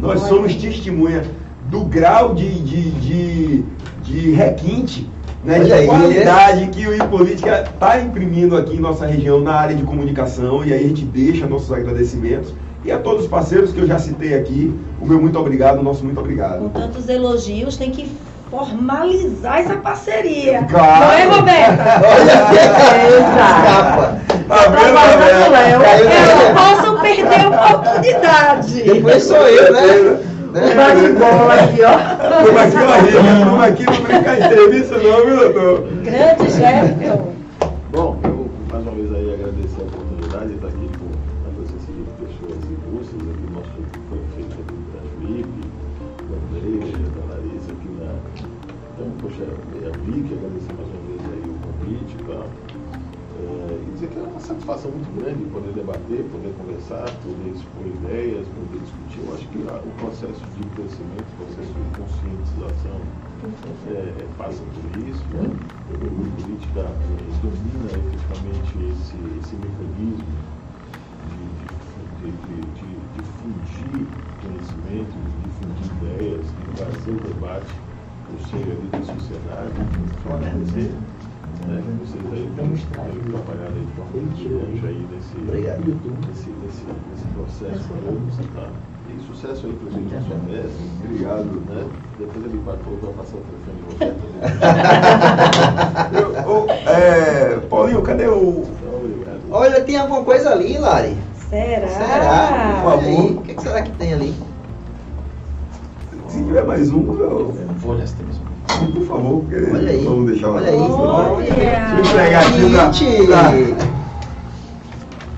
[0.00, 1.22] Nós somos testemunha
[1.68, 3.64] do grau de, de, de,
[4.02, 5.08] de requinte,
[5.44, 9.76] né, de aí, qualidade que o Política está imprimindo aqui em nossa região na área
[9.76, 12.52] de comunicação, e aí a gente deixa nossos agradecimentos.
[12.82, 15.82] E a todos os parceiros que eu já citei aqui, o meu muito obrigado, o
[15.82, 16.60] nosso muito obrigado.
[16.60, 18.10] Com tantos elogios, tem que
[18.50, 20.64] formalizar essa parceria.
[20.64, 21.04] Claro.
[21.04, 21.84] Não é, Roberta?
[23.20, 24.18] Escapa.
[24.48, 25.78] Tá vendo, Léo.
[25.78, 26.12] Roberta?
[26.12, 28.82] Eu não posso perder a oportunidade.
[28.82, 30.20] Depois sou eu, né?
[30.52, 31.92] Bate-bola aqui, ó.
[32.40, 32.96] Estamos aqui, ó.
[33.06, 35.88] Estamos aqui não brincar em entrevista, não, viu, doutor?
[36.02, 37.32] Grande Jefferson.
[37.92, 40.89] Bom, eu mais uma vez aí agradecer a oportunidade de estar aqui
[54.50, 59.22] satisfação muito grande poder debater, poder conversar, poder expor ideias, poder discutir.
[59.22, 62.98] Eu acho que o processo de crescimento, o processo de conscientização
[63.86, 65.22] é, é, passa por isso.
[65.30, 65.46] Né?
[65.46, 66.02] A
[66.42, 67.14] política é,
[67.46, 70.34] domina efetivamente esse, esse mecanismo
[71.30, 71.46] de,
[72.18, 74.02] de, de, de, difundir
[74.42, 77.70] conhecimento, de difundir ideias, de trazer o debate
[78.30, 79.74] o seio da sociedade,
[81.66, 81.82] né?
[82.00, 88.68] Vocês aí aí de forma muito grande aí nesse, nesse, nesse, nesse processo todo, tá?
[89.08, 90.78] E sucesso aí para gente na sua festa.
[91.04, 91.44] Obrigado.
[91.68, 91.84] Né?
[92.18, 94.04] Depois ele vai vai passar o telefone de você.
[96.46, 98.64] Eu, é, Paulinho, cadê o.
[99.50, 101.16] Olha, tem alguma coisa ali, Lari.
[101.48, 101.88] Será?
[101.88, 102.80] Será?
[102.82, 103.30] Por favor.
[103.32, 104.34] O que, que será que tem ali?
[106.28, 107.52] Se tiver mais um, eu.
[107.80, 108.40] Folhas temos.
[108.78, 109.44] Por favor,
[109.74, 110.04] Olha aí.
[110.04, 110.78] vamos deixar Olha aí.
[110.78, 111.94] Olha.
[111.96, 113.26] Eu entregar aqui pra, Gente!
[113.26, 113.99] pra,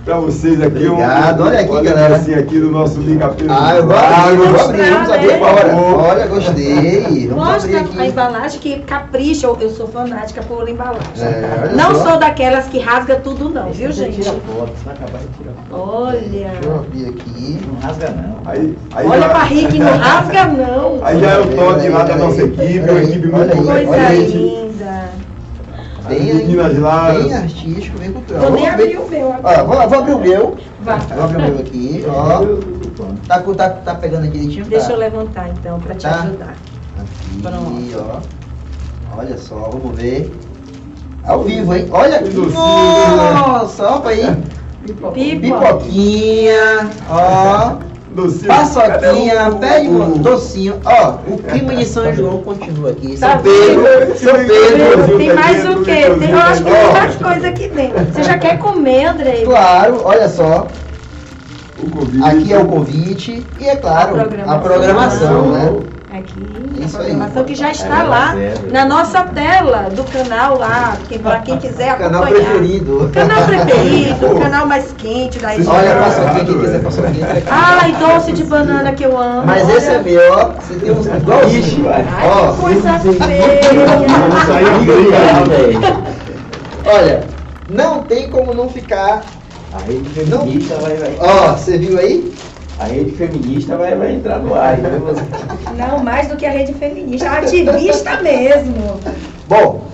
[0.05, 0.87] pra vocês aqui.
[0.87, 1.43] Obrigado.
[1.43, 2.17] Olha aqui, um galera.
[2.17, 3.53] Assim aqui do nosso Liga Pedro.
[3.57, 5.35] Ah, eu vou abrir, eu vou abrir, vamos abrir Né?
[5.35, 5.77] agora.
[5.77, 7.29] Olha, gostei.
[7.29, 9.47] Vamos Mostra abrir a embalagem que capricha.
[9.47, 11.03] Eu eu sou fanática por embalagem.
[11.21, 12.11] É, olha não só.
[12.11, 14.17] sou daquelas que rasga tudo, não, viu, gente?
[14.23, 15.81] Tira foto, se não acabar, tira foto.
[15.81, 16.21] Olha.
[16.21, 17.61] Deixa eu abrir aqui.
[17.67, 18.37] Não rasga, não.
[18.45, 20.99] Aí, aí Olha já- pra Rick, não rasga, não.
[21.03, 24.72] Aí já é o toque lá da nossa equipe, Olha uma equipe olha muito aí,
[26.05, 26.15] Olha.
[26.17, 27.13] Bem, lá.
[27.13, 28.43] bem artístico, bem cultural.
[28.45, 29.65] Eu nem abrir- o meu Ó, agora.
[29.65, 30.57] vou, vou abrir o meu.
[30.81, 30.97] Vá.
[30.97, 32.43] Vou abrir o meu aqui, ó.
[33.27, 34.65] Tá, tá, tá pegando direitinho?
[34.67, 34.93] Deixa tá?
[34.93, 36.23] eu levantar então pra te Tá.
[36.23, 36.55] ajudar.
[36.99, 38.05] Aqui, Pronto.
[39.15, 39.19] ó.
[39.19, 40.33] Olha só, vamos ver.
[41.25, 41.89] Ao vivo, hein?
[41.93, 42.37] Olha Que aqui.
[42.37, 44.37] Nossa, ó aí.
[44.85, 45.13] Pipa.
[45.13, 47.92] Pipoquinha, ó.
[48.15, 48.47] Docinho.
[48.49, 50.81] Paçoquinha, Cadê o- pé de o- docinho.
[50.85, 53.17] Ó, o clima de São João continua aqui.
[53.19, 54.19] Tá São Pedro, vendo?
[54.19, 55.17] São Pedro.
[55.19, 56.11] Tem mais o quê?
[56.19, 58.05] Tem, eu acho que tem mais coisa aqui dentro.
[58.13, 59.45] Você já quer comer, Andrei?
[59.45, 60.69] Claro, olha só.
[61.91, 62.25] Convite.
[62.25, 64.61] Aqui é o convite e, é claro, A a programação.
[64.61, 65.81] programação, né?
[66.13, 66.47] Aqui,
[66.79, 67.07] Isso a aí.
[67.07, 68.35] programação que já está lá
[68.71, 72.11] na nossa tela do canal lá, para quem quiser acompanhar.
[72.11, 73.11] Canal preferido.
[73.15, 76.03] Canal preferido, o canal mais quente da Olha a região.
[76.05, 77.45] paçoquinha, quem quiser tá aqui.
[77.51, 79.47] Ai, doce de banana que eu amo.
[79.47, 79.77] Mas olha.
[79.79, 80.51] esse é meu, ó.
[80.51, 81.89] Você tem uns igualzinho.
[81.89, 82.05] Ai,
[82.53, 83.61] que coisa feia.
[85.49, 85.81] velho.
[86.85, 87.25] olha,
[87.71, 89.23] não tem como não ficar.
[89.73, 91.17] A rede feminista vai, vai.
[91.19, 92.33] Ó, você viu aí?
[92.79, 94.79] A rede feminista vai, vai entrar no ar.
[94.79, 95.23] Então você...
[95.77, 99.01] Não, mais do que a rede feminista, ativista mesmo.
[99.49, 99.87] Bom,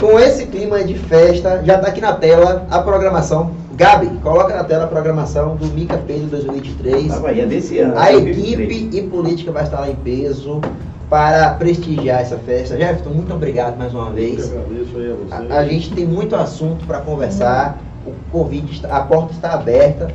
[0.00, 3.52] com esse clima de festa, já está aqui na tela a programação.
[3.74, 7.12] Gabi, coloca na tela a programação do Mica Pedro 2023.
[7.12, 7.96] A Bahia desse ano.
[7.96, 10.60] A equipe e política vai estar lá em peso
[11.08, 12.76] para prestigiar essa festa.
[12.76, 14.50] Jefferson, muito obrigado mais uma vez.
[14.50, 15.52] Eu agradeço aí a você.
[15.52, 17.78] A, a gente tem muito assunto para conversar.
[18.06, 20.08] O convite, está, a porta está aberta.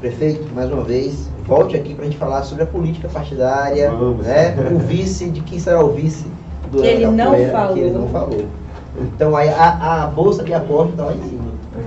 [0.00, 4.26] Prefeito, mais uma vez, volte aqui para a gente falar sobre a política partidária, Vamos.
[4.26, 4.54] né?
[4.72, 6.26] O vice, de quem será o vice
[6.70, 7.74] do Que ele da não Poeira, falou.
[7.74, 8.44] Que ele não falou.
[9.00, 11.44] Então aí a, a bolsa de aposta está lá em cima.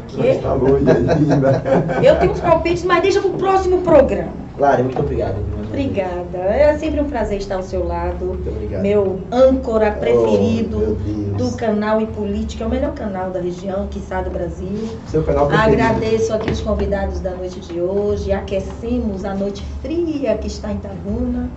[0.07, 0.35] Que?
[0.35, 1.63] Tá longe ainda.
[2.03, 4.31] Eu tenho uns palpites, mas deixa pro próximo programa.
[4.59, 5.35] Lara, muito obrigado.
[5.67, 6.37] Obrigada.
[6.37, 8.25] É sempre um prazer estar ao seu lado.
[8.25, 8.81] Muito obrigado.
[8.81, 11.51] Meu âncora Oh, preferido Deus.
[11.51, 14.89] do canal e política, é o melhor canal da região, quiçá do Brasil.
[15.07, 15.81] Seu canal preferido.
[15.81, 18.31] Agradeço aqui os convidados da noite de hoje.
[18.33, 21.49] Aquecemos a noite fria que está em Itabuna,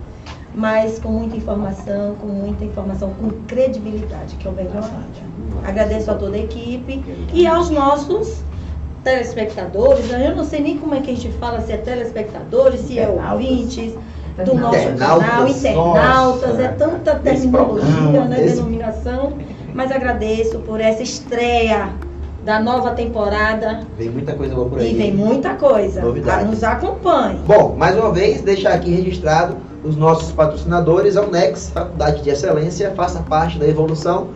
[0.55, 4.89] mas com muita informação, com muita informação, com credibilidade, que é o melhor.
[5.65, 7.03] Agradeço a toda a equipe
[7.33, 8.43] e aos nossos
[9.03, 10.09] telespectadores.
[10.11, 13.07] Eu não sei nem como é que a gente fala, se é telespectadores, se é
[13.09, 13.93] ouvintes
[14.45, 16.61] do nosso Internautas, canal, internautas, nossa.
[16.63, 19.33] é tanta terminologia, programa, né, esse- denominação.
[19.73, 21.89] Mas agradeço por essa estreia
[22.45, 24.91] da nova temporada Vem muita coisa boa por aí.
[24.91, 26.01] e vem muita coisa.
[26.01, 26.45] Novidades.
[26.45, 27.39] Ah, Nos acompanhe.
[27.45, 32.91] Bom, mais uma vez, deixar aqui registrado os nossos patrocinadores, a UNEX, Faculdade de Excelência,
[32.95, 34.27] faça parte da evolução.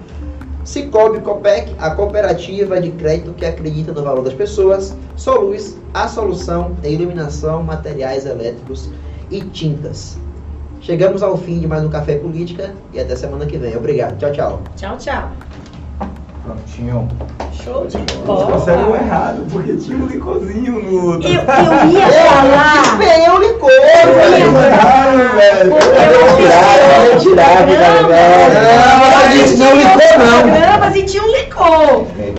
[0.67, 4.93] Cicobi Copec, a cooperativa de crédito que acredita no valor das pessoas.
[5.15, 8.91] Soluz, a solução em iluminação, materiais elétricos
[9.31, 10.19] e tintas.
[10.81, 13.77] Chegamos ao fim de mais um Café Política e até semana que vem.
[13.77, 14.17] Obrigado.
[14.17, 14.61] Tchau, tchau.
[14.75, 15.31] Tchau, tchau.
[16.47, 17.07] Prontinho.
[17.51, 18.97] Show de Você é bola.
[18.97, 21.27] errado, porque tinha um licorzinho no outro.
[21.27, 22.97] Eu, eu ia falar.
[22.97, 23.69] Bem, o licor!
[23.69, 25.69] Errado, velho.
[25.71, 28.01] Vou retirar, vou retirar, Programa.
[28.07, 28.61] galera.
[28.63, 30.41] Não, ela disse não licor, não.
[30.51, 32.05] Programas e tinha um licor.
[32.17, 32.33] É,